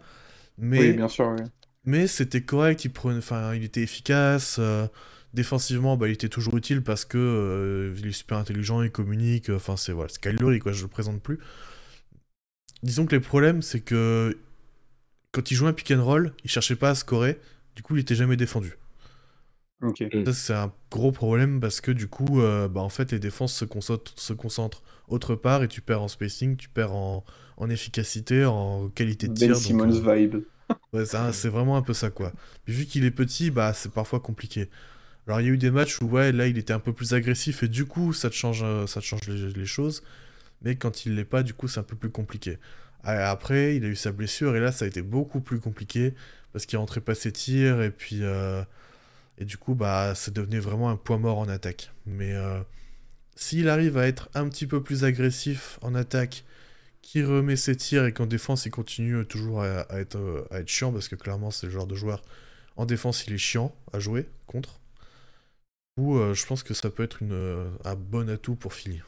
Mais, 0.57 0.77
Oui, 0.77 0.93
bien 0.93 1.07
sûr. 1.09 1.27
oui. 1.37 1.43
Mais 1.87 2.07
c'était 2.07 2.41
correct, 2.41 2.85
il, 2.85 2.91
prenait, 2.91 3.17
enfin, 3.19 3.55
il 3.55 3.63
était 3.63 3.81
efficace. 3.81 4.57
euh, 4.59 4.87
Défensivement, 5.33 5.97
bah, 5.97 6.07
il 6.07 6.13
était 6.13 6.29
toujours 6.29 6.57
utile 6.57 6.83
parce 6.83 7.05
que 7.05 7.17
euh, 7.17 7.95
il 7.99 8.07
est 8.07 8.11
super 8.13 8.37
intelligent, 8.39 8.81
il 8.83 8.91
communique. 8.91 9.49
Enfin, 9.49 9.77
c'est 9.77 9.93
voilà, 9.93 10.09
c'est 10.09 10.21
Kyle 10.21 10.59
quoi. 10.61 10.71
Je 10.73 10.83
le 10.83 10.89
présente 10.89 11.21
plus. 11.23 11.39
Disons 12.83 13.05
que 13.05 13.15
les 13.15 13.19
problèmes, 13.21 13.61
c'est 13.61 13.81
que 13.81 14.37
quand 15.31 15.51
il 15.51 15.55
jouait 15.55 15.69
un 15.69 15.73
pick 15.73 15.91
and 15.91 16.03
roll, 16.03 16.33
il 16.43 16.49
cherchait 16.51 16.75
pas 16.77 16.91
à 16.91 16.95
scorer. 16.95 17.39
Du 17.75 17.83
coup, 17.83 17.95
il 17.97 18.01
était 18.01 18.15
jamais 18.15 18.37
défendu. 18.37 18.77
Ok. 19.81 20.03
Ça, 20.25 20.33
c'est 20.33 20.53
un 20.53 20.73
gros 20.91 21.11
problème 21.11 21.59
parce 21.59 21.81
que 21.81 21.91
du 21.91 22.07
coup, 22.07 22.41
euh, 22.41 22.67
bah, 22.67 22.81
en 22.81 22.89
fait, 22.89 23.11
les 23.11 23.19
défenses 23.19 23.53
se 23.53 23.65
concentrent, 23.65 24.13
se 24.19 24.33
concentrent 24.33 24.83
autre 25.07 25.35
part 25.35 25.63
et 25.63 25.67
tu 25.67 25.81
perds 25.81 26.01
en 26.03 26.07
spacing, 26.07 26.57
tu 26.57 26.69
perds 26.69 26.93
en, 26.93 27.23
en 27.57 27.69
efficacité, 27.69 28.45
en 28.45 28.89
qualité 28.89 29.27
de 29.27 29.33
tir. 29.33 29.47
Ben 29.47 29.53
donc, 29.53 29.63
Simmons 29.63 30.01
euh, 30.07 30.15
vibe. 30.15 30.35
Ouais, 30.93 31.05
ça, 31.05 31.33
c'est 31.33 31.49
vraiment 31.49 31.77
un 31.77 31.81
peu 31.81 31.93
ça, 31.93 32.09
quoi. 32.09 32.31
Mais 32.67 32.73
vu 32.73 32.85
qu'il 32.85 33.03
est 33.05 33.11
petit, 33.11 33.51
bah, 33.51 33.73
c'est 33.73 33.91
parfois 33.91 34.19
compliqué. 34.19 34.69
Alors, 35.27 35.41
il 35.41 35.47
y 35.47 35.49
a 35.49 35.53
eu 35.53 35.57
des 35.57 35.71
matchs 35.71 36.01
où, 36.01 36.07
ouais, 36.07 36.31
là, 36.31 36.47
il 36.47 36.57
était 36.57 36.73
un 36.73 36.79
peu 36.79 36.93
plus 36.93 37.13
agressif 37.13 37.63
et 37.63 37.67
du 37.67 37.85
coup, 37.85 38.13
ça 38.13 38.29
te 38.29 38.35
change, 38.35 38.63
euh, 38.63 38.87
ça 38.87 39.01
te 39.01 39.05
change 39.05 39.27
les, 39.27 39.65
choses. 39.65 40.03
Mais 40.61 40.75
quand 40.75 41.05
il 41.05 41.15
l'est 41.15 41.25
pas, 41.25 41.43
du 41.43 41.53
coup, 41.53 41.67
c'est 41.67 41.79
un 41.79 41.83
peu 41.83 41.95
plus 41.95 42.09
compliqué. 42.11 42.57
Après, 43.03 43.75
il 43.77 43.85
a 43.85 43.87
eu 43.87 43.95
sa 43.95 44.11
blessure 44.11 44.55
et 44.55 44.59
là, 44.59 44.71
ça 44.71 44.85
a 44.85 44.87
été 44.87 45.01
beaucoup 45.01 45.39
plus 45.41 45.59
compliqué 45.59 46.13
parce 46.51 46.65
qu'il 46.65 46.77
rentrait 46.79 47.01
pas 47.01 47.15
ses 47.15 47.31
tirs 47.31 47.81
et 47.81 47.91
puis. 47.91 48.19
euh, 48.23 48.63
et 49.37 49.45
du 49.45 49.57
coup, 49.57 49.75
bah, 49.75 50.13
c'est 50.15 50.33
devenu 50.33 50.59
vraiment 50.59 50.89
un 50.89 50.95
point 50.95 51.17
mort 51.17 51.39
en 51.39 51.47
attaque. 51.47 51.91
Mais 52.05 52.33
euh, 52.33 52.59
s'il 53.35 53.69
arrive 53.69 53.97
à 53.97 54.07
être 54.07 54.29
un 54.33 54.49
petit 54.49 54.67
peu 54.67 54.81
plus 54.83 55.03
agressif 55.03 55.79
en 55.81 55.95
attaque, 55.95 56.43
qui 57.07 57.23
remet 57.23 57.55
ses 57.55 57.77
tirs 57.77 58.05
et 58.05 58.11
qu'en 58.11 58.25
défense 58.25 58.65
il 58.65 58.69
continue 58.71 59.25
toujours 59.25 59.61
à, 59.61 59.79
à 59.83 59.99
être, 59.99 60.17
euh, 60.17 60.45
à 60.51 60.59
être 60.59 60.67
chiant, 60.67 60.91
parce 60.91 61.07
que 61.07 61.15
clairement 61.15 61.51
c'est 61.51 61.67
le 61.67 61.71
genre 61.71 61.87
de 61.87 61.95
joueur 61.95 62.21
en 62.75 62.85
défense 62.85 63.25
il 63.27 63.33
est 63.33 63.37
chiant 63.37 63.73
à 63.93 63.99
jouer 63.99 64.27
contre. 64.45 64.81
Ou 65.97 66.19
je 66.33 66.45
pense 66.45 66.61
que 66.63 66.73
ça 66.75 66.89
peut 66.91 67.03
être 67.03 67.23
une, 67.23 67.31
euh, 67.31 67.69
un 67.85 67.95
bon 67.95 68.29
atout 68.29 68.55
pour 68.55 68.73
Philly. 68.73 69.01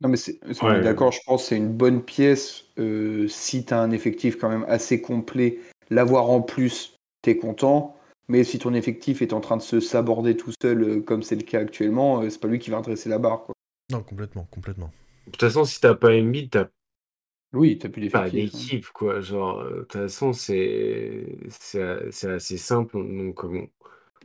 Non, 0.00 0.08
mais 0.08 0.16
c'est, 0.16 0.38
Ouais. 0.62 0.80
d'accord, 0.80 1.12
je 1.12 1.20
pense 1.26 1.42
que 1.42 1.48
c'est 1.50 1.56
une 1.56 1.72
bonne 1.72 2.02
pièce 2.02 2.64
euh, 2.78 3.28
si 3.28 3.64
tu 3.64 3.74
as 3.74 3.80
un 3.80 3.90
effectif 3.90 4.38
quand 4.38 4.48
même 4.48 4.64
assez 4.68 5.00
complet. 5.00 5.58
L'avoir 5.90 6.30
en 6.30 6.40
plus, 6.40 6.96
t'es 7.22 7.36
content. 7.36 7.96
Mais 8.28 8.44
si 8.44 8.58
ton 8.58 8.74
effectif 8.74 9.22
est 9.22 9.32
en 9.32 9.40
train 9.40 9.56
de 9.56 9.62
se 9.62 9.80
saborder 9.80 10.36
tout 10.36 10.52
seul, 10.62 10.82
euh, 10.82 11.00
comme 11.00 11.22
c'est 11.22 11.36
le 11.36 11.42
cas 11.42 11.60
actuellement, 11.60 12.22
euh, 12.22 12.30
c'est 12.30 12.40
pas 12.40 12.48
lui 12.48 12.58
qui 12.58 12.70
va 12.70 12.78
redresser 12.78 13.08
la 13.08 13.18
barre. 13.18 13.44
Quoi. 13.44 13.54
Non, 13.90 14.02
complètement, 14.02 14.46
complètement. 14.50 14.92
De 15.26 15.32
toute 15.32 15.40
façon, 15.40 15.64
si 15.64 15.80
t'as 15.80 15.94
pas 15.94 16.10
Embiid, 16.12 16.50
t'as 16.50 16.68
Oui, 17.52 17.76
t'as 17.78 17.90
plus 17.90 18.00
pas 18.10 18.30
d'effectif. 18.30 18.54
hein. 18.54 18.70
d'équipe, 18.70 18.86
quoi. 18.88 19.20
Genre, 19.20 19.62
de 19.64 19.80
toute 19.82 19.92
façon, 19.92 20.32
c'est 20.32 21.26
c'est 21.50 21.82
a- 21.82 22.10
c'est 22.10 22.30
assez 22.30 22.56
simple. 22.58 22.96
Donc, 22.98 23.44
bon. 23.46 23.68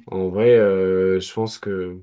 En 0.08 0.30
vrai, 0.30 0.58
je 0.58 1.34
pense 1.34 1.60
que 1.60 2.00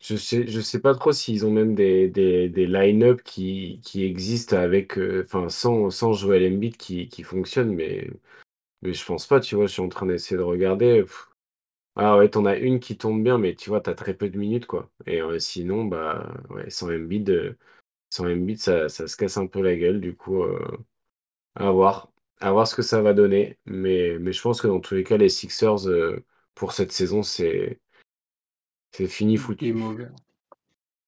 je 0.00 0.16
sais 0.16 0.46
je 0.48 0.60
sais 0.60 0.80
pas 0.80 0.94
trop 0.94 1.12
s'ils 1.12 1.46
ont 1.46 1.50
même 1.52 1.74
des 1.74 2.08
des, 2.08 2.48
des 2.50 2.66
line-up 2.68 3.22
qui 3.24 3.80
qui 3.84 4.04
existent 4.04 4.56
avec 4.58 4.98
enfin 4.98 5.48
sans 5.50 5.90
sans 5.90 6.12
Joel 6.14 6.52
Embiid 6.54 6.76
qui 6.78 7.08
qui 7.08 7.22
fonctionnent, 7.24 7.74
mais 7.74 8.10
mais 8.82 8.94
je 8.94 9.04
pense 9.06 9.26
pas. 9.28 9.40
Tu 9.40 9.56
vois, 9.56 9.66
je 9.66 9.72
suis 9.74 9.82
en 9.82 9.88
train 9.90 10.06
d'essayer 10.06 10.36
de 10.38 10.42
regarder. 10.42 11.04
Ah 11.96 12.18
ouais, 12.18 12.28
t'en 12.28 12.44
as 12.44 12.56
une 12.56 12.80
qui 12.80 12.96
tombe 12.98 13.22
bien, 13.24 13.38
mais 13.38 13.54
tu 13.54 13.70
vois, 13.70 13.80
t'as 13.80 13.94
très 13.94 14.14
peu 14.14 14.28
de 14.28 14.38
minutes, 14.38 14.66
quoi. 14.66 14.90
Et 15.06 15.20
sinon, 15.40 15.84
bah 15.86 16.34
ouais, 16.50 16.68
sans 16.70 16.90
Embiid, 16.90 17.56
sans 18.10 18.26
Embiid, 18.26 18.58
ça, 18.58 18.88
ça 18.88 19.06
se 19.06 19.16
casse 19.16 19.36
un 19.36 19.46
peu 19.46 19.60
la 19.62 19.76
gueule, 19.76 20.00
du 20.00 20.16
coup, 20.16 20.42
euh, 20.42 20.78
à 21.54 21.70
voir. 21.70 22.10
À 22.40 22.52
voir 22.52 22.68
ce 22.68 22.74
que 22.74 22.82
ça 22.82 23.00
va 23.02 23.14
donner. 23.14 23.58
Mais, 23.64 24.18
mais 24.18 24.32
je 24.32 24.42
pense 24.42 24.60
que 24.60 24.66
dans 24.66 24.80
tous 24.80 24.94
les 24.94 25.04
cas, 25.04 25.16
les 25.16 25.28
Sixers, 25.28 25.88
euh, 25.88 26.24
pour 26.54 26.72
cette 26.72 26.92
saison, 26.92 27.22
c'est 27.22 27.80
c'est 28.92 29.08
fini 29.08 29.36
foutu. 29.36 29.74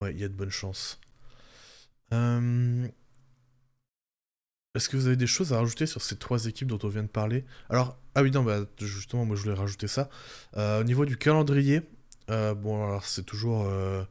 Ouais, 0.03 0.13
il 0.13 0.21
y 0.21 0.25
a 0.25 0.29
de 0.29 0.35
bonnes 0.35 0.51
chances. 0.51 1.01
Euh, 2.13 2.89
Est-ce 4.75 4.89
que 4.89 4.97
vous 4.97 5.07
avez 5.07 5.17
des 5.17 5.27
choses 5.27 5.53
à 5.53 5.59
rajouter 5.59 5.87
sur 5.87 6.03
ces 6.03 6.17
trois 6.17 6.47
équipes 6.47 6.69
dont 6.69 6.79
on 6.83 6.89
vient 6.89 7.03
de 7.03 7.09
parler? 7.09 7.45
Alors, 7.69 7.99
ah 8.15 8.23
oui, 8.23 8.31
non, 8.31 8.43
bah, 8.43 8.61
justement, 8.79 9.25
moi 9.25 9.37
je 9.37 9.43
voulais 9.43 9.55
rajouter 9.55 9.89
ça. 9.89 10.09
Euh, 10.57 10.81
au 10.81 10.85
niveau 10.85 11.05
du 11.05 11.17
calendrier, 11.17 11.83
euh, 12.31 12.55
bon, 12.55 12.85
alors 12.85 13.05
c'est 13.05 13.25
toujours 13.25 13.67
euh, 13.67 14.05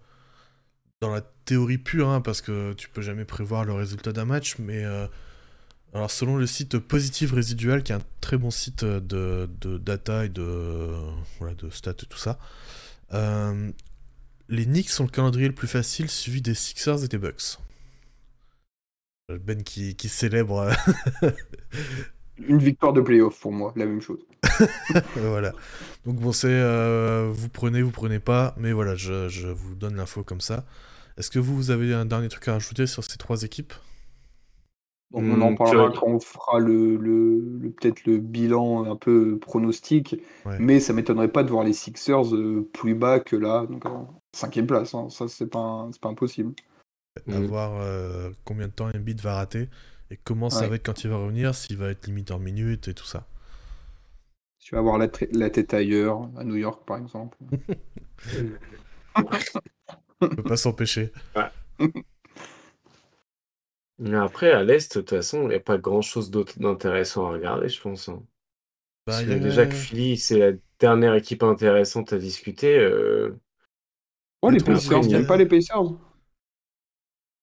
dans 1.01 1.11
la 1.11 1.21
théorie 1.45 1.77
pure, 1.77 2.09
hein, 2.09 2.21
parce 2.21 2.41
que 2.41 2.73
tu 2.73 2.89
peux 2.89 3.01
jamais 3.01 3.25
prévoir 3.25 3.65
le 3.65 3.73
résultat 3.73 4.13
d'un 4.13 4.25
match, 4.25 4.57
mais 4.59 4.83
euh, 4.83 5.07
alors 5.93 6.11
selon 6.11 6.37
le 6.37 6.47
site 6.47 6.79
Positive 6.79 7.33
Résidual, 7.33 7.83
qui 7.83 7.91
est 7.91 7.95
un 7.95 8.01
très 8.21 8.37
bon 8.37 8.51
site 8.51 8.83
de, 8.83 9.49
de 9.61 9.77
data 9.77 10.25
et 10.25 10.29
de, 10.29 10.91
stats 11.71 11.91
et 11.91 12.05
tout 12.05 12.17
ça, 12.17 12.39
euh, 13.13 13.71
les 14.49 14.65
Knicks 14.65 14.89
sont 14.89 15.03
le 15.03 15.09
calendrier 15.09 15.47
le 15.47 15.55
plus 15.55 15.67
facile, 15.67 16.09
suivi 16.09 16.41
des 16.41 16.55
Sixers 16.55 17.03
et 17.03 17.07
des 17.07 17.17
Bucks. 17.17 17.57
Ben 19.29 19.61
qui 19.61 20.09
célèbre. 20.09 20.71
euh, 22.39 22.47
Une 22.47 22.57
victoire 22.59 22.93
de 22.93 23.01
playoff 23.01 23.39
pour 23.39 23.51
moi, 23.51 23.73
la 23.75 23.85
même 23.85 24.01
chose. 24.01 24.25
voilà. 25.15 25.53
Donc 26.05 26.17
bon, 26.17 26.31
c'est 26.31 26.47
euh, 26.49 27.29
vous 27.31 27.49
prenez, 27.49 27.81
vous 27.81 27.91
prenez 27.91 28.19
pas, 28.19 28.53
mais 28.57 28.71
voilà, 28.71 28.95
je, 28.95 29.29
je 29.29 29.47
vous 29.47 29.75
donne 29.75 29.95
l'info 29.95 30.23
comme 30.23 30.41
ça. 30.41 30.65
Est-ce 31.17 31.31
que 31.31 31.39
vous, 31.39 31.55
vous 31.55 31.71
avez 31.71 31.93
un 31.93 32.05
dernier 32.05 32.29
truc 32.29 32.47
à 32.47 32.53
rajouter 32.53 32.87
sur 32.87 33.03
ces 33.03 33.17
trois 33.17 33.43
équipes? 33.43 33.73
Donc, 35.11 35.29
on 35.29 35.39
en 35.41 35.53
Hmm, 35.53 35.55
parlera 35.55 35.89
quand 35.91 36.07
on 36.07 36.19
fera 36.19 36.59
le, 36.59 36.97
le- 36.97 37.39
le- 37.59 37.71
peut-être 37.71 38.05
le 38.05 38.17
bilan 38.17 38.83
un 38.91 38.95
peu 38.97 39.39
pronostic. 39.39 40.17
Ouais. 40.45 40.59
Mais 40.59 40.79
ça 40.81 40.91
m'étonnerait 40.93 41.31
pas 41.31 41.43
de 41.43 41.49
voir 41.49 41.63
les 41.63 41.71
Sixers 41.73 42.33
euh, 42.35 42.69
plus 42.73 42.93
bas 42.95 43.19
que 43.21 43.35
là, 43.37 43.65
donc 43.67 43.85
en 43.85 44.21
cinquième 44.33 44.67
place. 44.67 44.93
hein. 44.95 45.07
Ça, 45.09 45.27
c'est 45.29 45.47
pas, 45.47 45.59
un- 45.59 45.91
pas 46.01 46.09
impossible. 46.09 46.53
À 47.29 47.39
Mm. 47.39 47.41
voir 47.41 47.75
euh, 47.81 48.31
combien 48.45 48.67
de 48.67 48.71
temps 48.73 48.89
Embiid 48.93 49.19
va 49.21 49.35
rater 49.35 49.69
et 50.11 50.17
comment 50.17 50.49
ça 50.49 50.67
va 50.67 50.75
être 50.75 50.85
quand 50.85 51.03
il 51.03 51.09
va 51.09 51.17
revenir, 51.17 51.55
s'il 51.55 51.77
va 51.77 51.89
être 51.89 52.07
limité 52.07 52.33
en 52.33 52.39
minutes 52.39 52.87
et 52.87 52.93
tout 52.93 53.05
ça. 53.05 53.27
Tu 54.59 54.75
vas 54.75 54.79
avoir 54.79 54.97
la, 54.97 55.07
tête 55.07 55.73
ailleurs, 55.73 56.29
à 56.37 56.43
New 56.43 56.55
York 56.55 56.85
par 56.85 56.97
exemple. 56.97 57.37
On 60.21 60.27
peut 60.27 60.43
pas 60.43 60.57
s'empêcher. 60.57 61.11
Mais 63.99 64.17
après, 64.17 64.51
à 64.51 64.63
l'Est, 64.63 64.95
de 64.97 65.01
toute 65.01 65.09
façon, 65.09 65.43
il 65.43 65.49
n'y 65.49 65.55
a 65.55 65.59
pas 65.59 65.77
grand-chose 65.77 66.29
d'autre 66.29 66.59
d'intéressant 66.59 67.27
à 67.27 67.31
regarder, 67.31 67.67
je 67.67 67.81
pense. 67.81 68.09
hein. 68.09 68.23
Bah, 69.07 69.23
y 69.23 69.31
a- 69.31 69.39
déjà 69.39 69.65
que 69.65 69.73
Philly, 69.73 70.17
c'est 70.17 70.37
la 70.37 70.51
dernière 70.79 71.15
équipe 71.15 71.43
intéressante 71.43 72.13
à 72.13 72.17
discuter. 72.17 72.77
euh, 72.77 73.35
Oh, 74.41 74.51
les 74.51 74.59
Pacers, 74.59 75.03
il- 75.05 75.25
pas 75.25 75.37
les 75.37 75.47
Pacers 75.47 75.83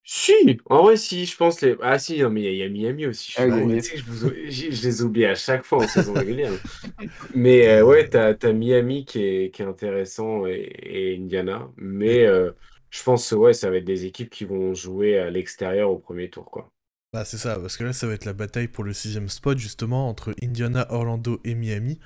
Si, 0.06 0.32
en 0.66 0.82
vrai, 0.82 0.96
si, 0.98 1.24
je 1.24 1.36
pense 1.36 1.60
les. 1.62 1.76
Ah 1.80 1.98
si, 1.98 2.20
non, 2.20 2.28
mais 2.30 2.42
il 2.42 2.44
y, 2.44 2.48
a- 2.48 2.52
il 2.52 2.58
y 2.58 2.86
a 2.86 2.88
Miami 2.90 3.06
aussi. 3.06 3.30
Je, 3.30 3.36
suis 3.36 3.44
Ah, 3.50 3.66
tu 3.74 3.80
sais 3.80 3.94
que 3.94 4.00
je, 4.00 4.04
vous... 4.04 4.30
je- 4.50 4.70
je 4.70 4.82
les 4.86 5.02
oublie 5.02 5.24
à 5.24 5.34
chaque 5.34 5.64
fois 5.64 5.78
en 5.80 5.86
saison 5.86 6.14
régulière. 6.14 6.52
Mais 7.34 7.68
euh, 7.68 7.84
ouais, 7.84 8.08
t'as, 8.08 8.34
t'as 8.34 8.52
Miami 8.52 9.04
qui 9.06 9.20
est, 9.24 9.50
qui 9.54 9.62
est 9.62 9.66
intéressant 9.66 10.46
et, 10.46 10.54
et 10.82 11.16
Indiana. 11.18 11.70
Mais 11.76 12.24
euh, 12.26 12.52
je 12.90 13.02
pense 13.04 13.32
ouais, 13.32 13.54
ça 13.54 13.70
va 13.70 13.76
être 13.78 13.84
des 13.84 14.06
équipes 14.06 14.30
qui 14.30 14.44
vont 14.44 14.74
jouer 14.74 15.18
à 15.18 15.30
l'extérieur 15.30 15.90
au 15.90 15.98
premier 15.98 16.30
tour, 16.30 16.46
quoi. 16.50 16.70
Bah 17.12 17.24
c'est 17.24 17.38
ça, 17.38 17.56
parce 17.58 17.76
que 17.76 17.84
là 17.84 17.92
ça 17.92 18.06
va 18.08 18.14
être 18.14 18.24
la 18.24 18.32
bataille 18.32 18.66
pour 18.68 18.82
le 18.84 18.92
sixième 18.92 19.28
spot 19.28 19.56
justement 19.58 20.08
entre 20.08 20.34
Indiana, 20.42 20.86
Orlando 20.90 21.40
et 21.44 21.54
Miami. 21.54 22.00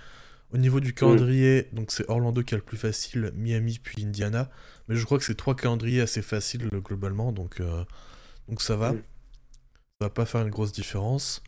Au 0.51 0.57
niveau 0.57 0.81
du 0.81 0.95
calendrier, 0.95 1.69
donc 1.73 1.93
c'est 1.93 2.09
Orlando 2.09 2.43
qui 2.43 2.55
a 2.55 2.57
le 2.57 2.63
plus 2.63 2.79
facile, 2.79 3.33
Miami 3.35 3.79
puis 3.83 4.05
Indiana. 4.05 4.51
Mais 4.89 4.97
je 4.97 5.05
crois 5.05 5.19
que 5.19 5.25
c'est 5.25 5.35
trois 5.35 5.55
calendriers 5.55 6.01
assez 6.01 6.23
faciles 6.23 6.69
globalement, 6.69 7.33
donc, 7.33 7.61
euh, 7.61 7.85
donc 8.49 8.63
ça 8.63 8.77
va. 8.77 8.93
Mm. 8.93 9.03
Ça 10.01 10.07
va 10.07 10.11
pas 10.11 10.25
faire 10.25 10.41
une 10.41 10.51
grosse 10.51 10.73
différence. 10.73 11.43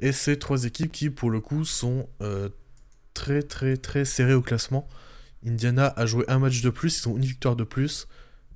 Et 0.00 0.12
c'est 0.12 0.36
trois 0.36 0.64
équipes 0.64 0.92
qui 0.92 1.08
pour 1.08 1.30
le 1.30 1.40
coup 1.40 1.64
sont 1.64 2.08
euh, 2.20 2.50
très 3.14 3.42
très 3.42 3.76
très 3.76 4.04
serrées 4.04 4.34
au 4.34 4.42
classement. 4.42 4.86
Indiana 5.46 5.86
a 5.96 6.04
joué 6.04 6.24
un 6.28 6.38
match 6.38 6.60
de 6.60 6.70
plus, 6.70 7.00
ils 7.00 7.08
ont 7.08 7.16
une 7.16 7.24
victoire 7.24 7.56
de 7.56 7.64
plus. 7.64 8.06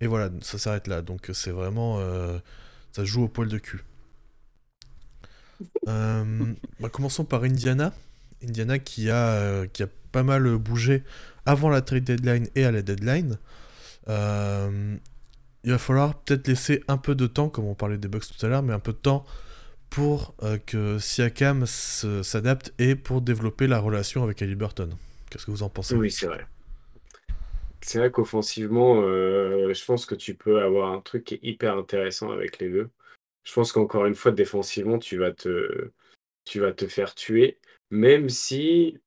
Et 0.01 0.07
voilà, 0.07 0.31
ça 0.43 0.59
s'arrête 0.59 0.89
là. 0.89 1.01
Donc 1.01 1.31
c'est 1.33 1.53
vraiment... 1.53 1.99
euh, 2.01 2.39
ça 2.93 3.05
joue 3.05 3.25
au 3.25 3.29
poil 3.29 3.49
de 3.49 3.59
cul. 3.59 3.85
Bah, 5.87 6.91
commençons 6.91 7.25
par 7.25 7.45
Indiana. 7.45 7.95
Indiana 8.43 8.79
qui 8.79 9.11
a, 9.11 9.29
euh, 9.35 9.67
qui 9.67 9.83
a 9.83 9.89
pas 10.13 10.23
mal 10.23 10.57
bougé 10.57 11.03
avant 11.45 11.69
la 11.69 11.81
trade 11.81 12.05
deadline 12.05 12.49
et 12.55 12.65
à 12.65 12.73
la 12.73 12.83
deadline. 12.83 13.39
Euh, 14.09 14.97
il 15.65 15.71
va 15.71 15.79
falloir 15.79 16.19
peut-être 16.21 16.47
laisser 16.49 16.83
un 16.89 16.97
peu 16.97 17.15
de 17.15 17.27
temps, 17.27 17.49
comme 17.49 17.65
on 17.65 17.75
parlait 17.75 17.99
des 17.99 18.09
Bucks 18.09 18.25
tout 18.27 18.47
à 18.47 18.49
l'heure, 18.49 18.63
mais 18.63 18.73
un 18.73 18.79
peu 18.79 18.93
de 18.93 18.99
temps 18.99 19.25
pour 19.91 20.35
euh, 20.43 20.59
que 20.59 20.99
Siakam 20.99 21.67
s'adapte 21.67 22.73
et 22.79 22.95
pour 22.95 23.21
développer 23.21 23.67
la 23.67 23.79
relation 23.79 24.23
avec 24.23 24.43
Burton. 24.57 24.95
Qu'est-ce 25.31 25.47
que 25.47 25.51
vous 25.51 25.63
en 25.63 25.69
pensez? 25.69 25.95
Oui, 25.95 26.11
c'est 26.11 26.27
vrai. 26.27 26.47
C'est 27.81 27.99
vrai 27.99 28.11
qu'offensivement, 28.11 29.03
je 29.03 29.85
pense 29.85 30.07
que 30.07 30.17
tu 30.17 30.35
peux 30.35 30.61
avoir 30.61 30.93
un 30.93 31.01
truc 31.01 31.25
qui 31.25 31.35
est 31.35 31.41
hyper 31.43 31.77
intéressant 31.77 32.31
avec 32.33 32.59
les 32.59 32.69
deux. 32.69 32.89
Je 33.45 33.53
pense 33.53 33.71
qu'encore 33.71 34.07
une 34.07 34.17
fois, 34.17 34.33
défensivement, 34.33 34.99
tu 34.99 35.19
vas 35.19 35.31
te, 35.31 35.93
tu 36.45 36.59
vas 36.59 36.73
te 36.73 36.87
faire 36.87 37.15
tuer, 37.15 37.59
même 37.91 38.29
si 38.29 38.99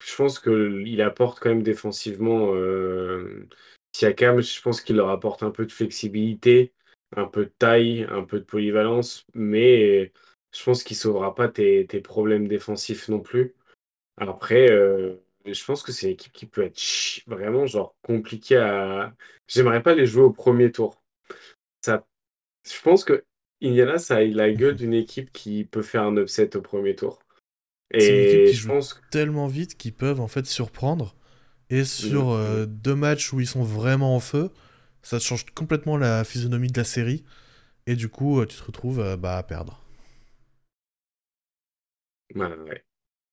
je 0.00 0.16
pense 0.16 0.38
qu'il 0.38 1.00
apporte 1.02 1.40
quand 1.40 1.50
même 1.50 1.62
défensivement. 1.62 2.54
Euh, 2.54 3.48
Siakam, 3.92 4.40
je 4.40 4.60
pense 4.62 4.80
qu'il 4.80 4.96
leur 4.96 5.10
apporte 5.10 5.42
un 5.42 5.50
peu 5.50 5.66
de 5.66 5.72
flexibilité, 5.72 6.74
un 7.16 7.26
peu 7.26 7.46
de 7.46 7.52
taille, 7.58 8.06
un 8.10 8.24
peu 8.24 8.38
de 8.38 8.44
polyvalence, 8.44 9.26
mais 9.34 10.12
je 10.52 10.64
pense 10.64 10.84
qu'il 10.84 10.96
sauvera 10.96 11.34
pas 11.34 11.48
tes, 11.48 11.84
problèmes 12.02 12.48
défensifs 12.48 13.08
non 13.08 13.20
plus. 13.20 13.54
Après, 14.18 14.70
euh, 14.70 15.16
je 15.46 15.64
pense 15.64 15.82
que 15.82 15.92
c'est 15.92 16.06
une 16.06 16.12
équipe 16.12 16.32
qui 16.32 16.46
peut 16.46 16.62
être 16.64 16.80
vraiment 17.26 17.66
genre 17.66 17.96
compliquée 18.02 18.56
à. 18.56 19.14
J'aimerais 19.48 19.82
pas 19.82 19.94
les 19.94 20.06
jouer 20.06 20.24
au 20.24 20.32
premier 20.32 20.72
tour. 20.72 21.02
Ça, 21.84 22.06
je 22.64 22.80
pense 22.82 23.04
que 23.04 23.24
Indiana, 23.62 23.98
ça 23.98 24.16
a 24.16 24.24
la 24.24 24.52
gueule 24.52 24.76
d'une 24.76 24.94
équipe 24.94 25.32
qui 25.32 25.64
peut 25.64 25.82
faire 25.82 26.04
un 26.04 26.16
upset 26.16 26.56
au 26.56 26.62
premier 26.62 26.96
tour. 26.96 27.25
C'est 27.94 28.08
une 28.08 28.28
équipe 28.28 28.46
qui 28.46 28.54
je 28.54 28.60
joue 28.62 28.68
pense... 28.68 29.00
tellement 29.10 29.46
vite 29.46 29.76
qu'ils 29.76 29.94
peuvent 29.94 30.20
en 30.20 30.28
fait 30.28 30.46
surprendre. 30.46 31.14
Et 31.68 31.84
sur 31.84 32.30
euh, 32.30 32.64
deux 32.66 32.94
matchs 32.94 33.32
où 33.32 33.40
ils 33.40 33.46
sont 33.46 33.64
vraiment 33.64 34.14
en 34.14 34.20
feu, 34.20 34.50
ça 35.02 35.18
change 35.18 35.46
complètement 35.54 35.96
la 35.96 36.24
physionomie 36.24 36.68
de 36.68 36.78
la 36.78 36.84
série. 36.84 37.24
Et 37.86 37.96
du 37.96 38.08
coup, 38.08 38.40
euh, 38.40 38.46
tu 38.46 38.56
te 38.56 38.64
retrouves 38.64 39.00
euh, 39.00 39.16
bah, 39.16 39.36
à 39.36 39.42
perdre. 39.42 39.82
ouais. 42.34 42.84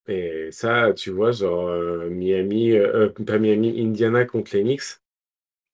Et 0.08 0.50
ça, 0.52 0.92
tu 0.94 1.12
vois, 1.12 1.32
genre 1.32 1.70
Miami, 2.10 2.74
pas 3.26 3.40
Miami, 3.40 3.82
Indiana 3.82 4.26
contre 4.26 4.56
les 4.56 4.64
Knicks. 4.64 5.00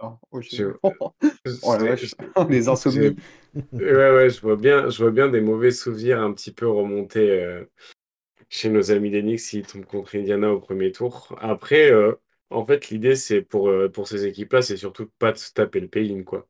Oh, 0.01 0.17
oh, 0.31 0.39
oh 1.63 2.47
les 2.47 2.69
insomnies. 2.69 3.15
ouais, 3.73 3.81
ouais, 3.81 4.29
je 4.29 4.39
vois 4.39 4.55
bien, 4.55 4.89
je 4.89 5.01
vois 5.01 5.11
bien 5.11 5.29
des 5.29 5.41
mauvais 5.41 5.71
souvenirs 5.71 6.21
un 6.21 6.31
petit 6.31 6.51
peu 6.51 6.69
remonter 6.69 7.65
chez 8.49 8.69
nos 8.69 8.91
amis 8.91 9.12
des 9.12 9.21
Knicks 9.21 9.39
s'ils 9.39 9.65
tombent 9.65 9.85
contre 9.85 10.15
Indiana 10.17 10.51
au 10.51 10.59
premier 10.59 10.91
tour. 10.91 11.35
Après, 11.39 11.91
en 12.49 12.65
fait, 12.65 12.89
l'idée, 12.89 13.15
c'est 13.15 13.41
pour, 13.41 13.69
euh, 13.69 13.89
pour 13.89 14.07
ces 14.07 14.25
équipes-là, 14.25 14.62
c'est 14.62 14.77
surtout 14.77 15.05
de 15.05 15.12
pas 15.19 15.35
se 15.35 15.53
taper 15.53 15.79
le 15.79 15.88
play-in, 15.88 16.23
quoi. 16.23 16.47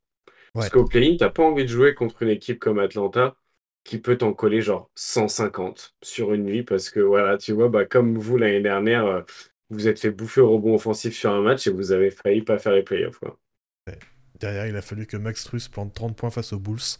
Parce 0.53 0.69
qu'au 0.69 0.85
play-in, 0.85 1.17
t'as 1.17 1.29
pas 1.29 1.43
envie 1.43 1.63
de 1.63 1.69
jouer 1.69 1.93
contre 1.93 2.23
une 2.23 2.29
équipe 2.29 2.59
comme 2.59 2.79
Atlanta 2.79 3.35
qui 3.83 3.99
peut 3.99 4.17
t'en 4.17 4.33
coller 4.33 4.61
genre 4.61 4.91
150 4.95 5.95
sur 6.01 6.33
une 6.33 6.43
nuit 6.43 6.63
parce 6.63 6.89
que 6.89 6.99
voilà, 6.99 7.37
tu 7.37 7.53
vois, 7.53 7.69
bah, 7.69 7.85
comme 7.85 8.17
vous 8.17 8.37
l'année 8.37 8.61
dernière, 8.61 9.05
euh, 9.05 9.21
vous 9.69 9.87
êtes 9.87 9.99
fait 9.99 10.11
bouffer 10.11 10.41
au 10.41 10.51
rebond 10.51 10.75
offensif 10.75 11.15
sur 11.15 11.31
un 11.31 11.41
match 11.41 11.67
et 11.67 11.71
vous 11.71 11.91
avez 11.91 12.11
failli 12.11 12.41
pas 12.41 12.59
faire 12.59 12.73
les 12.73 12.83
playoffs, 12.83 13.19
quoi. 13.19 13.39
Derrière, 14.39 14.67
il 14.67 14.75
a 14.75 14.81
fallu 14.81 15.05
que 15.05 15.17
Max 15.17 15.43
Truss 15.43 15.67
plante 15.67 15.93
30 15.93 16.15
points 16.15 16.31
face 16.31 16.53
aux 16.53 16.59
Bulls 16.59 16.97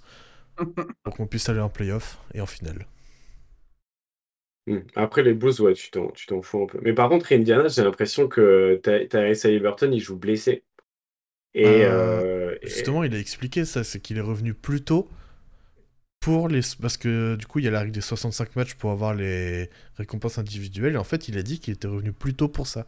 pour 1.03 1.15
qu'on 1.15 1.27
puisse 1.27 1.47
aller 1.49 1.59
en 1.59 1.69
playoff 1.69 2.19
et 2.33 2.41
en 2.41 2.45
finale. 2.45 2.85
Hmm. 4.69 4.82
Après, 4.93 5.23
les 5.23 5.34
Bulls, 5.34 5.60
ouais, 5.62 5.73
tu 5.73 5.89
t'en, 5.89 6.12
tu 6.12 6.27
t'en 6.27 6.43
fous 6.43 6.63
un 6.63 6.67
peu. 6.67 6.79
Mais 6.84 6.93
par 6.93 7.10
contre, 7.10 7.34
Indiana, 7.34 7.67
j'ai 7.67 7.84
l'impression 7.84 8.27
que 8.27 8.79
Tyrese 8.84 9.45
Haliburton, 9.45 9.91
il 9.91 9.99
joue 9.99 10.15
blessé. 10.15 10.63
Et, 11.55 11.65
euh, 11.65 12.51
euh, 12.51 12.55
justement, 12.62 13.03
il 13.03 13.15
a 13.15 13.17
expliqué 13.17 13.65
ça, 13.65 13.84
c'est 13.84 13.99
qu'il 13.99 14.19
est 14.19 14.21
revenu 14.21 14.53
plus 14.53 14.84
tôt 14.84 15.10
pour 16.19 16.47
les... 16.47 16.62
Parce 16.79 16.97
que 16.97 17.36
du 17.36 17.47
coup, 17.47 17.58
il 17.58 17.65
y 17.65 17.67
a 17.67 17.71
la 17.71 17.79
règle 17.79 17.93
des 17.93 18.01
65 18.01 18.55
matchs 18.55 18.75
pour 18.75 18.91
avoir 18.91 19.15
les 19.15 19.71
récompenses 19.95 20.38
individuelles. 20.38 20.93
Et 20.93 20.99
en 20.99 21.03
fait, 21.03 21.27
il 21.27 21.39
a 21.39 21.41
dit 21.41 21.60
qu'il 21.60 21.73
était 21.73 21.88
revenu 21.88 22.13
plus 22.13 22.36
tôt 22.36 22.47
pour 22.47 22.67
ça. 22.67 22.86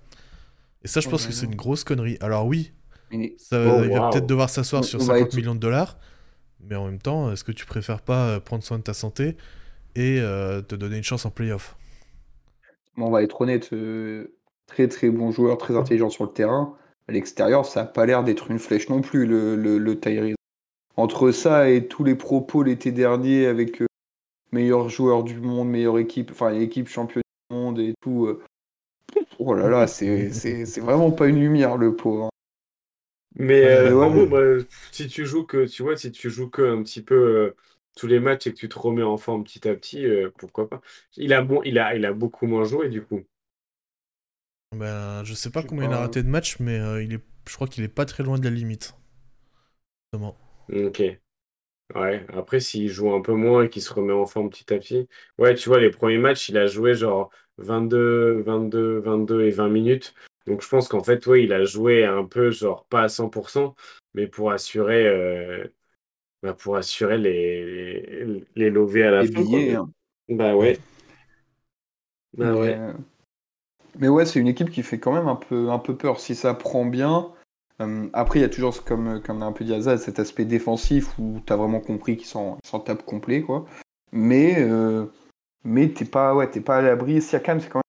Et 0.83 0.87
ça, 0.87 0.99
je 0.99 1.09
pense 1.09 1.25
que 1.25 1.33
c'est 1.33 1.47
une 1.47 1.55
grosse 1.55 1.83
connerie. 1.83 2.17
Alors 2.21 2.45
oui, 2.45 2.73
ça, 3.37 3.59
oh, 3.59 3.83
il 3.83 3.89
va 3.89 4.11
peut-être 4.11 4.27
devoir 4.27 4.51
s'asseoir 4.51 4.83
sur 4.83 5.01
50 5.01 5.33
millions 5.33 5.55
de 5.55 5.59
dollars. 5.59 5.97
Mais 6.59 6.75
en 6.75 6.85
même 6.85 6.99
temps, 6.99 7.31
est-ce 7.31 7.43
que 7.43 7.51
tu 7.51 7.65
préfères 7.65 8.01
pas 8.01 8.27
euh, 8.27 8.39
prendre 8.39 8.63
soin 8.63 8.77
de 8.77 8.83
ta 8.83 8.93
santé 8.93 9.35
et 9.95 10.19
euh, 10.19 10.61
te 10.61 10.75
donner 10.75 10.97
une 10.97 11.03
chance 11.03 11.25
en 11.25 11.31
playoff. 11.31 11.75
on 12.97 13.09
va 13.09 13.23
être 13.23 13.41
honnête, 13.41 13.73
euh, 13.73 14.35
très 14.67 14.87
très 14.87 15.09
bon 15.09 15.31
joueur, 15.31 15.57
très 15.57 15.75
intelligent 15.75 16.09
sur 16.09 16.25
le 16.25 16.31
terrain. 16.31 16.75
À 17.07 17.11
l'extérieur, 17.11 17.65
ça 17.65 17.81
n'a 17.81 17.87
pas 17.87 18.05
l'air 18.05 18.23
d'être 18.23 18.51
une 18.51 18.59
flèche 18.59 18.89
non 18.89 19.01
plus, 19.01 19.25
le, 19.25 19.55
le, 19.55 19.99
Tyrese. 19.99 20.35
Entre 20.97 21.31
ça 21.31 21.69
et 21.69 21.87
tous 21.87 22.03
les 22.03 22.15
propos 22.15 22.63
l'été 22.63 22.91
dernier 22.91 23.47
avec 23.47 23.81
euh, 23.81 23.87
meilleur 24.51 24.89
joueur 24.89 25.23
du 25.23 25.39
monde, 25.39 25.69
meilleure 25.69 25.99
équipe, 25.99 26.31
enfin 26.31 26.53
équipe 26.53 26.87
championne 26.87 27.23
du 27.49 27.55
monde 27.55 27.79
et 27.79 27.93
tout. 28.01 28.39
oh 29.39 29.53
là 29.53 29.69
là, 29.69 29.87
c'est 29.87 30.79
vraiment 30.79 31.11
pas 31.11 31.27
une 31.27 31.39
lumière 31.39 31.77
le 31.77 31.95
pauvre. 31.95 32.25
Hein. 32.25 32.29
Mais 33.35 33.89
bah, 34.27 34.57
si 34.91 35.07
tu 35.07 35.25
joues 35.25 35.45
que, 35.45 35.65
tu 35.65 35.83
vois, 35.83 35.95
si 35.95 36.11
tu 36.11 36.29
joues 36.29 36.49
que 36.49 36.61
un 36.61 36.83
petit 36.83 37.01
peu 37.01 37.55
tous 37.95 38.07
les 38.07 38.19
matchs 38.19 38.47
et 38.47 38.53
que 38.53 38.57
tu 38.57 38.69
te 38.69 38.77
remets 38.79 39.03
en 39.03 39.17
forme 39.17 39.43
petit 39.43 39.67
à 39.67 39.75
petit, 39.75 40.05
euh, 40.05 40.31
pourquoi 40.37 40.69
pas. 40.69 40.81
Il 41.17 41.33
a, 41.33 41.41
bon, 41.41 41.61
il, 41.63 41.79
a, 41.79 41.95
il 41.95 42.05
a 42.05 42.13
beaucoup 42.13 42.47
moins 42.47 42.63
joué 42.63 42.89
du 42.89 43.03
coup. 43.03 43.21
Ben, 44.75 45.23
je 45.23 45.33
sais 45.33 45.49
pas 45.49 45.63
combien 45.63 45.85
il 45.85 45.93
a 45.93 45.99
raté 45.99 46.23
de 46.23 46.27
matchs, 46.27 46.59
mais 46.59 46.79
euh, 46.79 47.03
il 47.03 47.13
est, 47.13 47.23
je 47.47 47.55
crois 47.55 47.67
qu'il 47.67 47.83
est 47.83 47.87
pas 47.87 48.05
très 48.05 48.23
loin 48.23 48.37
de 48.37 48.43
la 48.43 48.49
limite. 48.49 48.95
Justement. 50.13 50.35
Ok. 50.69 51.01
Ouais, 51.95 52.25
après, 52.33 52.59
s'il 52.61 52.89
joue 52.89 53.13
un 53.13 53.21
peu 53.21 53.33
moins 53.33 53.63
et 53.65 53.69
qu'il 53.69 53.81
se 53.81 53.93
remet 53.93 54.13
en 54.13 54.25
forme 54.25 54.49
petit 54.49 54.73
à 54.73 54.77
petit. 54.79 55.09
Ouais, 55.37 55.55
tu 55.55 55.69
vois, 55.69 55.79
les 55.79 55.89
premiers 55.91 56.17
matchs, 56.17 56.49
il 56.49 56.57
a 56.57 56.67
joué 56.67 56.93
genre 56.95 57.31
22, 57.57 58.41
22, 58.43 58.99
22 58.99 59.43
et 59.43 59.49
20 59.51 59.69
minutes. 59.69 60.13
Donc 60.47 60.61
je 60.63 60.69
pense 60.69 60.87
qu'en 60.87 61.03
fait, 61.03 61.25
ouais, 61.27 61.43
il 61.43 61.53
a 61.53 61.65
joué 61.65 62.05
un 62.05 62.25
peu, 62.25 62.51
genre 62.51 62.85
pas 62.87 63.03
à 63.03 63.09
100%, 63.09 63.75
mais 64.13 64.27
pour 64.27 64.51
assurer 64.51 65.05
euh, 65.07 65.67
bah, 66.43 66.53
pour 66.53 66.75
assurer 66.75 67.17
les, 67.17 68.43
les 68.55 68.69
lovés 68.69 69.03
à 69.03 69.11
la 69.11 69.25
fin. 69.25 69.41
Hein. 69.41 69.89
Bah 70.29 70.55
ouais. 70.55 70.79
Bah 72.37 72.53
ouais. 72.53 72.79
Mais 73.99 74.07
ouais, 74.07 74.25
c'est 74.25 74.39
une 74.39 74.47
équipe 74.47 74.69
qui 74.69 74.83
fait 74.83 74.99
quand 74.99 75.13
même 75.13 75.27
un 75.27 75.35
peu, 75.35 75.69
un 75.69 75.79
peu 75.79 75.95
peur 75.95 76.19
si 76.19 76.33
ça 76.33 76.53
prend 76.53 76.85
bien. 76.85 77.29
Euh, 77.81 78.07
après, 78.13 78.39
il 78.39 78.41
y 78.41 78.45
a 78.45 78.49
toujours, 78.49 78.83
comme, 78.85 79.21
comme 79.21 79.43
un 79.43 79.51
peu 79.51 79.65
dit 79.65 79.73
Azad, 79.73 79.99
cet 79.99 80.19
aspect 80.19 80.45
défensif 80.45 81.17
où 81.19 81.41
tu 81.45 81.51
as 81.51 81.57
vraiment 81.57 81.81
compris 81.81 82.15
qu'ils 82.15 82.27
sont, 82.27 82.57
sont 82.63 82.79
tapent 82.79 83.05
complet. 83.05 83.41
Quoi. 83.41 83.65
Mais, 84.13 84.55
euh, 84.59 85.05
mais 85.63 85.89
t'es 85.89 86.05
pas, 86.05 86.33
ouais, 86.35 86.47
pas 86.47 86.77
à 86.77 86.81
l'abri. 86.81 87.21
Siakam, 87.21 87.59
c'est 87.59 87.69
quand 87.69 87.81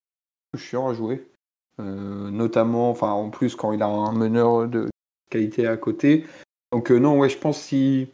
même 0.53 0.61
chiant 0.61 0.89
à 0.89 0.95
jouer. 0.95 1.25
Euh, 1.79 2.31
notamment, 2.31 2.91
enfin, 2.91 3.11
en 3.11 3.31
plus, 3.31 3.55
quand 3.55 3.73
il 3.73 3.83
a 3.83 3.87
un 3.87 4.13
meneur 4.13 4.67
de 4.67 4.89
qualité 5.31 5.67
à 5.67 5.77
côté. 5.77 6.27
Donc, 6.73 6.91
non, 6.91 7.19
ouais, 7.19 7.29
je 7.29 7.39
pense 7.39 7.61
si 7.61 8.09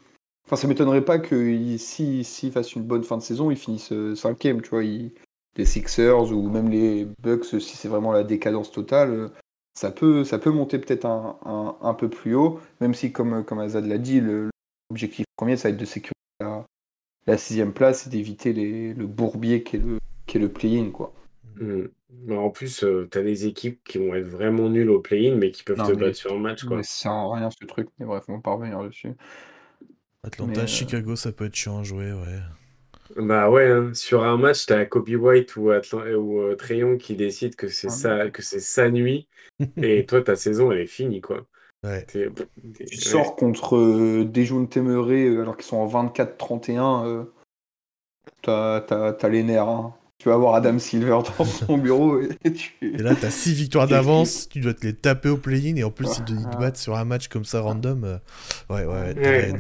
Enfin, 0.49 0.57
ça 0.57 0.67
m'étonnerait 0.67 1.05
pas 1.05 1.19
que 1.19 1.77
s'il 1.77 2.25
si, 2.25 2.51
fasse 2.51 2.75
une 2.75 2.83
bonne 2.83 3.05
fin 3.05 3.19
de 3.19 3.23
saison, 3.23 3.51
il 3.51 3.59
finisse 3.59 3.93
euh, 3.93 4.15
cinquième, 4.15 4.63
tu 4.63 4.71
vois. 4.71 4.83
les 4.83 5.65
Sixers 5.67 6.33
ou 6.33 6.49
même 6.49 6.71
les 6.71 7.07
Bucks, 7.21 7.45
si 7.45 7.77
c'est 7.77 7.89
vraiment 7.89 8.13
la 8.13 8.25
décadence 8.25 8.73
totale, 8.73 9.11
euh, 9.11 9.29
ça 9.75 9.91
peut, 9.91 10.25
ça 10.25 10.39
peut 10.39 10.51
monter 10.51 10.79
peut-être 10.79 11.05
un, 11.05 11.77
un, 11.83 11.93
peu 11.93 12.09
plus 12.09 12.35
haut, 12.35 12.61
même 12.81 12.95
si, 12.95 13.13
comme, 13.13 13.45
comme 13.45 13.59
Azad 13.59 13.85
l'a 13.85 13.99
dit, 13.99 14.23
l'objectif 14.23 15.27
premier, 15.37 15.59
ça 15.59 15.69
va 15.69 15.75
être 15.75 15.81
de 15.81 15.85
sécuriser 15.85 16.15
la, 17.27 17.37
sixième 17.37 17.75
place 17.75 18.07
et 18.07 18.11
d'éviter 18.11 18.55
le 18.55 19.07
bourbier 19.07 19.63
qui 19.63 19.77
est 19.77 19.81
le, 19.81 19.99
qui 20.25 20.39
est 20.39 20.41
le 20.41 20.49
play-in, 20.49 20.93
quoi. 20.93 21.13
Hmm. 21.61 21.89
en 22.31 22.49
plus, 22.49 22.85
euh, 22.85 23.07
tu 23.13 23.19
as 23.19 23.23
des 23.23 23.47
équipes 23.47 23.85
qui 23.85 23.99
vont 23.99 24.15
être 24.15 24.27
vraiment 24.27 24.71
nulles 24.71 24.89
au 24.89 25.01
play-in, 25.01 25.35
mais 25.35 25.51
qui 25.51 25.63
peuvent 25.63 25.77
te 25.77 25.93
battre 25.93 26.17
sur 26.17 26.33
un 26.33 26.39
match. 26.39 26.65
Quoi. 26.65 26.79
Mais 26.79 26.85
ça 26.85 27.03
sert 27.03 27.31
rien 27.33 27.51
ce 27.51 27.67
truc, 27.67 27.89
mais 27.99 28.07
bref, 28.07 28.25
on 28.29 28.37
va 28.37 28.41
pas 28.41 28.53
revenir 28.53 28.83
dessus. 28.83 29.13
Atlanta, 30.24 30.62
euh, 30.62 30.66
Chicago, 30.66 31.16
ça 31.16 31.33
peut 31.33 31.46
être 31.46 31.54
chiant 31.54 31.81
à 31.81 31.83
jouer, 31.83 32.12
ouais. 32.12 32.40
Bah 33.16 33.48
ouais, 33.50 33.70
hein. 33.70 33.94
sur 33.94 34.22
un 34.22 34.37
match, 34.37 34.66
t'as 34.66 34.85
Kobe 34.85 35.09
White 35.09 35.57
ou, 35.57 35.70
ou 35.70 36.40
euh, 36.40 36.54
Trayon 36.57 36.98
qui 36.98 37.16
décide 37.16 37.57
que 37.57 37.68
c'est 37.68 37.88
ça, 37.88 38.28
que 38.31 38.42
c'est 38.42 38.61
sa 38.61 38.90
nuit, 38.90 39.28
et 39.76 40.04
toi 40.07 40.22
ta 40.22 40.37
saison 40.37 40.70
elle 40.72 40.81
est 40.81 40.87
finie 40.87 41.20
quoi. 41.20 41.46
Ouais. 41.85 42.04
Tu 42.07 42.31
sors 42.98 43.37
contre 43.37 43.76
euh, 43.76 44.24
Dejoun 44.24 44.68
Temeré 44.68 45.28
alors 45.28 45.57
qu'ils 45.57 45.66
sont 45.66 45.76
en 45.76 46.11
24-31, 46.11 47.26
t'as 48.42 49.28
les 49.28 49.42
nerfs. 49.42 49.68
Hein. 49.68 49.94
Tu 50.18 50.28
vas 50.28 50.35
avoir 50.35 50.57
Adam 50.57 50.78
Silver 50.81 51.20
dans 51.38 51.44
son 51.44 51.78
bureau 51.78 52.20
et, 52.20 52.52
tu... 52.52 52.75
et 52.83 52.98
là 52.98 53.14
t'as 53.14 53.31
6 53.31 53.54
victoires 53.54 53.87
d'avance, 53.87 54.48
tu 54.48 54.60
dois 54.60 54.75
te 54.75 54.85
les 54.85 54.94
taper 54.94 55.29
au 55.29 55.37
play-in 55.37 55.77
et 55.77 55.85
en 55.85 55.92
plus 55.92 56.08
ils 56.19 56.25
te, 56.25 56.58
battent 56.58 56.77
sur 56.77 56.96
un 56.96 57.04
match 57.04 57.29
comme 57.29 57.44
ça 57.44 57.60
random. 57.60 58.21
ouais, 58.69 58.85
ouais, 58.85 59.14
ouais. 59.16 59.54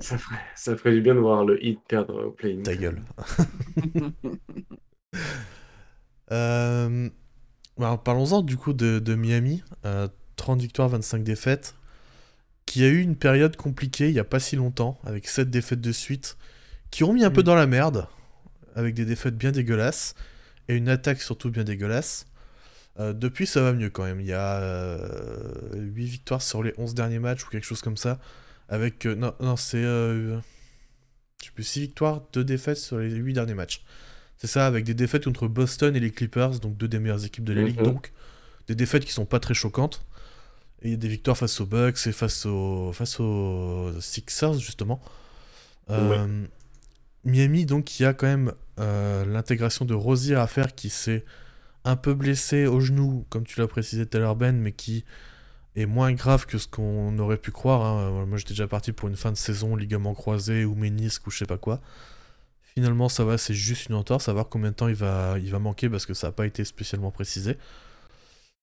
Ça 0.00 0.18
ferait, 0.18 0.36
ça 0.54 0.76
ferait 0.76 0.92
du 0.92 1.00
bien 1.00 1.14
de 1.14 1.20
voir 1.20 1.44
le 1.44 1.64
hit 1.64 1.80
perdre 1.88 2.26
au 2.26 2.30
play 2.30 2.56
Ta 2.62 2.76
gueule. 2.76 3.00
Euh, 6.30 7.08
parlons-en 8.04 8.42
du 8.42 8.58
coup 8.58 8.74
de, 8.74 9.14
Miami. 9.14 9.62
30 10.36 10.58
euh, 10.58 10.60
victoires, 10.60 10.90
25 10.90 11.22
défaites. 11.22 11.74
Qui 12.66 12.84
a 12.84 12.88
eu 12.88 13.00
une 13.00 13.16
période 13.16 13.56
compliquée 13.56 14.08
il 14.08 14.12
n'y 14.12 14.18
a 14.18 14.24
pas 14.24 14.38
si 14.38 14.54
longtemps, 14.54 15.00
avec 15.04 15.26
7 15.26 15.48
défaites 15.48 15.80
de 15.80 15.90
suite, 15.90 16.36
qui 16.90 17.02
ont 17.02 17.14
mis 17.14 17.24
un 17.24 17.30
peu 17.30 17.40
mm. 17.40 17.44
dans 17.44 17.54
la 17.54 17.66
merde, 17.66 18.08
avec 18.74 18.92
des 18.94 19.06
défaites 19.06 19.38
bien 19.38 19.52
dégueulasses, 19.52 20.14
et 20.68 20.74
une 20.74 20.90
attaque 20.90 21.22
surtout 21.22 21.50
bien 21.50 21.64
dégueulasse. 21.64 22.26
Euh, 23.00 23.14
depuis, 23.14 23.46
ça 23.46 23.62
va 23.62 23.72
mieux 23.72 23.88
quand 23.88 24.04
même. 24.04 24.20
Il 24.20 24.26
y 24.26 24.34
a 24.34 24.60
8 25.74 26.04
victoires 26.04 26.42
sur 26.42 26.62
les 26.62 26.74
11 26.76 26.92
derniers 26.92 27.20
matchs 27.20 27.46
ou 27.46 27.48
quelque 27.48 27.64
chose 27.64 27.80
comme 27.80 27.96
ça. 27.96 28.18
Avec. 28.68 29.04
non, 29.06 29.34
non 29.40 29.56
c'est. 29.56 29.82
Euh, 29.82 30.38
je 31.40 31.46
sais 31.46 31.50
plus, 31.54 31.64
6 31.64 31.80
victoires, 31.80 32.22
2 32.32 32.44
défaites 32.44 32.76
sur 32.78 32.98
les 32.98 33.10
8 33.10 33.32
derniers 33.34 33.54
matchs. 33.54 33.84
C'est 34.36 34.46
ça, 34.48 34.66
avec 34.66 34.84
des 34.84 34.94
défaites 34.94 35.24
contre 35.24 35.48
Boston 35.48 35.94
et 35.96 36.00
les 36.00 36.10
Clippers, 36.10 36.60
donc 36.60 36.76
deux 36.76 36.88
des 36.88 36.98
meilleures 36.98 37.24
équipes 37.24 37.44
de 37.44 37.52
la 37.52 37.62
ligue, 37.62 37.78
Mhm. 37.78 37.84
donc 37.84 38.12
des 38.68 38.74
défaites 38.74 39.04
qui 39.04 39.12
sont 39.12 39.24
pas 39.26 39.40
très 39.40 39.54
choquantes. 39.54 40.04
Et 40.82 40.96
des 40.96 41.08
victoires 41.08 41.36
face 41.36 41.60
aux 41.60 41.66
Bucks 41.66 42.06
et 42.06 42.12
face 42.12 42.46
aux, 42.46 42.92
face 42.92 43.18
aux 43.18 43.92
Sixers, 44.00 44.54
justement. 44.60 45.00
Euh, 45.90 46.44
Miami, 47.24 47.66
donc, 47.66 47.84
qui 47.86 48.04
a 48.04 48.14
quand 48.14 48.28
même 48.28 48.52
euh, 48.78 49.24
l'intégration 49.24 49.84
de 49.84 49.94
Rosier 49.94 50.36
à 50.36 50.46
faire, 50.46 50.74
qui 50.76 50.88
s'est 50.88 51.24
un 51.84 51.96
peu 51.96 52.14
blessé 52.14 52.66
au 52.66 52.78
genou, 52.80 53.26
comme 53.28 53.44
tu 53.44 53.58
l'as 53.58 53.66
précisé 53.66 54.06
tout 54.06 54.16
à 54.18 54.20
l'heure, 54.20 54.36
Ben, 54.36 54.56
mais 54.56 54.70
qui 54.72 55.04
est 55.80 55.86
moins 55.86 56.12
grave 56.12 56.46
que 56.46 56.58
ce 56.58 56.66
qu'on 56.68 57.18
aurait 57.18 57.36
pu 57.38 57.50
croire. 57.50 57.82
hein. 57.84 58.26
Moi, 58.26 58.38
j'étais 58.38 58.50
déjà 58.50 58.68
parti 58.68 58.92
pour 58.92 59.08
une 59.08 59.16
fin 59.16 59.32
de 59.32 59.36
saison, 59.36 59.76
ligament 59.76 60.14
croisé 60.14 60.64
ou 60.64 60.74
ménisque 60.74 61.26
ou 61.26 61.30
je 61.30 61.38
sais 61.38 61.46
pas 61.46 61.58
quoi. 61.58 61.80
Finalement, 62.62 63.08
ça 63.08 63.24
va, 63.24 63.38
c'est 63.38 63.54
juste 63.54 63.88
une 63.88 63.94
entorse. 63.96 64.28
À 64.28 64.32
voir 64.32 64.48
combien 64.48 64.70
de 64.70 64.76
temps 64.76 64.88
il 64.88 64.94
va, 64.94 65.36
il 65.38 65.50
va 65.50 65.58
manquer 65.58 65.88
parce 65.90 66.06
que 66.06 66.14
ça 66.14 66.28
n'a 66.28 66.32
pas 66.32 66.46
été 66.46 66.64
spécialement 66.64 67.10
précisé. 67.10 67.58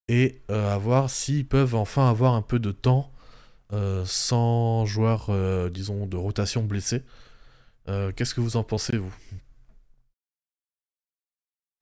Et 0.07 0.41
euh, 0.51 0.73
à 0.73 0.77
voir 0.77 1.09
s'ils 1.09 1.47
peuvent 1.47 1.75
enfin 1.75 2.09
avoir 2.09 2.33
un 2.33 2.41
peu 2.41 2.59
de 2.59 2.71
temps 2.71 3.11
euh, 3.73 4.03
sans 4.05 4.85
joueurs, 4.85 5.27
euh, 5.29 5.69
disons, 5.69 6.05
de 6.05 6.15
rotation 6.17 6.63
blessés. 6.63 7.03
Euh, 7.89 8.11
Qu'est-ce 8.15 8.33
que 8.35 8.41
vous 8.41 8.57
en 8.57 8.63
pensez, 8.63 8.97
vous? 8.97 9.13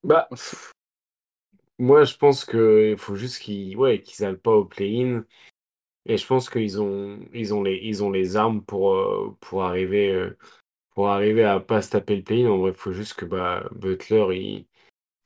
Bah, 0.04 0.28
moi, 1.84 2.04
je 2.06 2.16
pense 2.18 2.46
qu'il 2.46 2.96
faut 2.98 3.16
juste 3.16 3.40
qu'ils 3.42 3.78
ouais, 3.78 4.04
aillent 4.22 4.38
pas 4.38 4.52
au 4.56 4.66
play-in. 4.66 5.26
Et 6.06 6.18
je 6.18 6.28
pense 6.28 6.50
qu'ils 6.50 6.82
ont, 6.82 7.20
ils 7.34 7.54
ont, 7.54 7.64
les, 7.64 8.02
ont 8.02 8.12
les 8.12 8.36
armes 8.38 8.64
pour, 8.64 8.94
euh, 8.96 9.38
pour, 9.42 9.64
arriver, 9.64 10.12
euh, 10.12 10.38
pour 10.96 11.10
arriver 11.10 11.44
à 11.46 11.60
pas 11.60 11.82
se 11.82 11.92
taper 11.92 12.18
le 12.18 12.24
play-in. 12.24 12.50
En 12.52 12.58
vrai, 12.60 12.72
il 12.72 12.78
faut 12.78 12.94
juste 12.94 13.16
que 13.16 13.26
bah, 13.26 13.70
Butler 13.74 14.28
il, 14.38 14.68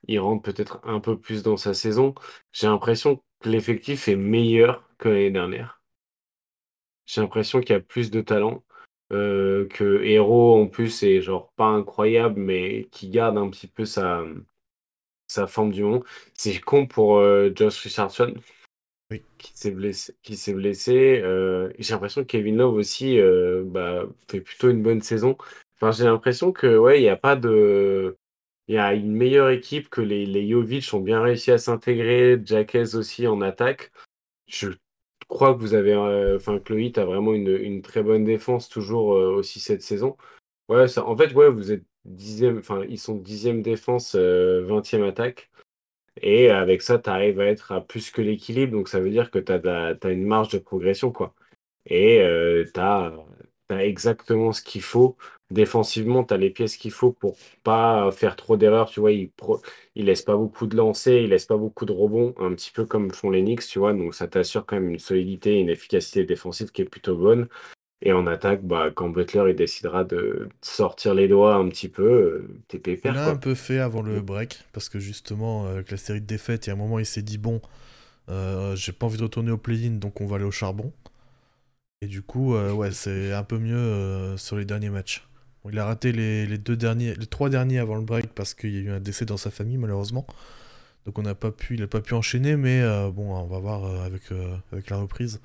il 0.07 0.19
rentre 0.19 0.43
peut-être 0.43 0.79
un 0.83 0.99
peu 1.01 1.19
plus 1.19 1.43
dans 1.43 1.57
sa 1.57 1.73
saison. 1.73 2.15
J'ai 2.53 2.67
l'impression 2.67 3.17
que 3.41 3.49
l'effectif 3.49 4.07
est 4.07 4.15
meilleur 4.17 4.83
que 4.99 5.09
l'année 5.09 5.31
dernière. 5.31 5.81
J'ai 7.05 7.21
l'impression 7.21 7.61
qu'il 7.61 7.71
y 7.71 7.73
a 7.73 7.79
plus 7.79 8.11
de 8.11 8.21
talent. 8.21 8.63
euh, 9.13 9.67
que 9.69 10.03
Hero 10.03 10.61
en 10.61 10.67
plus 10.67 11.03
est 11.03 11.21
genre 11.21 11.51
pas 11.55 11.67
incroyable, 11.67 12.39
mais 12.39 12.87
qui 12.91 13.09
garde 13.09 13.37
un 13.37 13.49
petit 13.49 13.67
peu 13.67 13.85
sa, 13.85 14.23
sa 15.37 15.47
forme 15.47 15.71
du 15.71 15.83
moment. 15.83 16.03
C'est 16.33 16.59
con 16.59 16.87
pour 16.87 17.17
euh, 17.17 17.51
Josh 17.55 17.81
Richardson 17.83 18.33
Oui. 19.11 19.23
qui 19.37 19.51
s'est 19.55 19.71
blessé. 19.71 20.15
Qui 20.23 20.35
s'est 20.35 20.53
blessé. 20.53 21.21
euh, 21.23 21.71
j'ai 21.79 21.93
l'impression 21.93 22.21
que 22.21 22.27
Kevin 22.27 22.57
Love 22.57 22.75
aussi 22.75 23.19
euh, 23.19 23.63
bah, 23.65 24.05
fait 24.29 24.41
plutôt 24.41 24.69
une 24.69 24.83
bonne 24.83 25.01
saison. 25.01 25.37
Enfin, 25.75 25.91
j'ai 25.91 26.05
l'impression 26.05 26.51
que 26.51 26.77
ouais, 26.77 26.99
il 26.99 27.03
n'y 27.03 27.09
a 27.09 27.17
pas 27.17 27.35
de. 27.35 28.17
Il 28.67 28.75
y 28.75 28.77
a 28.79 28.93
une 28.93 29.13
meilleure 29.15 29.49
équipe 29.49 29.89
que 29.89 30.01
les, 30.01 30.25
les 30.25 30.49
Jovic 30.49 30.93
ont 30.93 30.99
bien 30.99 31.21
réussi 31.21 31.51
à 31.51 31.57
s'intégrer, 31.57 32.37
Jacques 32.43 32.75
aussi 32.95 33.25
en 33.27 33.39
attaque. 33.41 33.91
Je 34.47 34.69
crois 35.29 35.53
que 35.53 35.59
vous 35.59 35.73
avez, 35.73 35.93
euh, 35.93 36.35
enfin, 36.37 36.59
que 36.59 36.73
le 36.73 36.81
Heat 36.81 36.97
a 36.97 37.05
vraiment 37.05 37.33
une, 37.33 37.47
une 37.47 37.81
très 37.81 38.03
bonne 38.03 38.25
défense 38.25 38.67
toujours 38.69 39.13
euh, 39.13 39.35
aussi 39.35 39.59
cette 39.61 39.81
saison. 39.83 40.17
Ouais, 40.67 40.87
ça, 40.89 41.05
en 41.05 41.15
fait, 41.15 41.33
ouais, 41.33 41.49
vous 41.49 41.71
êtes 41.71 41.85
dixième, 42.07 42.61
ils 42.89 42.99
sont 42.99 43.15
dixième 43.15 43.61
défense, 43.61 44.15
euh, 44.15 44.63
vingtième 44.65 45.03
attaque. 45.03 45.49
Et 46.21 46.49
avec 46.49 46.81
ça, 46.81 46.99
tu 46.99 47.09
arrives 47.09 47.39
à 47.39 47.45
être 47.45 47.71
à 47.71 47.81
plus 47.81 48.11
que 48.11 48.21
l'équilibre. 48.21 48.73
Donc, 48.73 48.89
ça 48.89 48.99
veut 48.99 49.11
dire 49.11 49.31
que 49.31 49.39
tu 49.39 49.51
as, 49.51 50.11
une 50.11 50.25
marge 50.25 50.49
de 50.49 50.59
progression, 50.59 51.11
quoi. 51.11 51.35
Et 51.85 52.19
tu 52.73 52.79
as, 52.79 53.13
exactement 53.69 54.53
ce 54.53 54.61
qu'il 54.63 54.81
faut. 54.81 55.17
Défensivement, 55.51 56.23
tu 56.23 56.33
as 56.33 56.37
les 56.37 56.49
pièces 56.49 56.77
qu'il 56.77 56.91
faut 56.91 57.11
pour 57.13 57.37
pas 57.63 58.11
faire 58.11 58.35
trop 58.35 58.57
d'erreurs. 58.57 58.89
Tu 58.89 58.99
vois, 58.99 59.11
il, 59.11 59.29
pro... 59.31 59.61
il 59.95 60.05
laisse 60.05 60.21
pas 60.23 60.35
beaucoup 60.35 60.67
de 60.67 60.75
lancers, 60.75 61.21
il 61.21 61.29
laisse 61.29 61.45
pas 61.45 61.57
beaucoup 61.57 61.85
de 61.85 61.93
rebonds, 61.93 62.33
un 62.39 62.53
petit 62.53 62.71
peu 62.71 62.85
comme 62.85 63.11
font 63.11 63.29
les 63.29 63.41
Knicks, 63.41 63.67
tu 63.67 63.79
vois. 63.79 63.93
Donc, 63.93 64.15
ça 64.15 64.27
t'assure 64.27 64.65
quand 64.65 64.77
même 64.79 64.89
une 64.89 64.99
solidité 64.99 65.55
et 65.57 65.59
une 65.59 65.69
efficacité 65.69 66.25
défensive 66.25 66.71
qui 66.71 66.81
est 66.81 66.85
plutôt 66.85 67.15
bonne. 67.15 67.47
Et 68.01 68.11
en 68.11 68.25
attaque, 68.27 68.63
bah, 68.63 68.89
quand 68.95 69.09
Butler 69.09 69.49
il 69.49 69.55
décidera 69.55 70.03
de 70.03 70.49
sortir 70.61 71.13
les 71.13 71.27
doigts 71.27 71.55
un 71.55 71.67
petit 71.69 71.89
peu, 71.89 72.03
euh, 72.03 72.61
t'es 72.67 72.79
Il 73.03 73.11
pépère, 73.11 73.13
l'a 73.13 73.25
quoi. 73.25 73.31
un 73.31 73.35
peu 73.37 73.55
fait 73.55 73.79
avant 73.79 74.01
le 74.03 74.21
break, 74.21 74.63
parce 74.73 74.87
que 74.89 74.99
justement, 74.99 75.65
euh, 75.65 75.71
avec 75.75 75.89
la 75.91 75.97
série 75.97 76.21
de 76.21 76.25
défaites, 76.27 76.67
il 76.67 76.69
y 76.69 76.71
a 76.71 76.73
un 76.73 76.77
moment, 76.77 76.99
il 76.99 77.05
s'est 77.07 77.21
dit 77.23 77.37
bon, 77.39 77.59
euh, 78.29 78.75
j'ai 78.75 78.91
pas 78.93 79.05
envie 79.07 79.17
de 79.17 79.23
retourner 79.23 79.51
au 79.51 79.57
play-in, 79.57 79.91
donc 79.93 80.21
on 80.21 80.27
va 80.27 80.37
aller 80.37 80.45
au 80.45 80.51
charbon. 80.51 80.93
Et 82.01 82.07
du 82.07 82.21
coup, 82.21 82.55
euh, 82.55 82.71
ouais, 82.71 82.91
c'est 82.91 83.33
un 83.33 83.43
peu 83.43 83.57
mieux 83.57 84.35
sur 84.37 84.57
les 84.57 84.65
derniers 84.65 84.89
matchs. 84.89 85.27
Bon, 85.63 85.69
il 85.71 85.79
a 85.79 85.85
raté 85.85 86.11
les, 86.11 86.45
les 86.45 86.57
deux 86.57 86.75
derniers, 86.77 87.15
les 87.15 87.25
trois 87.27 87.49
derniers 87.49 87.79
avant 87.79 87.95
le 87.95 88.03
break 88.03 88.27
parce 88.35 88.53
qu'il 88.53 88.73
y 88.73 88.77
a 88.77 88.81
eu 88.81 88.89
un 88.91 88.99
décès 88.99 89.25
dans 89.25 89.37
sa 89.37 89.51
famille, 89.51 89.77
malheureusement. 89.77 90.27
Donc 91.05 91.19
on 91.19 91.23
n'a 91.23 91.35
pas 91.35 91.51
pu, 91.51 91.75
il 91.75 91.83
a 91.83 91.87
pas 91.87 92.01
pu 92.01 92.13
enchaîner, 92.15 92.57
mais 92.57 92.81
bon, 93.11 93.33
on 93.35 93.45
va 93.47 93.59
voir 93.59 93.85
avec, 94.03 94.23
avec 94.71 94.89
la 94.89 94.97
reprise. 94.97 95.41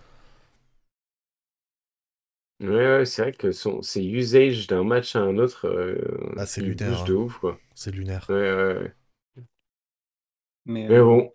Ouais, 2.62 2.68
ouais, 2.68 3.04
c'est 3.06 3.22
vrai 3.22 3.32
que 3.32 3.50
son, 3.52 3.82
ses 3.82 4.04
usages 4.06 4.66
d'un 4.68 4.84
match 4.84 5.16
à 5.16 5.20
un 5.20 5.36
autre, 5.38 5.66
euh, 5.68 5.96
Ah, 6.36 6.44
c'est 6.44 6.60
lunaire, 6.60 7.00
hein. 7.00 7.06
de 7.06 7.14
ouf, 7.14 7.38
quoi. 7.38 7.58
C'est 7.74 7.90
lunaire. 7.90 8.28
Ouais, 8.28 8.34
ouais, 8.36 8.74
ouais. 8.80 8.96
Mais, 10.66 10.88
Mais 10.88 10.98
euh, 10.98 11.00
bon, 11.00 11.32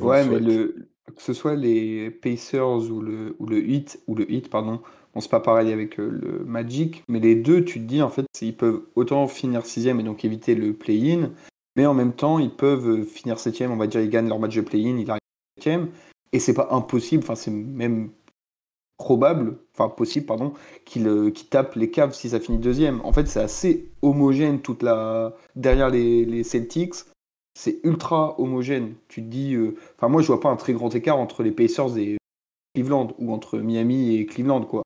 Ouais, 0.00 0.24
mais 0.24 0.40
le, 0.40 0.90
que 1.16 1.22
ce 1.22 1.32
soit 1.32 1.54
les 1.56 2.10
Pacers 2.10 2.90
ou 2.90 3.00
le, 3.00 3.36
ou 3.38 3.46
le 3.46 3.58
Heat, 3.68 4.00
ou 4.06 4.14
le 4.14 4.30
Heat, 4.30 4.50
pardon, 4.50 4.82
bon, 5.14 5.20
c'est 5.20 5.30
pas 5.30 5.40
pareil 5.40 5.72
avec 5.72 5.98
euh, 6.00 6.08
le 6.10 6.44
Magic, 6.44 7.02
mais 7.08 7.20
les 7.20 7.34
deux, 7.34 7.64
tu 7.64 7.80
te 7.80 7.84
dis, 7.86 8.02
en 8.02 8.10
fait, 8.10 8.26
ils 8.42 8.56
peuvent 8.56 8.82
autant 8.94 9.26
finir 9.28 9.64
sixième 9.64 10.00
et 10.00 10.02
donc 10.02 10.24
éviter 10.24 10.54
le 10.54 10.74
play-in, 10.74 11.32
mais 11.76 11.86
en 11.86 11.94
même 11.94 12.12
temps, 12.14 12.38
ils 12.38 12.54
peuvent 12.54 12.88
euh, 13.00 13.04
finir 13.04 13.38
septième, 13.38 13.72
on 13.72 13.76
va 13.76 13.86
dire, 13.86 14.00
ils 14.02 14.10
gagnent 14.10 14.28
leur 14.28 14.38
match 14.38 14.54
de 14.56 14.60
play-in, 14.60 14.98
ils 14.98 15.10
arrivent 15.10 15.20
septième, 15.56 15.90
et 16.32 16.40
c'est 16.40 16.54
pas 16.54 16.68
impossible, 16.72 17.22
enfin, 17.24 17.34
c'est 17.36 17.50
même 17.50 18.10
probable, 18.98 19.58
enfin, 19.74 19.88
possible, 19.88 20.26
pardon, 20.26 20.54
qu'ils 20.84 21.06
euh, 21.06 21.30
qu'ils 21.30 21.48
tapent 21.48 21.74
les 21.74 21.90
Cavs 21.90 22.14
si 22.14 22.30
ça 22.30 22.40
finit 22.40 22.58
deuxième. 22.58 23.00
En 23.04 23.12
fait, 23.12 23.26
c'est 23.28 23.40
assez 23.40 23.90
homogène 24.02 24.60
toute 24.60 24.82
la... 24.82 25.34
derrière 25.54 25.90
les, 25.90 26.24
les 26.24 26.44
Celtics, 26.44 26.94
c'est 27.58 27.80
ultra 27.84 28.38
homogène. 28.40 28.94
Tu 29.08 29.22
te 29.22 29.28
dis, 29.28 29.54
euh, 29.54 29.76
enfin 29.96 30.08
moi 30.08 30.22
je 30.22 30.26
vois 30.28 30.40
pas 30.40 30.50
un 30.50 30.56
très 30.56 30.72
grand 30.72 30.94
écart 30.94 31.18
entre 31.18 31.42
les 31.42 31.52
Pacers 31.52 31.96
et 31.98 32.16
Cleveland 32.74 33.08
ou 33.18 33.32
entre 33.32 33.58
Miami 33.58 34.16
et 34.16 34.26
Cleveland 34.26 34.62
quoi. 34.62 34.82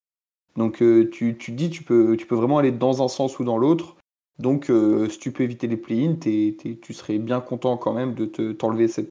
Donc 0.57 0.83
euh, 0.83 1.09
tu, 1.11 1.37
tu 1.39 1.53
te 1.53 1.57
dis 1.57 1.71
tu 1.71 1.83
peux 1.85 2.17
tu 2.17 2.27
peux 2.27 2.35
vraiment 2.35 2.59
aller 2.59 2.73
dans 2.73 3.03
un 3.03 3.09
sens 3.09 3.39
ou 3.39 3.45
dans 3.45 3.59
l'autre. 3.59 3.97
Donc 4.39 4.73
si 5.11 5.19
tu 5.19 5.33
peux 5.33 5.45
éviter 5.45 5.67
les 5.67 5.77
play-in, 5.77 6.15
t'es- 6.15 6.57
t'es- 6.59 6.79
tu 6.81 6.95
serais 6.95 7.19
bien 7.19 7.41
content 7.41 7.77
quand 7.77 7.93
même 7.93 8.15
de 8.15 8.25
te 8.25 8.53
t'enlever 8.53 8.89
cette 8.89 9.11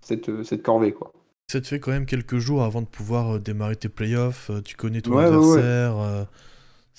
cette, 0.00 0.42
cette 0.44 0.62
corvée 0.62 0.92
quoi. 0.92 1.12
Ça 1.50 1.60
te 1.60 1.66
fait 1.66 1.80
quand 1.80 1.90
même 1.90 2.06
quelques 2.06 2.38
jours 2.38 2.62
avant 2.62 2.80
de 2.80 2.86
pouvoir 2.86 3.34
euh, 3.34 3.38
démarrer 3.40 3.74
tes 3.74 3.88
playoffs, 3.88 4.50
euh, 4.50 4.60
tu 4.62 4.76
connais 4.76 5.00
ton 5.00 5.10
Ouais, 5.16 5.24
ouais, 5.24 5.30
ouais. 5.30 5.34
adversaire. 5.34 5.98
euh, 5.98 6.24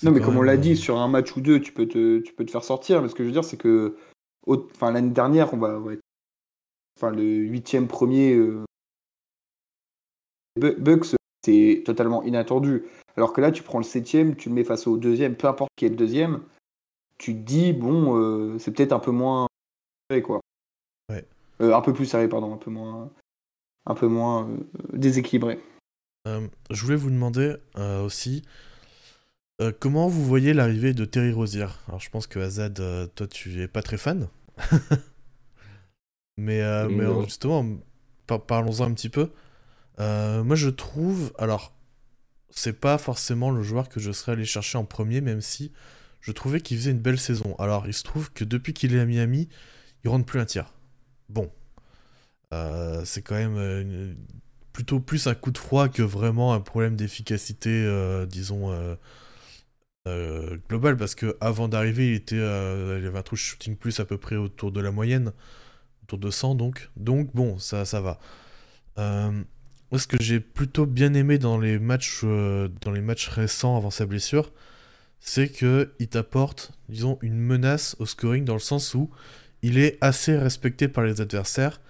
Non 0.02 0.10
mais 0.10 0.20
comme 0.20 0.36
on 0.36 0.42
l'a 0.42 0.58
dit, 0.58 0.76
sur 0.76 0.98
un 0.98 1.08
match 1.08 1.34
ou 1.34 1.40
deux, 1.40 1.58
tu 1.58 1.72
peux 1.72 1.88
te 1.88 2.18
tu 2.18 2.34
peux 2.34 2.44
te 2.44 2.50
faire 2.50 2.62
sortir. 2.62 3.00
Mais 3.00 3.08
ce 3.08 3.14
que 3.14 3.22
je 3.22 3.28
veux 3.28 3.32
dire, 3.32 3.44
c'est 3.44 3.56
que 3.56 3.96
enfin 4.46 4.92
l'année 4.92 5.08
dernière, 5.08 5.54
on 5.54 5.56
va, 5.56 5.68
on 5.78 5.80
va 5.80 5.92
être- 5.94 6.02
enfin 6.98 7.10
le 7.12 7.22
huitième 7.22 7.88
premier 7.88 8.34
euh, 8.34 8.62
Bu- 10.60 10.76
Bucks, 10.78 11.16
c'est 11.46 11.82
totalement 11.86 12.22
inattendu. 12.22 12.84
Alors 13.16 13.32
que 13.32 13.40
là, 13.40 13.52
tu 13.52 13.62
prends 13.62 13.78
le 13.78 13.84
septième, 13.84 14.36
tu 14.36 14.50
le 14.50 14.54
mets 14.54 14.64
face 14.64 14.86
au 14.86 14.98
deuxième, 14.98 15.34
peu 15.34 15.46
importe 15.48 15.70
qui 15.76 15.86
est 15.86 15.88
le 15.88 15.96
deuxième, 15.96 16.42
tu 17.16 17.32
te 17.32 17.38
dis 17.40 17.72
bon, 17.72 18.18
euh, 18.18 18.58
c'est 18.58 18.70
peut-être 18.70 18.92
un 18.92 18.98
peu 18.98 19.12
moins 19.12 19.46
serré 20.10 20.20
quoi. 20.20 20.40
Ouais. 21.10 21.24
Euh, 21.62 21.74
un 21.74 21.80
peu 21.80 21.94
plus 21.94 22.04
serré, 22.04 22.28
pardon, 22.28 22.52
un 22.52 22.58
peu 22.58 22.70
moins, 22.70 23.08
un 23.86 23.94
peu 23.94 24.06
moins 24.06 24.48
euh, 24.48 24.58
déséquilibré. 24.92 25.60
Euh, 26.28 26.46
je 26.70 26.84
voulais 26.84 26.96
vous 26.96 27.10
demander 27.10 27.56
euh, 27.76 28.02
aussi 28.02 28.42
euh, 29.60 29.72
comment 29.78 30.08
vous 30.08 30.24
voyez 30.24 30.54
l'arrivée 30.54 30.94
de 30.94 31.04
Terry 31.04 31.32
Rozier? 31.32 31.66
Alors 31.88 32.00
je 32.00 32.10
pense 32.10 32.26
que 32.26 32.38
Azad, 32.38 32.78
euh, 32.80 33.06
toi 33.06 33.26
tu 33.26 33.60
es 33.60 33.68
pas 33.68 33.82
très 33.82 33.98
fan. 33.98 34.28
mais, 36.36 36.62
euh, 36.62 36.88
mais 36.88 37.24
justement, 37.24 37.66
par- 38.26 38.44
parlons-en 38.44 38.84
un 38.84 38.94
petit 38.94 39.08
peu. 39.08 39.30
Euh, 40.00 40.42
moi 40.42 40.56
je 40.56 40.68
trouve, 40.68 41.32
alors 41.38 41.74
c'est 42.50 42.80
pas 42.80 42.98
forcément 42.98 43.50
le 43.50 43.62
joueur 43.62 43.88
que 43.88 44.00
je 44.00 44.12
serais 44.12 44.32
allé 44.32 44.44
chercher 44.44 44.78
en 44.78 44.84
premier, 44.84 45.20
même 45.20 45.40
si 45.40 45.72
je 46.20 46.32
trouvais 46.32 46.60
qu'il 46.60 46.76
faisait 46.76 46.90
une 46.92 47.00
belle 47.00 47.18
saison. 47.18 47.54
Alors 47.58 47.86
il 47.86 47.94
se 47.94 48.02
trouve 48.04 48.32
que 48.32 48.44
depuis 48.44 48.72
qu'il 48.72 48.94
est 48.94 49.00
à 49.00 49.06
Miami, 49.06 49.48
il 50.04 50.10
rentre 50.10 50.24
plus 50.24 50.40
un 50.40 50.44
tir. 50.44 50.72
Bon, 51.28 51.50
Euh, 52.52 53.02
c'est 53.04 53.22
quand 53.22 53.34
même 53.34 53.56
euh, 53.56 54.14
plutôt 54.72 55.00
plus 55.00 55.26
un 55.26 55.34
coup 55.34 55.50
de 55.50 55.58
froid 55.58 55.88
que 55.88 56.02
vraiment 56.02 56.52
un 56.54 56.60
problème 56.60 56.96
d'efficacité, 56.96 57.70
euh, 57.70 58.26
disons, 58.26 58.70
euh, 60.06 60.56
global, 60.68 60.96
parce 60.96 61.14
que 61.14 61.36
avant 61.40 61.68
d'arriver, 61.68 62.08
il 62.10 62.14
était, 62.14 62.36
il 62.36 63.06
avait 63.06 63.18
un 63.18 63.22
true 63.22 63.36
shooting 63.36 63.76
plus 63.76 64.00
à 64.00 64.04
peu 64.04 64.18
près 64.18 64.36
autour 64.36 64.72
de 64.72 64.80
la 64.80 64.90
moyenne, 64.90 65.32
autour 66.04 66.18
de 66.18 66.30
100 66.30 66.54
donc. 66.56 66.90
Donc 66.96 67.30
bon, 67.34 67.58
ça, 67.58 67.84
ça 67.84 68.00
va. 68.00 68.18
Moi, 68.96 69.98
ce 69.98 70.06
que 70.06 70.16
j'ai 70.20 70.40
plutôt 70.40 70.86
bien 70.86 71.12
aimé 71.14 71.38
dans 71.38 71.58
les 71.58 71.78
matchs, 71.78 72.24
dans 72.24 72.92
les 72.92 73.02
matchs 73.02 73.28
récents 73.28 73.76
avant 73.76 73.90
sa 73.90 74.06
blessure, 74.06 74.52
c'est 75.20 75.48
que 75.48 75.92
il 76.00 76.08
t'apporte, 76.08 76.72
disons, 76.88 77.18
une 77.22 77.38
menace 77.38 77.94
au 77.98 78.06
scoring 78.06 78.44
dans 78.44 78.54
le 78.54 78.60
sens 78.60 78.94
où 78.94 79.10
il 79.62 79.78
est 79.78 79.98
assez 80.00 80.36
respecté 80.36 80.88
par 80.88 81.04
les 81.04 81.20
adversaires 81.20 81.80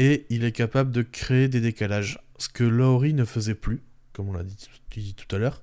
et 0.00 0.24
il 0.30 0.44
est 0.44 0.52
capable 0.52 0.92
de 0.92 1.02
créer 1.02 1.48
des 1.48 1.60
décalages, 1.60 2.20
ce 2.38 2.48
que 2.48 2.64
Lowry 2.64 3.12
ne 3.12 3.26
faisait 3.26 3.54
plus, 3.54 3.82
comme 4.14 4.30
on 4.30 4.32
l'a 4.32 4.44
dit, 4.44 5.14
tout 5.14 5.36
à 5.36 5.38
l'heure. 5.38 5.62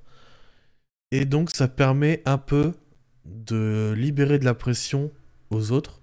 Et 1.11 1.25
donc 1.25 1.49
ça 1.49 1.67
permet 1.67 2.21
un 2.25 2.37
peu 2.37 2.73
de 3.25 3.95
libérer 3.97 4.37
de 4.37 4.45
la 4.45 4.53
pression 4.53 5.11
aux 5.49 5.71
autres, 5.71 6.01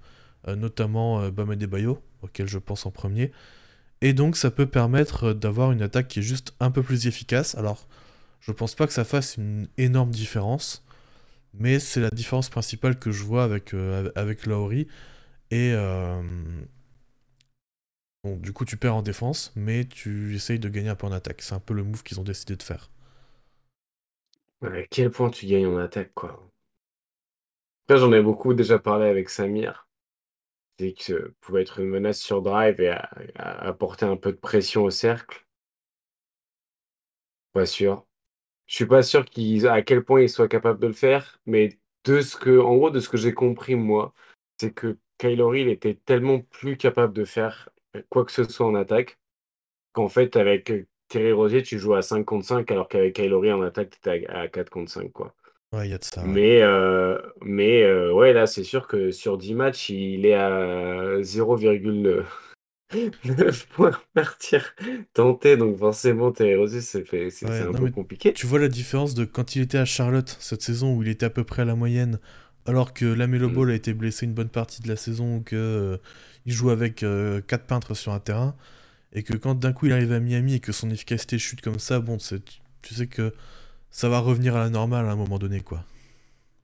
euh, 0.48 0.56
notamment 0.56 1.20
euh, 1.20 1.30
Bam 1.30 1.54
Bayo, 1.54 2.02
auquel 2.22 2.48
je 2.48 2.58
pense 2.58 2.86
en 2.86 2.90
premier. 2.90 3.30
Et 4.00 4.14
donc 4.14 4.36
ça 4.36 4.50
peut 4.50 4.66
permettre 4.66 5.32
d'avoir 5.32 5.70
une 5.70 5.80
attaque 5.80 6.08
qui 6.08 6.18
est 6.18 6.22
juste 6.22 6.54
un 6.58 6.72
peu 6.72 6.82
plus 6.82 7.06
efficace. 7.06 7.54
Alors 7.54 7.86
je 8.40 8.50
pense 8.50 8.74
pas 8.74 8.88
que 8.88 8.92
ça 8.92 9.04
fasse 9.04 9.36
une 9.36 9.68
énorme 9.78 10.10
différence, 10.10 10.84
mais 11.54 11.78
c'est 11.78 12.00
la 12.00 12.10
différence 12.10 12.50
principale 12.50 12.98
que 12.98 13.12
je 13.12 13.22
vois 13.22 13.44
avec, 13.44 13.74
euh, 13.74 14.10
avec 14.16 14.44
Lauri. 14.44 14.88
Et 15.52 15.70
euh, 15.72 16.20
du 18.24 18.52
coup, 18.52 18.64
tu 18.64 18.76
perds 18.76 18.96
en 18.96 19.02
défense, 19.02 19.52
mais 19.54 19.84
tu 19.84 20.34
essayes 20.34 20.58
de 20.58 20.68
gagner 20.68 20.88
un 20.88 20.96
peu 20.96 21.06
en 21.06 21.12
attaque. 21.12 21.42
C'est 21.42 21.54
un 21.54 21.60
peu 21.60 21.74
le 21.74 21.84
move 21.84 22.02
qu'ils 22.02 22.18
ont 22.20 22.24
décidé 22.24 22.56
de 22.56 22.62
faire. 22.62 22.90
À 24.62 24.82
quel 24.90 25.12
point 25.12 25.30
tu 25.30 25.46
gagnes 25.46 25.66
en 25.66 25.78
attaque, 25.78 26.12
quoi. 26.12 26.50
J'en 27.88 28.12
ai 28.12 28.22
beaucoup 28.22 28.54
déjà 28.54 28.78
parlé 28.78 29.06
avec 29.06 29.28
Samir. 29.28 29.86
C'est 30.78 30.92
que 30.92 31.34
pouvait 31.40 31.62
être 31.62 31.80
une 31.80 31.88
menace 31.88 32.18
sur 32.20 32.42
drive 32.42 32.80
et 32.80 32.96
apporter 33.36 34.06
un 34.06 34.16
peu 34.16 34.32
de 34.32 34.38
pression 34.38 34.84
au 34.84 34.90
cercle. 34.90 35.46
Pas 37.52 37.66
sûr. 37.66 38.06
Je 38.66 38.76
suis 38.76 38.86
pas 38.86 39.02
sûr 39.02 39.24
qu'ils 39.24 39.68
à 39.68 39.82
quel 39.82 40.04
point 40.04 40.22
ils 40.22 40.30
soient 40.30 40.48
capables 40.48 40.80
de 40.80 40.86
le 40.88 40.92
faire, 40.94 41.40
mais 41.46 41.78
de 42.04 42.20
ce 42.20 42.36
que, 42.36 42.58
en 42.60 42.76
gros, 42.76 42.90
de 42.90 43.00
ce 43.00 43.08
que 43.08 43.16
j'ai 43.18 43.34
compris 43.34 43.76
moi, 43.76 44.14
c'est 44.58 44.72
que 44.72 44.98
Kylori 45.18 45.62
il 45.62 45.68
était 45.68 45.94
tellement 45.94 46.40
plus 46.40 46.76
capable 46.76 47.12
de 47.14 47.24
faire 47.24 47.68
quoi 48.08 48.24
que 48.24 48.32
ce 48.32 48.44
soit 48.44 48.66
en 48.66 48.74
attaque 48.74 49.18
qu'en 49.92 50.08
fait 50.08 50.36
avec 50.36 50.72
Terry 51.08 51.32
Rosier 51.32 51.62
tu 51.62 51.78
joues 51.78 51.94
à 51.94 52.02
5 52.02 52.24
contre 52.24 52.46
5 52.46 52.70
alors 52.70 52.88
qu'avec 52.88 53.14
Kylori 53.14 53.52
en 53.52 53.62
attaque 53.62 53.90
tu 53.90 53.98
étais 53.98 54.26
à 54.28 54.48
4 54.48 54.70
contre 54.70 54.90
5 54.90 55.12
quoi. 55.12 55.34
Ouais, 55.74 55.88
il 55.88 55.90
y 55.90 55.94
a 55.94 55.98
de 55.98 56.04
ça. 56.04 56.22
Mais, 56.22 56.62
euh, 56.62 57.18
mais 57.42 57.82
euh, 57.82 58.12
ouais, 58.12 58.32
là, 58.32 58.46
c'est 58.46 58.62
sûr 58.62 58.86
que 58.86 59.10
sur 59.10 59.36
10 59.36 59.54
matchs, 59.54 59.90
il 59.90 60.24
est 60.24 60.34
à 60.34 61.18
0,9 61.18 62.22
points 63.74 63.98
partir 64.14 64.74
tenté. 65.14 65.56
Donc 65.56 65.76
forcément, 65.78 66.30
Terry 66.30 66.68
c'est 66.80 67.04
c'est 67.30 67.62
un 67.62 67.72
peu 67.72 67.90
compliqué. 67.90 68.32
Tu 68.32 68.46
vois 68.46 68.60
la 68.60 68.68
différence 68.68 69.14
de 69.14 69.24
quand 69.24 69.56
il 69.56 69.62
était 69.62 69.78
à 69.78 69.84
Charlotte 69.84 70.36
cette 70.38 70.62
saison 70.62 70.94
où 70.94 71.02
il 71.02 71.08
était 71.08 71.26
à 71.26 71.30
peu 71.30 71.42
près 71.42 71.62
à 71.62 71.64
la 71.64 71.74
moyenne, 71.74 72.20
alors 72.66 72.94
que 72.94 73.04
Lamelo 73.04 73.48
mm. 73.48 73.52
Ball 73.52 73.70
a 73.70 73.74
été 73.74 73.94
blessé 73.94 74.26
une 74.26 74.34
bonne 74.34 74.50
partie 74.50 74.80
de 74.80 74.88
la 74.88 74.96
saison, 74.96 75.40
que 75.40 75.56
euh, 75.56 75.96
il 76.46 76.52
joue 76.52 76.70
avec 76.70 76.96
4 76.96 77.66
peintres 77.66 77.94
sur 77.94 78.12
un 78.12 78.20
terrain, 78.20 78.54
et 79.12 79.22
que 79.22 79.34
quand 79.36 79.54
d'un 79.54 79.72
coup 79.72 79.86
il 79.86 79.92
arrive 79.92 80.12
à 80.12 80.20
Miami 80.20 80.54
et 80.54 80.60
que 80.60 80.72
son 80.72 80.90
efficacité 80.90 81.38
chute 81.38 81.60
comme 81.60 81.78
ça, 81.78 82.00
bon, 82.00 82.18
tu 82.82 82.94
sais 82.94 83.06
que 83.06 83.32
ça 83.90 84.08
va 84.08 84.18
revenir 84.18 84.56
à 84.56 84.60
la 84.60 84.70
normale 84.70 85.06
à 85.06 85.12
un 85.12 85.16
moment 85.16 85.38
donné, 85.38 85.60
quoi. 85.60 85.84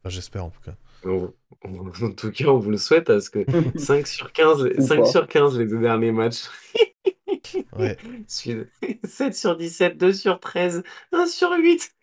Enfin, 0.00 0.08
j'espère 0.08 0.44
en 0.44 0.50
tout 0.50 0.60
cas. 0.60 0.74
en 1.04 2.10
tout 2.12 2.32
cas, 2.32 2.46
on 2.46 2.58
vous 2.58 2.70
le 2.70 2.78
souhaite 2.78 3.04
parce 3.06 3.28
que 3.28 3.44
5 3.78 4.06
sur 4.06 4.32
15, 4.32 4.80
5 4.80 5.06
sur 5.06 5.28
15 5.28 5.58
les 5.58 5.66
deux 5.66 5.80
derniers 5.80 6.12
matchs. 6.12 6.44
ouais. 7.78 7.96
7 8.26 8.68
sur 9.34 9.56
17, 9.56 9.96
2 9.96 10.12
sur 10.12 10.40
13, 10.40 10.82
1 11.12 11.26
sur 11.26 11.52
8. 11.52 11.94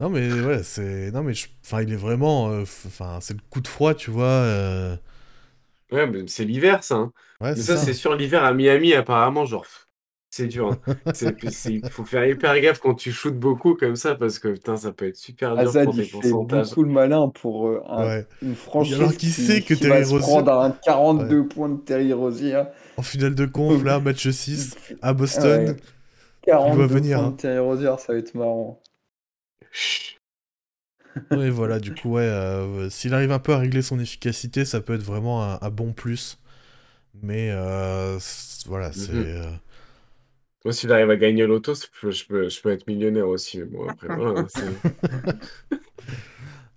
non 0.00 0.10
mais 0.10 0.32
ouais, 0.32 0.62
c'est 0.62 1.10
non 1.12 1.22
mais 1.22 1.34
enfin 1.64 1.82
il 1.82 1.92
est 1.92 1.96
vraiment 1.96 2.50
euh, 2.50 2.62
enfin 2.62 3.18
c'est 3.20 3.34
le 3.34 3.40
coup 3.48 3.60
de 3.60 3.68
froid, 3.68 3.94
tu 3.94 4.10
vois. 4.10 4.24
Euh. 4.26 4.96
Ouais, 5.92 6.06
mais 6.06 6.24
c'est 6.26 6.44
l'hiver 6.44 6.84
ça. 6.84 6.96
Hein. 6.96 7.12
Ouais, 7.40 7.50
mais 7.50 7.60
ça, 7.60 7.76
ça. 7.76 7.84
c'est 7.84 7.94
sur 7.94 8.14
l'hiver 8.14 8.44
à 8.44 8.52
Miami 8.52 8.94
apparemment 8.94 9.44
genre 9.44 9.66
c'est 10.30 10.46
dur. 10.46 10.78
Hein. 10.86 10.94
Il 11.68 11.88
faut 11.90 12.04
faire 12.04 12.24
hyper 12.24 12.58
gaffe 12.60 12.78
quand 12.78 12.94
tu 12.94 13.10
shootes 13.10 13.38
beaucoup 13.38 13.74
comme 13.74 13.96
ça 13.96 14.14
parce 14.14 14.38
que 14.38 14.48
putain, 14.48 14.76
ça 14.76 14.92
peut 14.92 15.08
être 15.08 15.16
super 15.16 15.56
dur 15.56 15.68
Azad, 15.68 15.86
pour 15.86 15.98
il 15.98 16.04
fait 16.04 16.30
beaucoup 16.30 16.82
le 16.84 16.90
malin 16.90 17.28
pour 17.28 17.66
euh, 17.66 18.22
une 18.40 18.54
franchise 18.54 18.94
alors 18.94 19.12
qui, 19.14 19.30
sait 19.30 19.60
que 19.60 19.74
qui 19.74 19.88
va 19.88 20.04
se 20.04 20.14
prendre 20.16 20.52
un 20.52 20.70
42 20.70 21.48
points 21.48 21.68
de 21.68 21.78
Terry 21.78 22.12
Rozier. 22.12 22.62
En 22.96 23.02
finale 23.02 23.34
de 23.34 23.46
conf, 23.46 23.82
là, 23.82 23.98
match 24.04 24.28
6 24.28 24.76
à 25.02 25.12
Boston. 25.12 25.76
42 26.42 26.72
il 26.72 26.78
va 26.78 26.86
venir, 26.86 27.18
points 27.18 27.26
de 27.26 27.32
hein. 27.32 27.36
Terry 27.36 27.58
Rozier, 27.58 27.94
ça 27.98 28.12
va 28.12 28.18
être 28.18 28.34
marrant. 28.34 28.80
Oui, 31.30 31.50
voilà, 31.50 31.78
du 31.80 31.94
coup, 31.94 32.12
ouais, 32.12 32.22
euh, 32.22 32.88
s'il 32.90 33.14
arrive 33.14 33.32
un 33.32 33.38
peu 33.38 33.52
à 33.52 33.58
régler 33.58 33.82
son 33.82 33.98
efficacité, 33.98 34.64
ça 34.64 34.80
peut 34.80 34.94
être 34.94 35.02
vraiment 35.02 35.42
un, 35.42 35.70
bon 35.70 35.92
plus. 35.92 36.38
Mais 37.22 37.50
euh, 37.50 38.18
voilà, 38.66 38.92
c'est. 38.92 39.12
Mm-hmm. 39.12 39.58
Moi, 40.64 40.74
s'il 40.74 40.92
arrive 40.92 41.10
à 41.10 41.16
gagner 41.16 41.46
l'auto, 41.46 41.74
je 41.74 41.86
peux, 42.00 42.10
je, 42.10 42.60
peux, 42.60 42.70
être 42.70 42.86
millionnaire 42.86 43.28
aussi. 43.28 43.58
Mais 43.58 43.64
bon, 43.64 43.88
après, 43.88 44.14
voilà. 44.14 44.42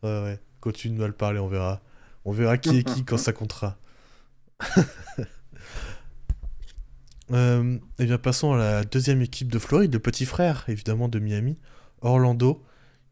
ouais, 0.04 0.24
ouais. 0.24 0.40
Continue 0.62 0.96
de 0.96 1.02
mal 1.02 1.14
parler, 1.14 1.40
on 1.40 1.48
verra. 1.48 1.82
On 2.24 2.32
verra 2.32 2.58
qui 2.58 2.78
est 2.80 2.84
qui 2.84 3.04
quand 3.04 3.18
ça 3.18 3.34
comptera. 3.34 3.78
euh, 7.32 7.76
et 7.76 7.80
eh 8.00 8.06
bien, 8.06 8.18
passons 8.18 8.54
à 8.54 8.58
la 8.58 8.84
deuxième 8.86 9.22
équipe 9.22 9.52
de 9.52 9.60
Floride, 9.60 9.92
le 9.92 10.00
petit 10.00 10.26
frère, 10.26 10.64
évidemment, 10.70 11.10
de 11.10 11.20
Miami, 11.20 11.58
Orlando, 12.02 12.64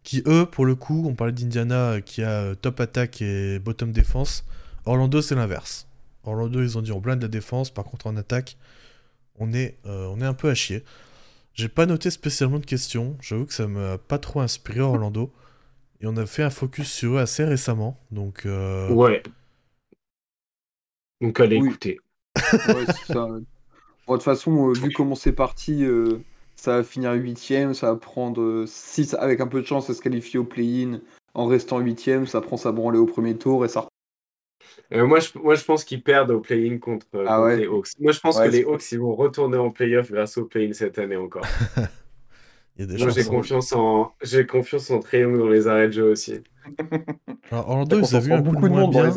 qui, 0.04 0.24
eux, 0.26 0.46
pour 0.46 0.66
le 0.66 0.76
coup, 0.76 1.06
on 1.08 1.14
parlait 1.14 1.34
d'Indiana 1.34 2.02
qui 2.02 2.24
a 2.24 2.42
euh, 2.42 2.56
top 2.56 2.80
attaque 2.80 3.22
et 3.22 3.60
bottom 3.60 3.92
défense. 3.92 4.46
Orlando, 4.86 5.22
c'est 5.22 5.36
l'inverse. 5.36 5.88
Orlando, 6.24 6.62
ils 6.62 6.78
ont 6.78 6.82
dit 6.82 6.92
on 6.92 7.00
blinde 7.00 7.22
la 7.22 7.28
défense, 7.28 7.72
par 7.72 7.86
contre, 7.86 8.08
en 8.08 8.18
attaque, 8.18 8.58
on 9.40 9.54
est, 9.54 9.78
euh, 9.86 10.08
on 10.08 10.22
est 10.22 10.26
un 10.26 10.34
peu 10.34 10.50
à 10.50 10.56
chier. 10.56 10.84
J'ai 11.54 11.70
pas 11.70 11.86
noté 11.86 12.10
spécialement 12.10 12.60
de 12.60 12.66
questions, 12.66 13.18
j'avoue 13.22 13.46
que 13.46 13.54
ça 13.54 13.68
m'a 13.68 13.98
pas 13.98 14.18
trop 14.18 14.40
inspiré 14.42 14.80
Orlando. 14.80 15.32
Et 16.00 16.08
on 16.08 16.18
a 16.18 16.26
fait 16.26 16.44
un 16.44 16.50
focus 16.50 16.92
sur 16.92 17.16
eux 17.16 17.20
assez 17.20 17.44
récemment, 17.44 18.00
donc... 18.10 18.46
Euh, 18.46 18.90
ouais. 18.92 19.22
Donc 21.20 21.40
allez 21.40 21.58
écouter. 21.58 22.00
ouais, 22.68 22.86
ça. 23.08 23.28
de 23.28 23.46
toute 24.08 24.24
façon, 24.24 24.70
euh, 24.70 24.74
vu 24.74 24.92
comment 24.92 25.14
c'est 25.14 25.34
parti, 25.34 25.86
ça 26.62 26.78
va 26.78 26.84
finir 26.84 27.14
huitième, 27.14 27.74
ça 27.74 27.92
va 27.92 27.96
prendre... 27.96 28.66
si 28.68 29.10
avec 29.18 29.42
un 29.42 29.48
peu 29.48 29.62
de 29.62 29.66
chance, 29.66 29.88
ça 29.88 29.96
se 29.96 30.02
qualifie 30.02 30.38
au 30.38 30.44
play-in 30.44 31.00
en 31.34 31.48
restant 31.48 31.80
huitième, 31.80 32.28
ça 32.28 32.40
prend 32.40 32.56
sa 32.56 32.72
branlée 32.72 33.00
au 33.00 33.08
premier 33.08 33.36
tour 33.36 33.66
et 33.66 33.68
ça 33.68 33.88
euh, 34.94 35.08
moi, 35.08 35.20
je, 35.20 35.40
moi, 35.40 35.56
je 35.56 35.64
pense 35.64 35.84
qu'ils 35.84 36.04
perdent 36.04 36.30
au 36.30 36.40
play-in 36.40 36.78
contre, 36.78 37.08
ah 37.26 37.56
les 37.56 37.66
Hawks. 37.66 37.88
Moi, 38.00 38.12
je 38.12 38.20
pense 38.20 38.40
que 38.40 38.48
les 38.48 38.64
Hawks, 38.64 38.92
ils 38.92 39.00
vont 39.00 39.16
retourner 39.16 39.58
en 39.58 39.72
play-off 39.72 40.12
grâce 40.12 40.38
au 40.38 40.46
play-in 40.46 40.74
cette 40.74 41.00
année 41.00 41.16
encore. 41.16 41.46
Il 42.78 42.82
y 42.82 42.84
a 42.84 42.94
des 42.94 43.04
moi, 43.04 43.12
j'ai 43.12 43.24
confiance, 43.24 43.74
en... 43.74 44.14
j'ai 44.22 44.46
confiance 44.46 44.92
en 44.92 45.00
Triangle 45.00 45.40
dans 45.40 45.50
les 45.50 45.68
arrêts 45.68 45.88
de 45.88 45.94
jeu 45.94 46.12
aussi. 46.12 46.44
Alors, 47.50 47.70
Orlando, 47.70 48.02
ils 48.02 48.16
avaient 48.16 48.28
vu 48.28 48.34
un 48.34 48.44
coup 48.44 48.56
de 48.56 48.70
moins 48.70 48.88
bien. 48.88 49.10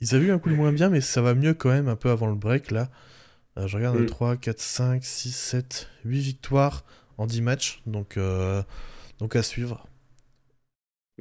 Ils 0.00 0.14
avaient 0.14 0.24
vu 0.24 0.30
un 0.30 0.38
coup 0.38 0.50
de 0.50 0.54
moins 0.54 0.72
bien, 0.72 0.88
mais 0.88 1.00
ça 1.00 1.20
va 1.20 1.34
mieux 1.34 1.54
quand 1.54 1.70
même 1.70 1.88
un 1.88 1.96
peu 1.96 2.10
avant 2.10 2.28
le 2.28 2.36
break 2.36 2.70
là. 2.70 2.90
Euh, 3.56 3.66
je 3.66 3.76
regarde 3.76 4.04
3, 4.06 4.36
4, 4.36 4.60
5, 4.60 5.04
6, 5.04 5.32
7, 5.32 5.88
8 6.04 6.20
victoires 6.20 6.84
en 7.18 7.26
10 7.26 7.42
matchs. 7.42 7.82
Donc, 7.86 8.16
euh, 8.16 8.62
donc 9.18 9.36
à 9.36 9.42
suivre. 9.42 9.86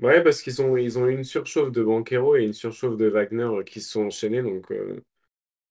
Ouais, 0.02 0.24
parce 0.24 0.42
qu'ils 0.42 0.62
ont, 0.62 0.76
ils 0.76 0.98
ont 0.98 1.08
une 1.08 1.24
surchauffe 1.24 1.72
de 1.72 1.84
Banquero 1.84 2.36
et 2.36 2.44
une 2.44 2.54
surchauffe 2.54 2.98
de 2.98 3.06
Wagner 3.06 3.44
euh, 3.44 3.64
qui 3.64 3.80
se 3.80 3.92
sont 3.92 4.06
enchaînés. 4.06 4.42
Donc, 4.42 4.72
euh, 4.72 5.00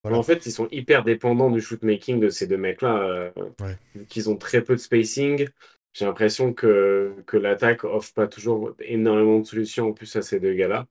en 0.04 0.22
fait, 0.22 0.46
ils 0.46 0.52
sont 0.52 0.68
hyper 0.70 1.02
dépendants 1.02 1.50
du 1.50 1.60
shootmaking 1.60 2.20
de 2.20 2.28
ces 2.28 2.46
deux 2.46 2.56
mecs-là. 2.56 3.32
Ouais. 3.60 3.76
Qu'ils 4.08 4.30
ont 4.30 4.36
très 4.36 4.62
peu 4.62 4.74
de 4.74 4.80
spacing. 4.80 5.48
J'ai 5.92 6.06
l'impression 6.06 6.52
que, 6.52 7.14
que 7.26 7.36
l'attaque 7.36 7.84
offre 7.84 8.12
pas 8.14 8.26
toujours 8.26 8.74
énormément 8.80 9.38
de 9.38 9.46
solutions 9.46 9.88
en 9.88 9.92
plus 9.92 10.16
à 10.16 10.22
ces 10.22 10.40
deux 10.40 10.54
gars-là. 10.54 10.86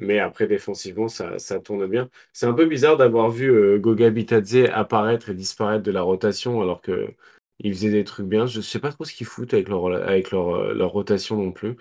Mais 0.00 0.18
après, 0.18 0.46
défensivement, 0.46 1.08
ça, 1.08 1.38
ça 1.38 1.60
tourne 1.60 1.86
bien. 1.86 2.08
C'est 2.32 2.46
un 2.46 2.52
peu 2.52 2.66
bizarre 2.66 2.96
d'avoir 2.96 3.30
vu 3.30 3.78
Goga 3.78 4.10
Bitadze 4.10 4.68
apparaître 4.72 5.30
et 5.30 5.34
disparaître 5.34 5.84
de 5.84 5.92
la 5.92 6.02
rotation 6.02 6.60
alors 6.60 6.80
que 6.80 7.14
ils 7.60 7.72
faisaient 7.72 7.90
des 7.90 8.04
trucs 8.04 8.26
bien. 8.26 8.46
Je 8.46 8.60
sais 8.60 8.78
pas 8.78 8.90
trop 8.92 9.04
ce 9.04 9.12
qu'ils 9.12 9.26
foutent 9.26 9.54
avec 9.54 9.68
leur, 9.68 9.86
avec 9.86 10.30
leur, 10.30 10.54
euh, 10.54 10.74
leur 10.74 10.90
rotation 10.90 11.36
non 11.36 11.52
plus. 11.52 11.76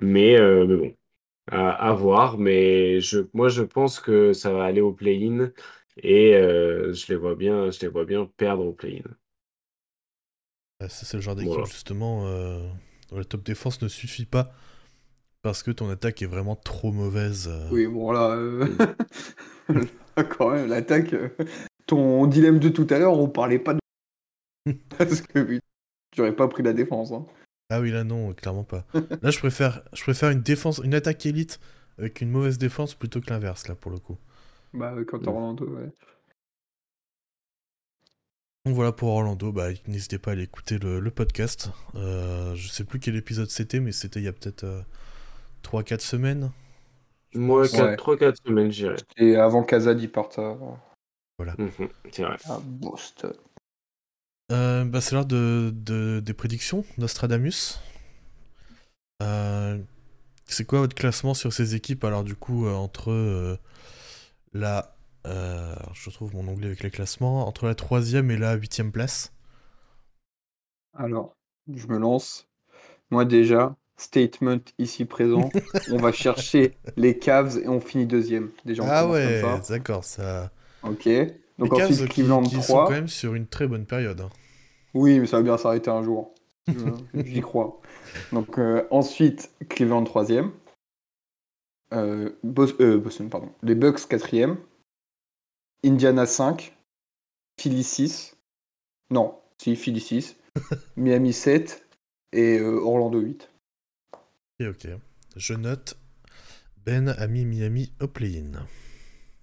Mais, 0.00 0.38
euh, 0.38 0.66
mais 0.66 0.76
bon, 0.76 0.96
à, 1.50 1.92
voir. 1.92 2.38
Mais 2.38 3.00
je, 3.00 3.20
moi, 3.34 3.48
je 3.48 3.62
pense 3.62 4.00
que 4.00 4.32
ça 4.32 4.52
va 4.52 4.64
aller 4.64 4.80
au 4.80 4.92
play-in. 4.92 5.50
Et 6.02 6.34
euh, 6.36 6.92
je 6.92 7.06
les 7.08 7.16
vois 7.16 7.34
bien, 7.34 7.70
je 7.70 7.80
les 7.80 7.88
vois 7.88 8.04
bien 8.04 8.30
perdre 8.36 8.64
au 8.64 8.72
play-in. 8.72 9.10
c'est 10.88 11.16
le 11.16 11.20
genre 11.20 11.34
d'équipe, 11.34 11.66
justement, 11.66 12.24
la 13.10 13.24
top 13.24 13.42
défense 13.42 13.82
ne 13.82 13.88
suffit 13.88 14.26
pas 14.26 14.52
parce 15.42 15.62
que 15.62 15.70
ton 15.70 15.88
attaque 15.90 16.22
est 16.22 16.26
vraiment 16.26 16.56
trop 16.56 16.92
mauvaise. 16.92 17.50
Oui, 17.70 17.86
bon, 17.86 18.10
là, 18.12 18.36
quand 20.30 20.50
même, 20.50 20.68
l'attaque, 20.68 21.14
ton 21.86 22.26
dilemme 22.26 22.58
de 22.58 22.68
tout 22.68 22.86
à 22.90 22.98
l'heure, 22.98 23.18
on 23.18 23.28
parlait 23.28 23.58
pas 23.58 23.74
de 23.74 23.80
Parce 24.98 25.20
que 25.20 25.60
j'aurais 26.14 26.34
pas 26.34 26.48
pris 26.48 26.62
la 26.62 26.72
défense. 26.72 27.12
Hein. 27.12 27.26
Ah 27.70 27.80
oui, 27.80 27.90
là 27.90 28.04
non, 28.04 28.32
clairement 28.32 28.64
pas. 28.64 28.86
là, 29.22 29.30
je 29.30 29.38
préfère, 29.38 29.82
je 29.92 30.02
préfère 30.02 30.30
une 30.30 30.40
défense, 30.40 30.80
une 30.82 30.94
attaque 30.94 31.24
élite 31.26 31.60
avec 31.98 32.20
une 32.20 32.30
mauvaise 32.30 32.58
défense 32.58 32.94
plutôt 32.94 33.20
que 33.20 33.30
l'inverse, 33.30 33.68
là, 33.68 33.74
pour 33.74 33.90
le 33.90 33.98
coup. 33.98 34.16
Bah, 34.72 34.94
quand. 35.06 35.26
Orlando, 35.26 35.66
ouais. 35.66 35.90
Donc 38.64 38.74
voilà 38.74 38.92
pour 38.92 39.08
Orlando, 39.08 39.50
bah, 39.50 39.68
n'hésitez 39.86 40.18
pas 40.18 40.30
à 40.30 40.34
aller 40.34 40.42
écouter 40.42 40.78
le, 40.78 41.00
le 41.00 41.10
podcast. 41.10 41.70
Euh, 41.94 42.54
je 42.54 42.68
sais 42.68 42.84
plus 42.84 42.98
quel 42.98 43.16
épisode 43.16 43.48
c'était, 43.50 43.80
mais 43.80 43.92
c'était 43.92 44.20
il 44.20 44.24
y 44.24 44.28
a 44.28 44.32
peut-être 44.32 44.64
3-4 45.62 46.02
semaines. 46.02 46.50
Moi, 47.34 47.66
pense. 47.68 47.80
Ouais. 47.80 47.96
3-4 47.96 48.36
semaines, 48.46 48.70
j'irais. 48.70 48.96
Et 49.16 49.36
avant 49.36 49.62
qu'Azad 49.62 50.06
parte 50.08 50.38
à, 50.38 50.56
Mhm, 51.58 51.88
c'est 52.12 52.22
vrai. 52.24 52.36
à 52.44 52.58
Boston. 52.60 53.34
Euh, 54.52 54.84
bah, 54.84 55.00
c'est 55.00 55.14
l'heure 55.14 55.26
de, 55.26 55.70
de- 55.74 56.20
des 56.24 56.34
prédictions, 56.34 56.84
Nostradamus. 56.98 57.78
Euh, 59.22 59.78
c'est 60.46 60.64
quoi 60.66 60.80
votre 60.80 60.96
classement 60.96 61.34
sur 61.34 61.52
ces 61.52 61.74
équipes 61.74 62.04
Alors 62.04 62.24
du 62.24 62.34
coup, 62.36 62.66
euh, 62.66 62.74
entre 62.74 63.10
euh, 63.12 63.58
la... 64.54 64.96
euh, 65.26 65.74
je 65.94 66.10
trouve 66.10 66.34
mon 66.34 66.48
onglet 66.48 66.68
avec 66.68 66.82
les 66.82 66.90
classements. 66.90 67.46
Entre 67.48 67.66
la 67.66 67.74
troisième 67.74 68.30
et 68.30 68.38
la 68.38 68.54
huitième 68.54 68.92
place? 68.92 69.32
Alors, 70.92 71.34
je 71.72 71.86
me 71.86 71.96
lance. 71.96 72.46
Moi 73.10 73.24
déjà, 73.24 73.76
statement 73.98 74.60
ici 74.78 75.04
présent. 75.04 75.50
on 75.90 75.98
va 75.98 76.12
chercher 76.12 76.74
les 76.96 77.18
Cavs 77.18 77.58
et 77.58 77.68
on 77.68 77.80
finit 77.80 78.06
deuxième. 78.06 78.50
Déjà, 78.64 78.82
on 78.84 78.86
ah 78.88 79.06
ouais, 79.08 79.42
d'accord, 79.68 80.04
ça... 80.04 80.50
Ok. 80.82 81.06
Donc 81.58 81.72
les 81.72 81.78
Cavs 81.78 81.90
ensuite, 81.90 82.08
qui, 82.08 82.14
Cleveland 82.22 82.42
qui 82.44 82.54
sont 82.62 82.72
3. 82.74 82.84
quand 82.86 82.90
même 82.92 83.08
sur 83.08 83.34
une 83.34 83.46
très 83.46 83.66
bonne 83.66 83.84
période. 83.84 84.20
hein. 84.22 84.30
Oui, 84.94 85.18
mais 85.20 85.26
ça 85.26 85.36
va 85.38 85.42
bien 85.42 85.58
s'arrêter 85.58 85.90
un 85.90 86.02
jour. 86.02 86.32
Je- 86.66 86.74
J'y 87.24 87.40
crois. 87.40 87.80
Donc 88.32 88.58
euh, 88.58 88.86
ensuite, 88.90 89.50
Cleveland 89.68 90.04
3ème. 90.04 90.50
Euh, 91.92 92.30
Bos- 92.44 92.80
euh, 92.80 92.98
Boston, 92.98 93.28
pardon. 93.28 93.50
Les 93.62 93.74
Bucks 93.74 93.98
4ème. 94.08 94.56
Indiana 95.84 96.26
5. 96.26 96.76
Philly 97.60 97.82
6. 97.82 98.36
Non, 99.10 99.34
si, 99.60 99.74
Philly 99.74 100.00
6. 100.00 100.36
Miami 100.96 101.32
7. 101.32 101.84
Et 102.32 102.58
euh, 102.58 102.78
Orlando 102.80 103.20
8. 103.20 103.50
Ok, 104.60 104.66
ok. 104.68 105.00
Je 105.36 105.54
note. 105.54 105.96
Ben 106.86 107.08
a 107.08 107.26
mis 107.28 107.44
Miami 107.44 107.92
au 108.00 108.08
play-in. 108.08 108.66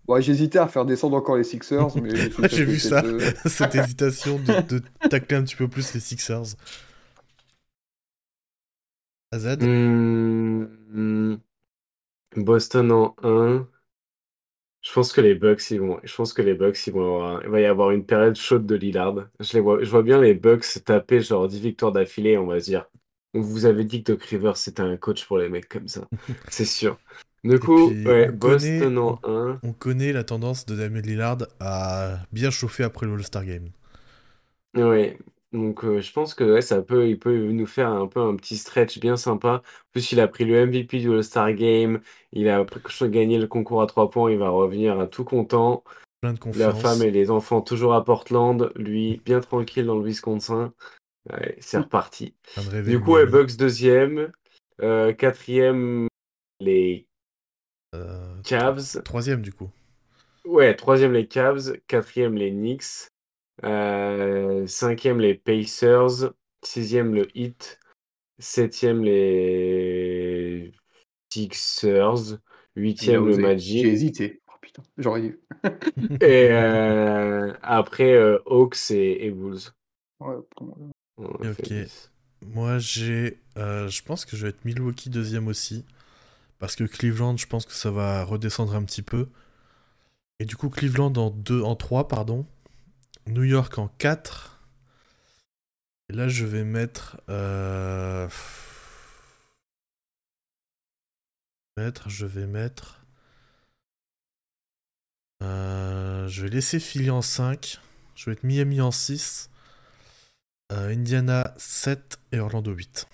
Ouais, 0.07 0.21
J'hésitais 0.21 0.59
à 0.59 0.67
faire 0.67 0.85
descendre 0.85 1.17
encore 1.17 1.35
les 1.37 1.43
Sixers, 1.43 1.97
mais 1.97 2.29
j'ai 2.43 2.65
vu 2.65 2.79
ça. 2.79 3.03
euh, 3.03 3.31
Cette 3.45 3.73
hésitation 3.75 4.39
de, 4.39 4.59
de 4.61 4.81
tacler 5.09 5.37
un 5.37 5.43
petit 5.43 5.55
peu 5.55 5.67
plus 5.67 5.93
les 5.93 5.99
Sixers. 5.99 6.55
Azad 9.31 9.61
Hmm, 9.61 10.65
hmm. 10.93 11.41
Boston 12.37 12.91
en 12.91 13.15
1. 13.23 13.67
Je 14.81 14.93
pense 14.93 15.13
que 15.13 15.21
les 15.21 15.35
Bucks, 15.35 15.71
ils 15.71 15.81
vont, 15.81 15.99
je 16.03 16.15
pense 16.15 16.33
que 16.33 16.41
les 16.41 16.53
Bucks, 16.55 16.87
ils 16.87 16.93
vont 16.93 17.01
avoir, 17.17 17.43
il 17.43 17.49
va 17.49 17.61
y 17.61 17.65
avoir 17.65 17.91
une 17.91 18.05
période 18.05 18.35
chaude 18.37 18.65
de 18.67 18.75
Lillard. 18.75 19.15
Je 19.41 19.53
les 19.53 19.59
vois, 19.61 19.83
je 19.83 19.89
vois 19.89 20.03
bien 20.03 20.21
les 20.21 20.33
Bucks 20.35 20.65
taper 20.85 21.21
genre 21.21 21.47
10 21.47 21.59
victoires 21.61 21.91
d'affilée, 21.91 22.37
on 22.37 22.47
va 22.47 22.59
se 22.59 22.65
dire. 22.65 22.87
On 23.35 23.41
vous 23.41 23.65
avait 23.65 23.83
dit 23.83 24.01
que 24.03 24.13
Doc 24.13 24.23
Rivers 24.23 24.57
c'était 24.57 24.81
un 24.81 24.97
coach 24.97 25.25
pour 25.25 25.37
les 25.37 25.49
mecs 25.49 25.69
comme 25.69 25.87
ça. 25.87 26.07
C'est 26.49 26.65
sûr. 26.65 26.97
Du 27.43 27.59
coup, 27.59 27.89
puis, 27.89 28.07
ouais, 28.07 28.29
on 28.31 28.33
Boston 28.35 28.79
connaît- 28.79 28.99
en 28.99 29.19
1. 29.23 29.59
On 29.61 29.73
connaît 29.73 30.11
la 30.13 30.23
tendance 30.23 30.65
de 30.65 30.75
Damien 30.75 31.01
Lillard 31.01 31.37
à 31.59 32.17
bien 32.31 32.49
chauffer 32.49 32.83
après 32.83 33.05
le 33.05 33.13
All-Star 33.13 33.45
Game. 33.45 33.69
Ouais. 34.75 35.17
Donc 35.53 35.85
euh, 35.85 36.01
je 36.01 36.11
pense 36.11 36.33
que 36.33 36.43
ouais, 36.43 36.61
ça 36.61 36.81
peut, 36.81 37.07
il 37.07 37.17
peut 37.17 37.51
nous 37.51 37.65
faire 37.67 37.87
un 37.89 38.07
peu 38.07 38.19
un 38.19 38.35
petit 38.35 38.57
stretch 38.57 38.99
bien 38.99 39.15
sympa. 39.15 39.61
En 39.63 39.91
plus, 39.93 40.11
il 40.11 40.19
a 40.19 40.27
pris 40.27 40.43
le 40.43 40.65
MVP 40.65 40.99
du 40.99 41.11
All-Star 41.13 41.53
Game. 41.53 42.01
Il 42.33 42.49
a 42.49 42.65
gagné 43.03 43.37
le 43.37 43.47
concours 43.47 43.81
à 43.81 43.87
3 43.87 44.09
points. 44.09 44.31
Il 44.31 44.37
va 44.39 44.49
revenir 44.49 44.99
à 44.99 45.07
tout 45.07 45.23
content. 45.23 45.83
Plein 46.21 46.33
de 46.33 46.39
La 46.57 46.71
confiance. 46.71 46.81
femme 46.81 47.01
et 47.03 47.11
les 47.11 47.31
enfants 47.31 47.61
toujours 47.61 47.93
à 47.93 48.03
Portland. 48.03 48.71
Lui, 48.75 49.21
bien 49.23 49.39
tranquille 49.39 49.85
dans 49.85 49.97
le 49.97 50.03
Wisconsin. 50.05 50.73
Ouais, 51.31 51.57
c'est 51.59 51.77
reparti. 51.77 52.35
Du 52.85 52.99
coup, 52.99 53.13
ouais. 53.13 53.25
Bucks 53.25 53.57
deuxième. 53.57 54.31
Euh, 54.81 55.13
quatrième, 55.13 56.07
les 56.59 57.07
Euh, 57.95 58.41
Cavs. 58.43 59.01
Troisième 59.03 59.41
du 59.41 59.51
coup. 59.53 59.69
Ouais, 60.45 60.75
troisième 60.75 61.13
les 61.13 61.27
Cavs, 61.27 61.77
quatrième 61.87 62.35
les 62.35 62.51
Knicks, 62.51 63.09
euh, 63.63 64.67
cinquième 64.67 65.19
les 65.19 65.33
Pacers, 65.33 66.33
sixième 66.63 67.15
le 67.15 67.27
Heat, 67.35 67.79
septième 68.37 69.03
les 69.03 70.71
Sixers, 71.31 72.37
huitième 72.75 73.25
le 73.25 73.31
osé. 73.31 73.41
J'ai 73.41 73.47
Magic, 73.47 73.85
hésité. 73.85 74.41
Oh 74.47 74.57
putain, 74.61 74.83
j'aurais 74.97 75.21
dû. 75.21 75.39
et 76.21 76.49
euh, 76.51 77.53
après 77.63 78.13
euh, 78.13 78.37
Hawks 78.45 78.91
et, 78.91 79.25
et 79.25 79.31
Bulls. 79.31 79.59
Ouais, 80.19 80.35
Ok. 81.17 81.73
Moi 82.41 82.79
j'ai. 82.79 83.39
euh, 83.57 83.87
je 83.89 84.03
pense 84.03 84.25
que 84.25 84.35
je 84.37 84.43
vais 84.43 84.49
être 84.49 84.65
Milwaukee 84.65 85.09
deuxième 85.09 85.47
aussi. 85.47 85.85
Parce 86.59 86.75
que 86.75 86.83
Cleveland, 86.85 87.37
je 87.37 87.47
pense 87.47 87.65
que 87.65 87.73
ça 87.73 87.91
va 87.91 88.23
redescendre 88.25 88.75
un 88.75 88.83
petit 88.83 89.03
peu. 89.03 89.29
Et 90.39 90.45
du 90.45 90.55
coup, 90.55 90.69
Cleveland 90.69 91.13
en 91.17 91.29
2, 91.29 91.61
en 91.61 91.75
3, 91.75 92.07
pardon. 92.07 92.45
New 93.27 93.43
York 93.43 93.77
en 93.79 93.87
4. 93.99 94.59
Et 96.09 96.13
là, 96.13 96.27
je 96.27 96.45
vais 96.45 96.63
mettre. 96.63 97.17
euh, 97.29 98.27
mettre 101.77 102.09
je 102.09 102.25
vais 102.25 102.47
mettre. 102.47 103.01
euh, 105.43 106.27
je 106.27 106.43
vais 106.43 106.49
laisser 106.49 106.79
Philly 106.79 107.09
en 107.09 107.21
5. 107.21 107.79
Je 108.15 108.25
vais 108.25 108.31
mettre 108.31 108.45
Miami 108.45 108.81
en 108.81 108.91
6. 108.91 109.49
Euh, 110.71 110.89
Indiana 110.93 111.53
7 111.57 112.19
et 112.31 112.39
Orlando 112.39 112.71
8. 112.71 113.07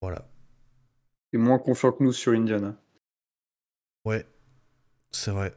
Voilà. 0.00 0.26
T'es 1.30 1.36
moins 1.36 1.58
confiant 1.58 1.92
que 1.92 2.04
nous 2.04 2.12
sur 2.12 2.32
Indiana. 2.32 2.76
Ouais, 4.04 4.26
c'est 5.12 5.30
vrai. 5.32 5.54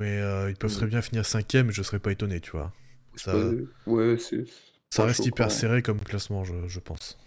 Mais 0.00 0.18
euh, 0.20 0.50
ils 0.50 0.56
peuvent 0.56 0.70
Mm. 0.70 0.76
très 0.76 0.86
bien 0.88 1.02
finir 1.02 1.26
cinquième 1.26 1.70
et 1.70 1.72
je 1.72 1.82
serais 1.82 2.00
pas 2.00 2.12
étonné, 2.12 2.40
tu 2.40 2.52
vois. 2.52 2.72
Ça, 3.16 3.54
ouais, 3.86 4.18
c'est. 4.18 4.44
ça 4.90 5.04
reste 5.04 5.26
hyper 5.26 5.50
serré 5.50 5.82
comme 5.82 5.98
classement, 6.00 6.44
je, 6.44 6.68
je 6.68 6.78
pense. 6.78 7.18